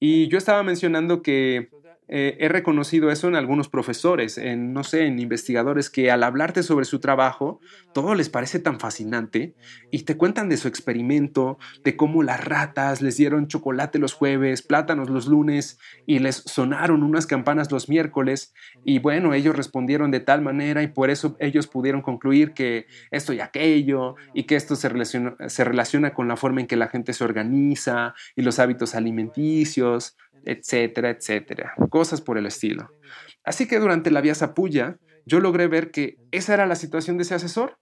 Y 0.00 0.28
yo 0.28 0.38
estaba 0.38 0.62
mencionando 0.62 1.20
que 1.22 1.68
Eh, 2.08 2.36
he 2.40 2.48
reconocido 2.48 3.10
eso 3.10 3.28
en 3.28 3.36
algunos 3.36 3.68
profesores, 3.68 4.36
en, 4.36 4.72
no 4.72 4.84
sé, 4.84 5.06
en 5.06 5.18
investigadores 5.18 5.88
que 5.88 6.10
al 6.10 6.24
hablarte 6.24 6.62
sobre 6.62 6.84
su 6.84 6.98
trabajo, 6.98 7.60
todo 7.94 8.14
les 8.14 8.28
parece 8.28 8.58
tan 8.58 8.80
fascinante 8.80 9.54
y 9.90 10.02
te 10.02 10.16
cuentan 10.16 10.48
de 10.48 10.56
su 10.56 10.68
experimento, 10.68 11.58
de 11.84 11.96
cómo 11.96 12.22
las 12.22 12.44
ratas 12.44 13.02
les 13.02 13.16
dieron 13.16 13.46
chocolate 13.46 13.98
los 13.98 14.14
jueves, 14.14 14.62
plátanos 14.62 15.10
los 15.10 15.26
lunes 15.26 15.78
y 16.04 16.18
les 16.18 16.36
sonaron 16.36 17.02
unas 17.02 17.26
campanas 17.26 17.70
los 17.70 17.88
miércoles 17.88 18.52
y 18.84 18.98
bueno, 18.98 19.32
ellos 19.32 19.56
respondieron 19.56 20.10
de 20.10 20.20
tal 20.20 20.42
manera 20.42 20.82
y 20.82 20.88
por 20.88 21.08
eso 21.08 21.36
ellos 21.38 21.66
pudieron 21.66 22.02
concluir 22.02 22.52
que 22.52 22.86
esto 23.10 23.32
y 23.32 23.40
aquello 23.40 24.16
y 24.34 24.44
que 24.44 24.56
esto 24.56 24.74
se 24.74 24.88
relaciona, 24.88 25.36
se 25.48 25.64
relaciona 25.64 26.14
con 26.14 26.26
la 26.26 26.36
forma 26.36 26.60
en 26.60 26.66
que 26.66 26.76
la 26.76 26.88
gente 26.88 27.12
se 27.12 27.24
organiza 27.24 28.14
y 28.34 28.42
los 28.42 28.58
hábitos 28.58 28.94
alimenticios 28.94 30.16
etcétera, 30.44 31.10
etcétera, 31.10 31.74
cosas 31.90 32.20
por 32.20 32.38
el 32.38 32.46
estilo. 32.46 32.90
Así 33.44 33.66
que 33.66 33.78
durante 33.78 34.10
la 34.10 34.20
vía 34.20 34.34
Sapuya, 34.34 34.98
yo 35.26 35.40
logré 35.40 35.68
ver 35.68 35.90
que 35.90 36.16
esa 36.30 36.54
era 36.54 36.66
la 36.66 36.74
situación 36.74 37.16
de 37.16 37.22
ese 37.22 37.34
asesor, 37.34 37.78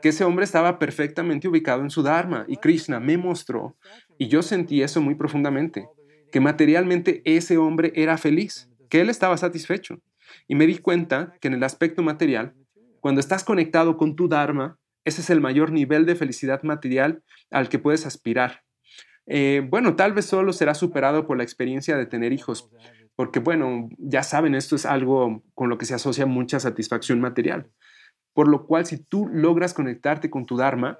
que 0.00 0.10
ese 0.10 0.24
hombre 0.24 0.44
estaba 0.44 0.78
perfectamente 0.78 1.48
ubicado 1.48 1.82
en 1.82 1.90
su 1.90 2.02
Dharma 2.02 2.44
y 2.48 2.56
Krishna 2.56 3.00
me 3.00 3.16
mostró, 3.16 3.76
y 4.18 4.28
yo 4.28 4.42
sentí 4.42 4.82
eso 4.82 5.00
muy 5.00 5.14
profundamente, 5.14 5.88
que 6.30 6.40
materialmente 6.40 7.22
ese 7.24 7.58
hombre 7.58 7.92
era 7.94 8.18
feliz, 8.18 8.68
que 8.88 9.00
él 9.00 9.10
estaba 9.10 9.36
satisfecho. 9.36 10.00
Y 10.48 10.54
me 10.54 10.66
di 10.66 10.78
cuenta 10.78 11.34
que 11.40 11.48
en 11.48 11.54
el 11.54 11.62
aspecto 11.62 12.02
material, 12.02 12.54
cuando 13.00 13.20
estás 13.20 13.44
conectado 13.44 13.96
con 13.96 14.16
tu 14.16 14.28
Dharma, 14.28 14.78
ese 15.04 15.20
es 15.20 15.30
el 15.30 15.40
mayor 15.40 15.72
nivel 15.72 16.06
de 16.06 16.14
felicidad 16.14 16.62
material 16.62 17.22
al 17.50 17.68
que 17.68 17.78
puedes 17.78 18.06
aspirar. 18.06 18.62
Eh, 19.26 19.66
bueno, 19.68 19.96
tal 19.96 20.12
vez 20.12 20.26
solo 20.26 20.52
será 20.52 20.74
superado 20.74 21.26
por 21.26 21.36
la 21.36 21.44
experiencia 21.44 21.96
de 21.96 22.06
tener 22.06 22.32
hijos, 22.32 22.68
porque 23.14 23.38
bueno, 23.38 23.88
ya 23.98 24.22
saben, 24.22 24.54
esto 24.54 24.76
es 24.76 24.86
algo 24.86 25.42
con 25.54 25.68
lo 25.68 25.78
que 25.78 25.86
se 25.86 25.94
asocia 25.94 26.26
mucha 26.26 26.60
satisfacción 26.60 27.20
material. 27.20 27.70
Por 28.32 28.48
lo 28.48 28.66
cual, 28.66 28.86
si 28.86 28.98
tú 28.98 29.28
logras 29.28 29.74
conectarte 29.74 30.30
con 30.30 30.46
tu 30.46 30.56
Dharma, 30.56 30.98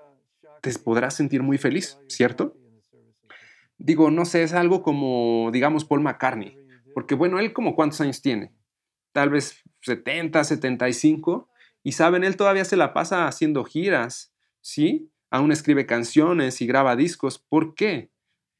te 0.60 0.72
podrás 0.78 1.14
sentir 1.14 1.42
muy 1.42 1.58
feliz, 1.58 1.98
¿cierto? 2.08 2.56
Digo, 3.78 4.10
no 4.10 4.24
sé, 4.24 4.42
es 4.42 4.52
algo 4.52 4.82
como, 4.82 5.50
digamos, 5.52 5.84
Paul 5.84 6.02
McCartney, 6.02 6.56
porque 6.94 7.14
bueno, 7.14 7.40
él 7.40 7.52
como 7.52 7.74
cuántos 7.74 8.00
años 8.00 8.22
tiene, 8.22 8.52
tal 9.12 9.30
vez 9.30 9.62
70, 9.80 10.44
75, 10.44 11.48
y 11.82 11.92
saben, 11.92 12.22
él 12.22 12.36
todavía 12.36 12.64
se 12.64 12.76
la 12.76 12.92
pasa 12.92 13.26
haciendo 13.26 13.64
giras, 13.64 14.32
¿sí? 14.60 15.10
Aún 15.33 15.51
escribe 15.51 15.87
canciones 15.87 16.61
y 16.61 16.66
graba 16.66 16.95
discos. 16.95 17.41
¿Por 17.41 17.74
qué? 17.74 18.12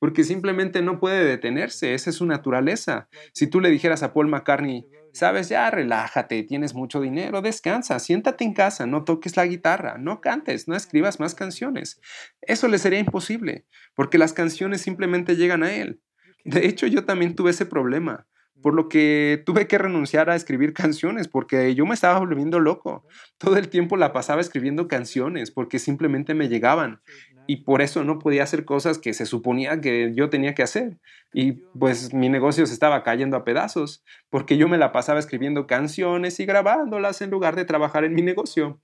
porque 0.03 0.25
simplemente 0.25 0.83
no 0.83 0.99
puede 0.99 1.25
detenerse, 1.25 1.95
esa 1.95 2.11
es 2.11 2.16
su 2.16 2.27
naturaleza. 2.27 3.09
Si 3.33 3.47
tú 3.47 3.61
le 3.61 3.70
dijeras 3.70 4.03
a 4.03 4.12
Paul 4.12 4.27
McCartney, 4.27 4.85
sabes, 5.12 5.49
ya 5.49 5.70
relájate, 5.70 6.43
tienes 6.43 6.75
mucho 6.75 7.01
dinero, 7.01 7.41
descansa, 7.41 8.01
siéntate 8.01 8.43
en 8.43 8.53
casa, 8.53 8.85
no 8.85 9.05
toques 9.05 9.37
la 9.37 9.47
guitarra, 9.47 9.99
no 9.99 10.20
cantes, 10.20 10.66
no 10.66 10.75
escribas 10.75 11.20
más 11.20 11.37
canciones. 11.37 12.01
Eso 12.41 12.66
le 12.66 12.79
sería 12.79 12.99
imposible, 12.99 13.64
porque 13.95 14.18
las 14.18 14.33
canciones 14.33 14.81
simplemente 14.81 15.37
llegan 15.37 15.62
a 15.62 15.73
él. 15.73 16.01
De 16.45 16.66
hecho, 16.66 16.89
yo 16.89 17.05
también 17.05 17.37
tuve 17.37 17.53
ese 17.53 17.64
problema, 17.64 18.27
por 18.62 18.74
lo 18.74 18.88
que 18.88 19.42
tuve 19.44 19.66
que 19.66 19.78
renunciar 19.78 20.30
a 20.30 20.36
escribir 20.36 20.72
canciones, 20.74 21.28
porque 21.28 21.74
yo 21.74 21.84
me 21.84 21.94
estaba 21.94 22.18
volviendo 22.18 22.60
loco. 22.60 23.04
Todo 23.38 23.56
el 23.56 23.68
tiempo 23.68 23.96
la 23.96 24.12
pasaba 24.12 24.40
escribiendo 24.40 24.88
canciones, 24.88 25.50
porque 25.50 25.78
simplemente 25.78 26.34
me 26.34 26.48
llegaban 26.48 27.00
y 27.46 27.56
por 27.56 27.82
eso 27.82 28.04
no 28.04 28.18
podía 28.18 28.44
hacer 28.44 28.64
cosas 28.64 28.98
que 28.98 29.14
se 29.14 29.26
suponía 29.26 29.80
que 29.80 30.12
yo 30.14 30.30
tenía 30.30 30.54
que 30.54 30.62
hacer. 30.62 30.98
Y 31.32 31.52
pues 31.78 32.14
mi 32.14 32.28
negocio 32.28 32.66
se 32.66 32.72
estaba 32.72 33.02
cayendo 33.02 33.36
a 33.36 33.44
pedazos, 33.44 34.04
porque 34.30 34.56
yo 34.56 34.68
me 34.68 34.78
la 34.78 34.92
pasaba 34.92 35.18
escribiendo 35.18 35.66
canciones 35.66 36.38
y 36.40 36.46
grabándolas 36.46 37.20
en 37.20 37.30
lugar 37.30 37.56
de 37.56 37.64
trabajar 37.64 38.04
en 38.04 38.14
mi 38.14 38.22
negocio. 38.22 38.80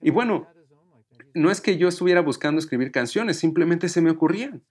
Y 0.00 0.10
bueno, 0.10 0.48
no 1.34 1.50
es 1.50 1.60
que 1.60 1.76
yo 1.76 1.88
estuviera 1.88 2.20
buscando 2.20 2.58
escribir 2.58 2.92
canciones, 2.92 3.38
simplemente 3.38 3.88
se 3.88 4.00
me 4.00 4.10
ocurrían, 4.10 4.64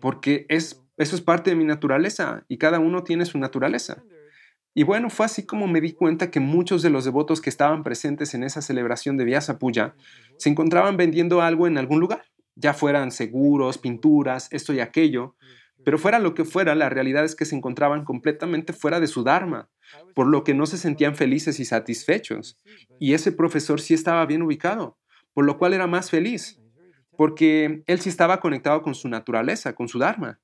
porque 0.00 0.46
es, 0.48 0.83
eso 0.96 1.16
es 1.16 1.22
parte 1.22 1.50
de 1.50 1.56
mi 1.56 1.64
naturaleza 1.64 2.44
y 2.48 2.58
cada 2.58 2.78
uno 2.78 3.04
tiene 3.04 3.24
su 3.24 3.38
naturaleza. 3.38 4.02
Y 4.74 4.82
bueno, 4.82 5.08
fue 5.08 5.26
así 5.26 5.46
como 5.46 5.68
me 5.68 5.80
di 5.80 5.92
cuenta 5.92 6.30
que 6.30 6.40
muchos 6.40 6.82
de 6.82 6.90
los 6.90 7.04
devotos 7.04 7.40
que 7.40 7.50
estaban 7.50 7.84
presentes 7.84 8.34
en 8.34 8.42
esa 8.42 8.60
celebración 8.60 9.16
de 9.16 9.24
Vyasa 9.24 9.58
Puya 9.58 9.94
se 10.36 10.48
encontraban 10.48 10.96
vendiendo 10.96 11.42
algo 11.42 11.66
en 11.66 11.78
algún 11.78 12.00
lugar 12.00 12.24
ya 12.56 12.74
fueran 12.74 13.10
seguros, 13.10 13.78
pinturas, 13.78 14.48
esto 14.50 14.72
y 14.72 14.80
aquello, 14.80 15.34
pero 15.84 15.98
fuera 15.98 16.18
lo 16.18 16.34
que 16.34 16.44
fuera, 16.44 16.74
la 16.74 16.88
realidad 16.88 17.24
es 17.24 17.34
que 17.34 17.44
se 17.44 17.56
encontraban 17.56 18.04
completamente 18.04 18.72
fuera 18.72 19.00
de 19.00 19.06
su 19.06 19.22
Dharma, 19.22 19.68
por 20.14 20.26
lo 20.26 20.44
que 20.44 20.54
no 20.54 20.66
se 20.66 20.78
sentían 20.78 21.14
felices 21.14 21.60
y 21.60 21.64
satisfechos. 21.64 22.58
Y 22.98 23.12
ese 23.12 23.32
profesor 23.32 23.80
sí 23.80 23.92
estaba 23.92 24.24
bien 24.24 24.42
ubicado, 24.42 24.96
por 25.34 25.44
lo 25.44 25.58
cual 25.58 25.74
era 25.74 25.86
más 25.86 26.10
feliz, 26.10 26.60
porque 27.16 27.82
él 27.86 28.00
sí 28.00 28.08
estaba 28.08 28.40
conectado 28.40 28.82
con 28.82 28.94
su 28.94 29.08
naturaleza, 29.08 29.74
con 29.74 29.88
su 29.88 29.98
Dharma. 29.98 30.40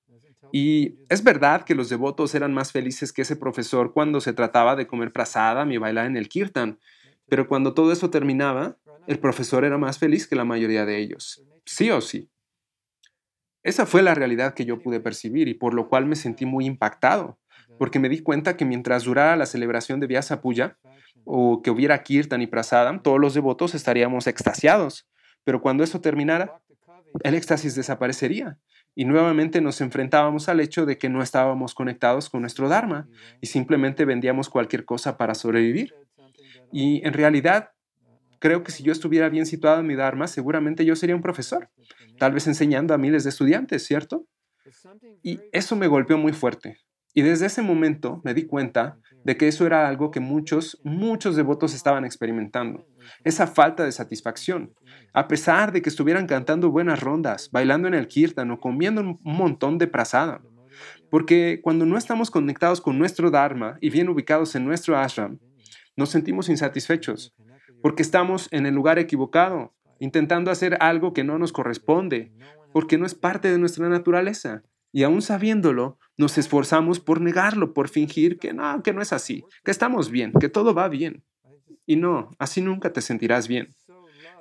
Y 0.52 0.96
es 1.08 1.22
verdad 1.22 1.64
que 1.64 1.74
los 1.74 1.88
devotos 1.88 2.34
eran 2.34 2.52
más 2.52 2.72
felices 2.72 3.12
que 3.12 3.22
ese 3.22 3.36
profesor 3.36 3.92
cuando 3.92 4.20
se 4.20 4.32
trataba 4.32 4.76
de 4.76 4.86
comer 4.86 5.12
prasada 5.12 5.64
y 5.72 5.76
bailar 5.78 6.06
en 6.06 6.16
el 6.16 6.28
kirtan, 6.28 6.78
pero 7.28 7.46
cuando 7.46 7.74
todo 7.74 7.92
eso 7.92 8.10
terminaba, 8.10 8.76
el 9.06 9.18
profesor 9.18 9.64
era 9.64 9.78
más 9.78 9.98
feliz 9.98 10.26
que 10.26 10.36
la 10.36 10.44
mayoría 10.44 10.84
de 10.84 10.98
ellos 10.98 11.44
sí 11.70 11.90
o 11.90 12.00
sí. 12.00 12.28
Esa 13.62 13.86
fue 13.86 14.02
la 14.02 14.14
realidad 14.14 14.54
que 14.54 14.64
yo 14.64 14.80
pude 14.80 15.00
percibir 15.00 15.48
y 15.48 15.54
por 15.54 15.74
lo 15.74 15.88
cual 15.88 16.06
me 16.06 16.16
sentí 16.16 16.46
muy 16.46 16.66
impactado, 16.66 17.38
porque 17.78 17.98
me 17.98 18.08
di 18.08 18.20
cuenta 18.20 18.56
que 18.56 18.64
mientras 18.64 19.04
durara 19.04 19.36
la 19.36 19.46
celebración 19.46 20.00
de 20.00 20.06
Vyasa 20.06 20.40
Puya, 20.40 20.78
o 21.24 21.60
que 21.62 21.70
hubiera 21.70 22.02
Kirtan 22.02 22.42
y 22.42 22.46
Prasadam, 22.46 23.02
todos 23.02 23.20
los 23.20 23.34
devotos 23.34 23.74
estaríamos 23.74 24.26
extasiados, 24.26 25.08
pero 25.44 25.60
cuando 25.60 25.84
eso 25.84 26.00
terminara, 26.00 26.60
el 27.22 27.34
éxtasis 27.34 27.74
desaparecería 27.74 28.58
y 28.94 29.04
nuevamente 29.04 29.60
nos 29.60 29.80
enfrentábamos 29.80 30.48
al 30.48 30.60
hecho 30.60 30.86
de 30.86 30.98
que 30.98 31.08
no 31.08 31.22
estábamos 31.22 31.74
conectados 31.74 32.28
con 32.28 32.40
nuestro 32.40 32.68
Dharma 32.68 33.08
y 33.40 33.46
simplemente 33.46 34.04
vendíamos 34.04 34.48
cualquier 34.48 34.84
cosa 34.84 35.16
para 35.16 35.34
sobrevivir. 35.34 35.94
Y 36.72 37.06
en 37.06 37.12
realidad 37.12 37.70
creo 38.38 38.62
que 38.62 38.72
si 38.72 38.82
yo 38.82 38.92
estuviera 38.92 39.28
bien 39.28 39.46
situado 39.46 39.80
en 39.80 39.86
mi 39.86 39.94
Dharma, 39.94 40.26
seguramente 40.26 40.84
yo 40.84 40.96
sería 40.96 41.16
un 41.16 41.22
profesor, 41.22 41.70
tal 42.18 42.32
vez 42.32 42.46
enseñando 42.46 42.94
a 42.94 42.98
miles 42.98 43.24
de 43.24 43.30
estudiantes, 43.30 43.86
¿cierto? 43.86 44.26
Y 45.22 45.40
eso 45.52 45.76
me 45.76 45.86
golpeó 45.86 46.18
muy 46.18 46.32
fuerte. 46.32 46.78
Y 47.14 47.22
desde 47.22 47.46
ese 47.46 47.62
momento 47.62 48.20
me 48.24 48.34
di 48.34 48.46
cuenta 48.46 48.98
de 49.24 49.36
que 49.36 49.48
eso 49.48 49.66
era 49.66 49.88
algo 49.88 50.10
que 50.10 50.20
muchos, 50.20 50.80
muchos 50.84 51.36
devotos 51.36 51.74
estaban 51.74 52.04
experimentando. 52.04 52.86
Esa 53.24 53.46
falta 53.46 53.84
de 53.84 53.92
satisfacción. 53.92 54.72
A 55.12 55.28
pesar 55.28 55.72
de 55.72 55.82
que 55.82 55.88
estuvieran 55.88 56.26
cantando 56.26 56.70
buenas 56.70 57.00
rondas, 57.00 57.50
bailando 57.50 57.88
en 57.88 57.94
el 57.94 58.08
kirtan 58.08 58.50
o 58.50 58.60
comiendo 58.60 59.00
un 59.00 59.18
montón 59.22 59.78
de 59.78 59.88
prasada. 59.88 60.40
Porque 61.10 61.60
cuando 61.62 61.84
no 61.84 61.98
estamos 61.98 62.30
conectados 62.30 62.80
con 62.80 62.98
nuestro 62.98 63.30
Dharma 63.30 63.76
y 63.80 63.90
bien 63.90 64.08
ubicados 64.08 64.54
en 64.54 64.64
nuestro 64.64 64.96
ashram, 64.96 65.38
nos 65.96 66.10
sentimos 66.10 66.48
insatisfechos 66.48 67.34
porque 67.82 68.02
estamos 68.02 68.48
en 68.50 68.66
el 68.66 68.74
lugar 68.74 68.98
equivocado, 68.98 69.74
intentando 69.98 70.50
hacer 70.50 70.76
algo 70.80 71.12
que 71.12 71.24
no 71.24 71.38
nos 71.38 71.52
corresponde, 71.52 72.32
porque 72.72 72.98
no 72.98 73.06
es 73.06 73.14
parte 73.14 73.50
de 73.50 73.58
nuestra 73.58 73.88
naturaleza. 73.88 74.62
Y 74.92 75.04
aún 75.04 75.22
sabiéndolo, 75.22 75.98
nos 76.16 76.38
esforzamos 76.38 77.00
por 77.00 77.20
negarlo, 77.20 77.72
por 77.72 77.88
fingir 77.88 78.38
que 78.38 78.52
no, 78.52 78.82
que 78.82 78.92
no 78.92 79.02
es 79.02 79.12
así, 79.12 79.44
que 79.64 79.70
estamos 79.70 80.10
bien, 80.10 80.32
que 80.38 80.48
todo 80.48 80.74
va 80.74 80.88
bien. 80.88 81.24
Y 81.86 81.96
no, 81.96 82.30
así 82.38 82.60
nunca 82.60 82.92
te 82.92 83.00
sentirás 83.00 83.48
bien. 83.48 83.68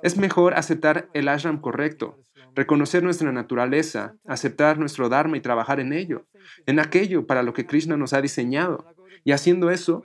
Es 0.02 0.16
mejor 0.16 0.54
aceptar 0.54 1.08
el 1.14 1.28
ashram 1.28 1.60
correcto, 1.60 2.18
reconocer 2.54 3.02
nuestra 3.02 3.32
naturaleza, 3.32 4.14
aceptar 4.26 4.78
nuestro 4.78 5.08
dharma 5.08 5.36
y 5.36 5.40
trabajar 5.40 5.80
en 5.80 5.92
ello, 5.92 6.26
en 6.66 6.80
aquello 6.80 7.26
para 7.26 7.42
lo 7.42 7.52
que 7.52 7.66
Krishna 7.66 7.96
nos 7.96 8.12
ha 8.12 8.22
diseñado. 8.22 8.84
Y 9.24 9.32
haciendo 9.32 9.70
eso, 9.70 10.02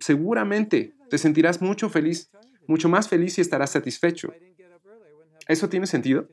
seguramente 0.00 0.94
te 1.10 1.18
sentirás 1.18 1.62
mucho 1.62 1.88
feliz 1.88 2.30
mucho 2.66 2.88
más 2.88 3.08
feliz 3.08 3.38
y 3.38 3.40
estarás 3.40 3.70
satisfecho. 3.70 4.32
¿Eso 5.48 5.68
tiene 5.68 5.86
sentido? 5.86 6.28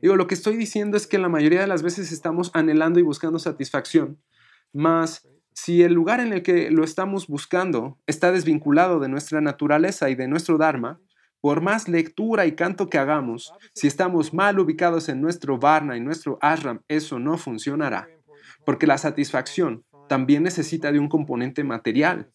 Digo, 0.00 0.16
lo 0.16 0.26
que 0.26 0.34
estoy 0.34 0.56
diciendo 0.56 0.96
es 0.96 1.06
que 1.06 1.18
la 1.18 1.28
mayoría 1.28 1.60
de 1.60 1.66
las 1.66 1.82
veces 1.82 2.12
estamos 2.12 2.50
anhelando 2.54 3.00
y 3.00 3.02
buscando 3.02 3.38
satisfacción, 3.38 4.18
más 4.72 5.26
si 5.52 5.82
el 5.82 5.92
lugar 5.92 6.20
en 6.20 6.32
el 6.32 6.42
que 6.42 6.70
lo 6.70 6.84
estamos 6.84 7.26
buscando 7.26 7.98
está 8.06 8.30
desvinculado 8.30 9.00
de 9.00 9.08
nuestra 9.08 9.40
naturaleza 9.40 10.08
y 10.08 10.14
de 10.14 10.28
nuestro 10.28 10.56
Dharma, 10.56 11.00
por 11.40 11.60
más 11.60 11.88
lectura 11.88 12.46
y 12.46 12.52
canto 12.52 12.88
que 12.88 12.98
hagamos, 12.98 13.52
si 13.74 13.86
estamos 13.86 14.32
mal 14.32 14.58
ubicados 14.58 15.08
en 15.08 15.20
nuestro 15.20 15.58
Varna 15.58 15.96
y 15.96 16.00
nuestro 16.00 16.38
Ashram, 16.40 16.82
eso 16.88 17.18
no 17.18 17.38
funcionará, 17.38 18.08
porque 18.64 18.86
la 18.86 18.98
satisfacción 18.98 19.84
también 20.08 20.44
necesita 20.44 20.92
de 20.92 21.00
un 21.00 21.08
componente 21.08 21.64
material. 21.64 22.30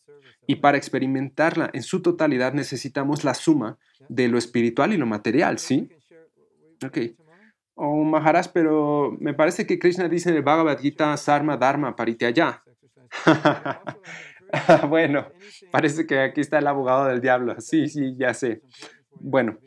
Y 0.45 0.55
para 0.55 0.77
experimentarla 0.77 1.69
en 1.71 1.83
su 1.83 2.01
totalidad 2.01 2.53
necesitamos 2.53 3.23
la 3.23 3.33
suma 3.33 3.77
de 4.09 4.27
lo 4.27 4.37
espiritual 4.37 4.91
y 4.91 4.97
lo 4.97 5.05
material, 5.05 5.59
¿sí? 5.59 5.89
Ok. 6.85 6.97
Oh, 7.75 8.03
Maharaj, 8.03 8.47
pero 8.53 9.15
me 9.19 9.33
parece 9.33 9.65
que 9.65 9.79
Krishna 9.79 10.07
dice 10.07 10.29
en 10.29 10.35
el 10.35 10.43
Bhagavad 10.43 10.79
Gita 10.79 11.15
Sarma 11.17 11.57
Dharma 11.57 11.95
Parityaya. 11.95 12.63
bueno, 14.89 15.27
parece 15.71 16.05
que 16.05 16.19
aquí 16.19 16.41
está 16.41 16.59
el 16.59 16.67
abogado 16.67 17.05
del 17.05 17.21
diablo. 17.21 17.59
Sí, 17.59 17.87
sí, 17.87 18.15
ya 18.17 18.33
sé. 18.33 18.61
Bueno, 19.19 19.57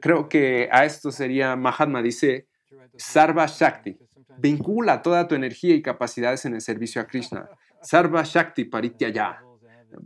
creo 0.00 0.28
que 0.28 0.68
a 0.72 0.84
esto 0.84 1.12
sería 1.12 1.54
Mahatma 1.56 2.02
dice 2.02 2.48
Sarva 2.96 3.46
Shakti. 3.46 3.96
Vincula 4.38 5.02
toda 5.02 5.28
tu 5.28 5.34
energía 5.34 5.74
y 5.74 5.82
capacidades 5.82 6.44
en 6.44 6.54
el 6.54 6.60
servicio 6.60 7.00
a 7.00 7.06
Krishna. 7.06 7.48
Sarva 7.80 8.22
Shakti 8.24 8.64
Parityaya. 8.64 9.40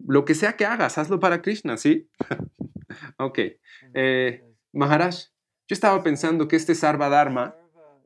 Lo 0.07 0.25
que 0.25 0.35
sea 0.35 0.55
que 0.55 0.67
hagas, 0.67 0.99
hazlo 0.99 1.21
para 1.21 1.41
Krishna, 1.41 1.77
¿sí? 1.77 2.09
ok. 3.19 3.39
Eh, 3.95 4.45
Maharaj, 4.73 5.29
yo 5.69 5.75
estaba 5.75 6.03
pensando 6.03 6.49
que 6.49 6.57
este 6.57 6.75
Sarva 6.75 7.09
Dharma 7.09 7.55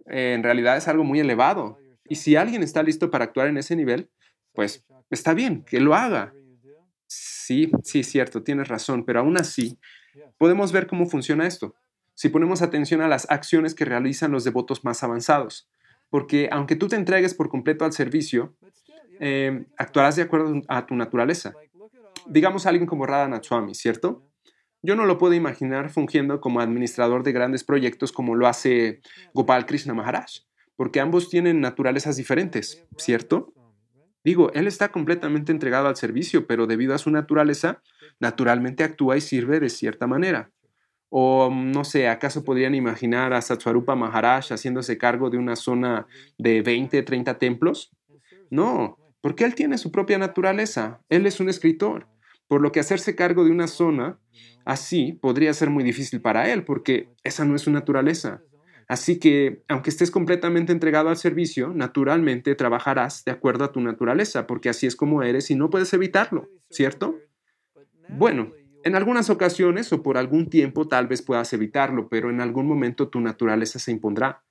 en 0.07 0.43
realidad 0.43 0.77
es 0.77 0.89
algo 0.89 1.05
muy 1.05 1.21
elevado. 1.21 1.79
Y 2.09 2.17
si 2.17 2.37
alguien 2.37 2.63
está 2.63 2.83
listo 2.83 3.11
para 3.11 3.25
actuar 3.25 3.49
en 3.49 3.57
ese 3.57 3.77
nivel, 3.77 4.11
pues 4.53 4.85
está 5.11 5.35
bien, 5.35 5.65
que 5.65 5.81
lo 5.81 5.95
haga. 5.95 6.35
Sí, 7.07 7.71
sí, 7.83 8.03
cierto, 8.03 8.43
tienes 8.43 8.69
razón, 8.69 9.05
pero 9.05 9.21
aún 9.21 9.37
así 9.37 9.79
podemos 10.39 10.73
ver 10.73 10.87
cómo 10.87 11.07
funciona 11.07 11.47
esto. 11.47 11.75
Si 12.15 12.29
ponemos 12.29 12.63
atención 12.63 13.01
a 13.01 13.09
las 13.09 13.31
acciones 13.31 13.75
que 13.75 13.85
realizan 13.85 14.33
los 14.33 14.45
devotos 14.45 14.85
más 14.85 15.03
avanzados, 15.03 15.71
porque 16.09 16.49
aunque 16.53 16.77
tú 16.77 16.89
te 16.89 16.97
entregues 16.97 17.35
por 17.35 17.49
completo 17.49 17.85
al 17.85 17.93
servicio, 17.93 18.57
eh, 19.21 19.67
actuarás 19.77 20.17
de 20.17 20.23
acuerdo 20.23 20.61
a 20.69 20.87
tu 20.87 20.95
naturaleza. 20.97 21.55
Digamos 22.27 22.67
alguien 22.67 22.87
como 22.87 23.07
Radha 23.07 23.29
Natswami, 23.29 23.75
¿cierto? 23.75 24.30
Yo 24.83 24.97
no 24.97 25.05
lo 25.05 25.18
puedo 25.18 25.35
imaginar 25.35 25.91
fungiendo 25.91 26.41
como 26.41 26.61
administrador 26.61 27.22
de 27.22 27.33
grandes 27.33 27.64
proyectos 27.64 28.12
como 28.12 28.35
lo 28.35 28.47
hace 28.47 29.01
Gopal 29.35 29.66
Krishna 29.66 29.95
Maharaj, 29.95 30.31
porque 30.76 31.01
ambos 31.01 31.28
tienen 31.28 31.61
naturalezas 31.61 32.16
diferentes, 32.16 32.85
¿cierto? 32.97 33.53
Digo, 34.24 34.51
él 34.53 34.66
está 34.66 34.91
completamente 34.91 35.53
entregado 35.53 35.89
al 35.89 35.97
servicio, 35.97 36.47
pero 36.47 36.66
debido 36.66 36.95
a 36.95 36.99
su 36.99 37.11
naturaleza, 37.11 37.83
naturalmente 38.20 38.85
actúa 38.85 39.16
y 39.16 39.20
sirve 39.20 39.61
de 39.61 39.68
cierta 39.68 40.07
manera. 40.07 40.51
O 41.11 41.51
no 41.51 41.85
sé, 41.85 42.09
¿acaso 42.09 42.45
podrían 42.45 42.74
imaginar 42.74 43.33
a 43.33 43.43
Satswarupa 43.43 43.97
Maharaj 43.97 44.53
haciéndose 44.53 44.97
cargo 44.97 45.28
de 45.28 45.39
una 45.39 45.57
zona 45.57 46.07
de 46.39 46.62
20, 46.62 47.03
30 47.03 47.39
templos? 47.39 47.91
No, 48.51 48.97
porque 49.20 49.45
él 49.45 49.55
tiene 49.55 49.76
su 49.76 49.91
propia 49.91 50.18
naturaleza. 50.18 51.01
Él 51.09 51.26
es 51.26 51.41
un 51.41 51.49
escritor. 51.49 52.07
Por 52.51 52.62
lo 52.62 52.72
que 52.72 52.80
hacerse 52.80 53.14
cargo 53.14 53.44
de 53.44 53.53
una 53.53 53.68
zona 53.68 54.18
así 54.64 55.12
podría 55.12 55.55
ser 55.55 55.70
muy 55.70 55.84
difícil 55.84 56.20
para 56.20 56.53
él, 56.53 56.64
porque 56.64 57.09
esa 57.22 57.44
no 57.44 57.55
es 57.55 57.62
su 57.62 57.70
naturaleza. 57.70 58.42
Así 58.88 59.20
que, 59.20 59.62
aunque 59.68 59.90
estés 59.90 60.11
completamente 60.11 60.72
entregado 60.72 61.11
al 61.11 61.16
servicio, 61.16 61.72
naturalmente 61.72 62.57
trabajarás 62.57 63.24
de 63.24 63.30
acuerdo 63.30 63.64
a 63.64 63.70
tu 63.70 63.80
naturaleza, 63.80 64.48
porque 64.48 64.68
así 64.68 64.88
es 64.88 64.96
como 64.96 65.22
eres 65.22 65.48
y 65.53 65.55
no 65.55 65.70
puedes 65.70 65.92
evitarlo, 65.94 66.48
¿cierto? 66.70 67.20
Bueno, 68.09 68.51
en 68.82 68.96
algunas 68.96 69.30
ocasiones 69.30 69.92
o 69.92 70.03
por 70.03 70.18
algún 70.18 70.51
tiempo 70.51 70.88
tal 70.88 71.07
vez 71.07 71.22
puedas 71.22 71.53
evitarlo, 71.53 72.09
pero 72.09 72.30
en 72.30 72.40
algún 72.40 72.66
momento 72.66 73.11
tu 73.11 73.20
naturaleza 73.20 73.78
se 73.78 73.92
impondrá. 73.92 74.42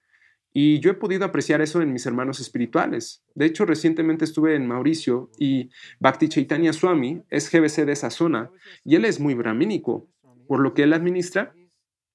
Y 0.51 0.79
yo 0.79 0.91
he 0.91 0.95
podido 0.95 1.25
apreciar 1.25 1.61
eso 1.61 1.81
en 1.81 1.93
mis 1.93 2.05
hermanos 2.05 2.39
espirituales. 2.39 3.23
De 3.35 3.45
hecho, 3.45 3.65
recientemente 3.65 4.25
estuve 4.25 4.55
en 4.55 4.67
Mauricio 4.67 5.29
y 5.37 5.69
Bhakti 5.99 6.27
Chaitanya 6.27 6.73
Swami 6.73 7.21
es 7.29 7.51
GBC 7.51 7.85
de 7.85 7.91
esa 7.91 8.09
zona 8.09 8.49
y 8.83 8.95
él 8.95 9.05
es 9.05 9.19
muy 9.19 9.35
brahmínico, 9.35 10.07
por 10.47 10.59
lo 10.59 10.73
que 10.73 10.83
él 10.83 10.93
administra 10.93 11.53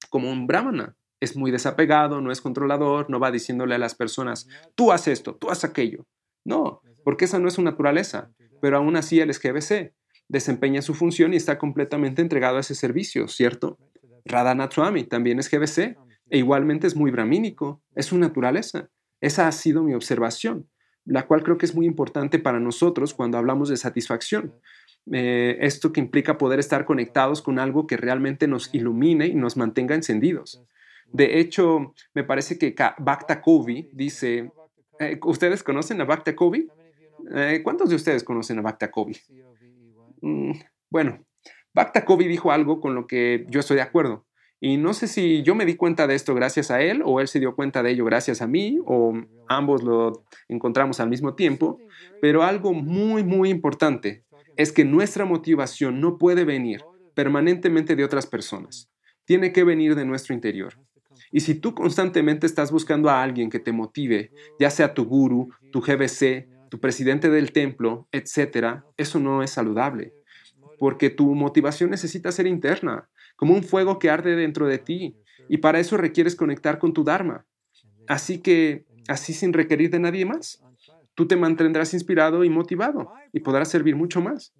como 0.09 0.31
un 0.31 0.47
brahmana. 0.47 0.95
Es 1.21 1.37
muy 1.37 1.49
desapegado, 1.49 2.19
no 2.19 2.31
es 2.31 2.41
controlador, 2.41 3.09
no 3.09 3.19
va 3.19 3.31
diciéndole 3.31 3.75
a 3.75 3.79
las 3.79 3.95
personas, 3.95 4.47
tú 4.75 4.91
haz 4.91 5.07
esto, 5.07 5.35
tú 5.35 5.49
haz 5.49 5.63
aquello. 5.63 6.05
No, 6.43 6.81
porque 7.03 7.25
esa 7.25 7.39
no 7.39 7.47
es 7.47 7.53
su 7.53 7.63
naturaleza, 7.63 8.31
pero 8.61 8.77
aún 8.77 8.97
así 8.97 9.19
él 9.19 9.29
es 9.29 9.39
GBC, 9.39 9.93
desempeña 10.27 10.81
su 10.81 10.93
función 10.93 11.33
y 11.33 11.37
está 11.37 11.57
completamente 11.57 12.21
entregado 12.21 12.57
a 12.57 12.59
ese 12.59 12.75
servicio, 12.75 13.27
¿cierto? 13.27 13.77
Radha 14.25 14.69
Swami 14.71 15.03
también 15.03 15.39
es 15.39 15.49
GBC, 15.49 15.97
e 16.29 16.37
igualmente 16.37 16.87
es 16.87 16.95
muy 16.95 17.11
bramínico, 17.11 17.81
es 17.95 18.07
su 18.07 18.17
naturaleza. 18.17 18.89
Esa 19.21 19.47
ha 19.47 19.51
sido 19.51 19.83
mi 19.83 19.93
observación, 19.93 20.69
la 21.05 21.27
cual 21.27 21.43
creo 21.43 21.57
que 21.57 21.65
es 21.65 21.75
muy 21.75 21.85
importante 21.85 22.39
para 22.39 22.59
nosotros 22.59 23.13
cuando 23.13 23.37
hablamos 23.37 23.69
de 23.69 23.77
satisfacción. 23.77 24.53
Eh, 25.11 25.57
esto 25.61 25.93
que 25.93 25.99
implica 25.99 26.37
poder 26.37 26.59
estar 26.59 26.85
conectados 26.85 27.41
con 27.41 27.59
algo 27.59 27.85
que 27.85 27.97
realmente 27.97 28.47
nos 28.47 28.73
ilumine 28.73 29.27
y 29.27 29.35
nos 29.35 29.55
mantenga 29.55 29.93
encendidos. 29.93 30.63
De 31.11 31.39
hecho, 31.39 31.93
me 32.13 32.23
parece 32.23 32.57
que 32.57 32.75
Bhakta 32.97 33.41
Kovi 33.41 33.89
dice, 33.93 34.51
eh, 34.99 35.19
¿ustedes 35.23 35.61
conocen 35.63 36.01
a 36.01 36.05
Bhakta 36.05 36.35
Kovi? 36.35 36.67
Eh, 37.33 37.61
¿Cuántos 37.63 37.89
de 37.89 37.95
ustedes 37.95 38.23
conocen 38.23 38.59
a 38.59 38.61
Bhakta 38.61 38.89
Kovi? 38.89 39.15
Mm, 40.21 40.51
bueno, 40.89 41.23
Bhakta 41.73 42.03
Kovi 42.03 42.27
dijo 42.27 42.51
algo 42.51 42.81
con 42.81 42.95
lo 42.95 43.05
que 43.05 43.45
yo 43.49 43.59
estoy 43.59 43.75
de 43.75 43.83
acuerdo. 43.83 44.25
Y 44.61 44.77
no 44.77 44.93
sé 44.93 45.07
si 45.07 45.43
yo 45.43 45.53
me 45.53 45.65
di 45.65 45.75
cuenta 45.75 46.07
de 46.07 46.15
esto 46.15 46.33
gracias 46.33 46.71
a 46.71 46.81
él 46.81 47.01
o 47.05 47.19
él 47.19 47.27
se 47.27 47.39
dio 47.39 47.55
cuenta 47.55 47.83
de 47.83 47.91
ello 47.91 48.05
gracias 48.05 48.41
a 48.41 48.47
mí 48.47 48.79
o 48.85 49.13
ambos 49.47 49.83
lo 49.83 50.23
encontramos 50.47 50.99
al 50.99 51.09
mismo 51.09 51.35
tiempo, 51.35 51.79
pero 52.21 52.43
algo 52.43 52.73
muy, 52.73 53.23
muy 53.23 53.49
importante 53.49 54.23
es 54.55 54.71
que 54.71 54.85
nuestra 54.85 55.25
motivación 55.25 55.99
no 55.99 56.17
puede 56.17 56.45
venir 56.45 56.81
permanentemente 57.13 57.95
de 57.95 58.03
otras 58.03 58.27
personas, 58.27 58.89
tiene 59.25 59.51
que 59.51 59.63
venir 59.63 59.95
de 59.95 60.05
nuestro 60.05 60.33
interior. 60.33 60.73
Y 61.31 61.41
si 61.41 61.55
tú 61.55 61.73
constantemente 61.73 62.45
estás 62.45 62.71
buscando 62.71 63.09
a 63.09 63.21
alguien 63.21 63.49
que 63.49 63.59
te 63.59 63.71
motive, 63.71 64.31
ya 64.59 64.69
sea 64.69 64.93
tu 64.93 65.05
guru, 65.05 65.49
tu 65.71 65.81
GBC, 65.81 66.47
tu 66.69 66.79
presidente 66.79 67.29
del 67.29 67.51
templo, 67.51 68.07
etc., 68.11 68.83
eso 68.97 69.19
no 69.19 69.43
es 69.43 69.51
saludable, 69.51 70.13
porque 70.79 71.09
tu 71.09 71.33
motivación 71.35 71.89
necesita 71.89 72.31
ser 72.31 72.47
interna 72.47 73.09
como 73.35 73.53
un 73.53 73.63
fuego 73.63 73.99
que 73.99 74.09
arde 74.09 74.35
dentro 74.35 74.67
de 74.67 74.77
ti, 74.77 75.17
y 75.47 75.57
para 75.57 75.79
eso 75.79 75.97
requieres 75.97 76.35
conectar 76.35 76.79
con 76.79 76.93
tu 76.93 77.03
Dharma. 77.03 77.45
Así 78.07 78.39
que, 78.39 78.85
así 79.07 79.33
sin 79.33 79.53
requerir 79.53 79.89
de 79.89 79.99
nadie 79.99 80.25
más, 80.25 80.63
tú 81.15 81.27
te 81.27 81.35
mantendrás 81.35 81.93
inspirado 81.93 82.43
y 82.43 82.49
motivado 82.49 83.13
y 83.31 83.39
podrás 83.41 83.69
servir 83.69 83.95
mucho 83.95 84.21
más. 84.21 84.53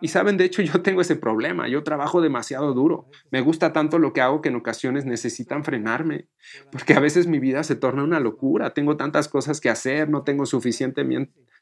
Y 0.00 0.08
saben, 0.08 0.36
de 0.36 0.44
hecho 0.44 0.62
yo 0.62 0.80
tengo 0.82 1.00
ese 1.00 1.16
problema, 1.16 1.68
yo 1.68 1.82
trabajo 1.82 2.20
demasiado 2.20 2.72
duro, 2.72 3.06
me 3.30 3.40
gusta 3.40 3.72
tanto 3.72 3.98
lo 3.98 4.12
que 4.12 4.20
hago 4.20 4.40
que 4.40 4.48
en 4.48 4.56
ocasiones 4.56 5.04
necesitan 5.04 5.64
frenarme, 5.64 6.26
porque 6.70 6.94
a 6.94 7.00
veces 7.00 7.26
mi 7.26 7.38
vida 7.38 7.62
se 7.64 7.76
torna 7.76 8.04
una 8.04 8.20
locura, 8.20 8.74
tengo 8.74 8.96
tantas 8.96 9.28
cosas 9.28 9.60
que 9.60 9.70
hacer, 9.70 10.08
no 10.08 10.22
tengo 10.22 10.46
suficiente, 10.46 11.04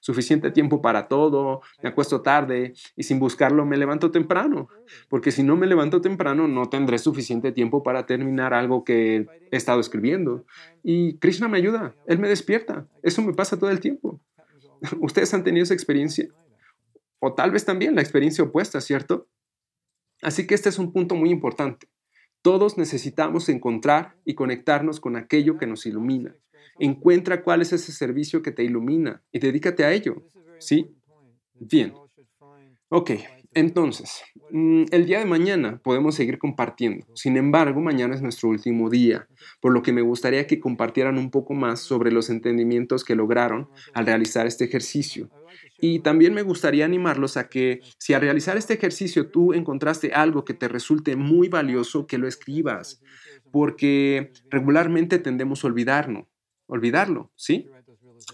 suficiente 0.01 0.51
tiempo 0.51 0.83
para 0.83 1.09
todo, 1.09 1.63
me 1.83 1.89
acuesto 1.89 2.23
tarde 2.23 2.75
y 2.97 3.03
sin 3.03 3.19
buscarlo 3.19 3.65
me 3.65 3.77
levanto 3.77 4.11
temprano, 4.11 4.69
porque 5.09 5.33
si 5.33 5.43
no 5.43 5.57
me 5.57 5.67
levanto 5.67 6.01
temprano 6.01 6.49
no 6.49 6.69
tendré 6.69 6.99
suficiente 6.99 7.53
tiempo 7.53 7.83
para 7.83 8.07
terminar 8.07 8.55
algo 8.55 8.85
que 8.85 9.27
he 9.51 9.57
estado 9.57 9.81
escribiendo. 9.81 10.45
Y 10.83 11.19
Krishna 11.19 11.49
me 11.49 11.59
ayuda, 11.59 11.95
Él 12.07 12.19
me 12.19 12.29
despierta, 12.29 12.87
eso 13.03 13.23
me 13.23 13.33
pasa 13.33 13.59
todo 13.59 13.71
el 13.71 13.81
tiempo. 13.81 14.21
¿Ustedes 15.01 15.33
han 15.35 15.45
tenido 15.45 15.65
esa 15.65 15.75
experiencia? 15.75 16.29
O 17.27 17.35
tal 17.35 17.51
vez 17.51 17.65
también 17.65 17.97
la 17.97 18.03
experiencia 18.03 18.45
opuesta, 18.45 18.81
¿cierto? 18.81 19.29
Así 20.23 20.47
que 20.47 20.55
este 20.55 20.69
es 20.69 20.79
un 20.79 20.93
punto 20.93 21.17
muy 21.17 21.31
importante. 21.31 21.89
Todos 22.41 22.79
necesitamos 22.79 23.49
encontrar 23.49 24.15
y 24.25 24.37
conectarnos 24.37 25.01
con 25.01 25.17
aquello 25.17 25.59
que 25.59 25.67
nos 25.67 25.87
ilumina. 25.87 26.37
Encuentra 26.79 27.43
cuál 27.43 27.63
es 27.63 27.73
ese 27.73 27.91
servicio 27.91 28.43
que 28.43 28.53
te 28.53 28.63
ilumina 28.63 29.25
y 29.33 29.41
dedícate 29.41 29.85
a 29.85 29.93
ello. 29.93 30.23
¿Sí? 30.61 30.95
Bien. 31.55 31.95
Ok, 32.91 33.11
entonces, 33.55 34.23
mm, 34.53 34.85
el 34.93 35.07
día 35.07 35.19
de 35.19 35.25
mañana 35.25 35.81
podemos 35.83 36.15
seguir 36.15 36.39
compartiendo. 36.39 37.07
Sin 37.17 37.37
embargo, 37.37 37.81
mañana 37.81 38.15
es 38.15 38.23
nuestro 38.23 38.51
último 38.51 38.89
día, 38.89 39.27
por 39.61 39.73
lo 39.73 39.83
que 39.83 39.93
me 39.93 40.03
gustaría 40.03 40.47
que 40.47 40.61
compartieran 40.61 41.19
un 41.19 41.33
poco 41.33 41.55
más 41.55 41.81
sobre 41.81 42.13
los 42.13 42.31
entendimientos 42.31 43.03
que 43.03 43.17
lograron 43.17 43.69
al 43.95 44.07
realizar 44.07 44.47
este 44.47 44.67
ejercicio 44.67 45.29
y 45.79 46.01
también 46.01 46.35
me 46.35 46.43
gustaría 46.43 46.85
animarlos 46.85 47.37
a 47.37 47.49
que 47.49 47.81
si 47.99 48.15
al 48.15 48.23
realizar 48.23 48.57
este 48.57 48.75
ejercicio 48.75 49.29
tú 49.31 49.53
encontraste 49.53 50.13
algo 50.13 50.45
que 50.45 50.55
te 50.55 50.69
resulte 50.69 51.17
muy 51.17 51.49
valioso, 51.49 52.07
que 52.07 52.19
lo 52.19 52.29
escribas, 52.29 53.03
porque 53.53 54.33
regularmente 54.51 55.19
tendemos 55.19 55.65
a 55.65 55.69
olvidarlo, 55.69 56.29
olvidarlo, 56.67 57.31
¿sí? 57.35 57.69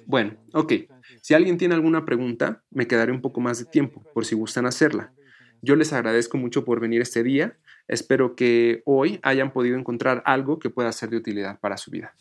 Bueno, 0.06 0.36
ok. 0.52 0.72
Si 1.20 1.34
alguien 1.34 1.58
tiene 1.58 1.74
alguna 1.74 2.04
pregunta, 2.04 2.62
me 2.70 2.86
quedaré 2.86 3.12
un 3.12 3.20
poco 3.20 3.40
más 3.40 3.58
de 3.58 3.64
tiempo, 3.64 4.02
por 4.14 4.24
si 4.24 4.34
gustan 4.34 4.66
hacerla. 4.66 5.12
Yo 5.60 5.76
les 5.76 5.92
agradezco 5.92 6.38
mucho 6.38 6.64
por 6.64 6.80
venir 6.80 7.02
este 7.02 7.22
día. 7.22 7.56
Espero 7.86 8.34
que 8.34 8.82
hoy 8.84 9.20
hayan 9.22 9.52
podido 9.52 9.78
encontrar 9.78 10.22
algo 10.26 10.58
que 10.58 10.70
pueda 10.70 10.90
ser 10.90 11.10
de 11.10 11.16
utilidad 11.16 11.60
para 11.60 11.76
su 11.76 11.90
vida. 11.90 12.14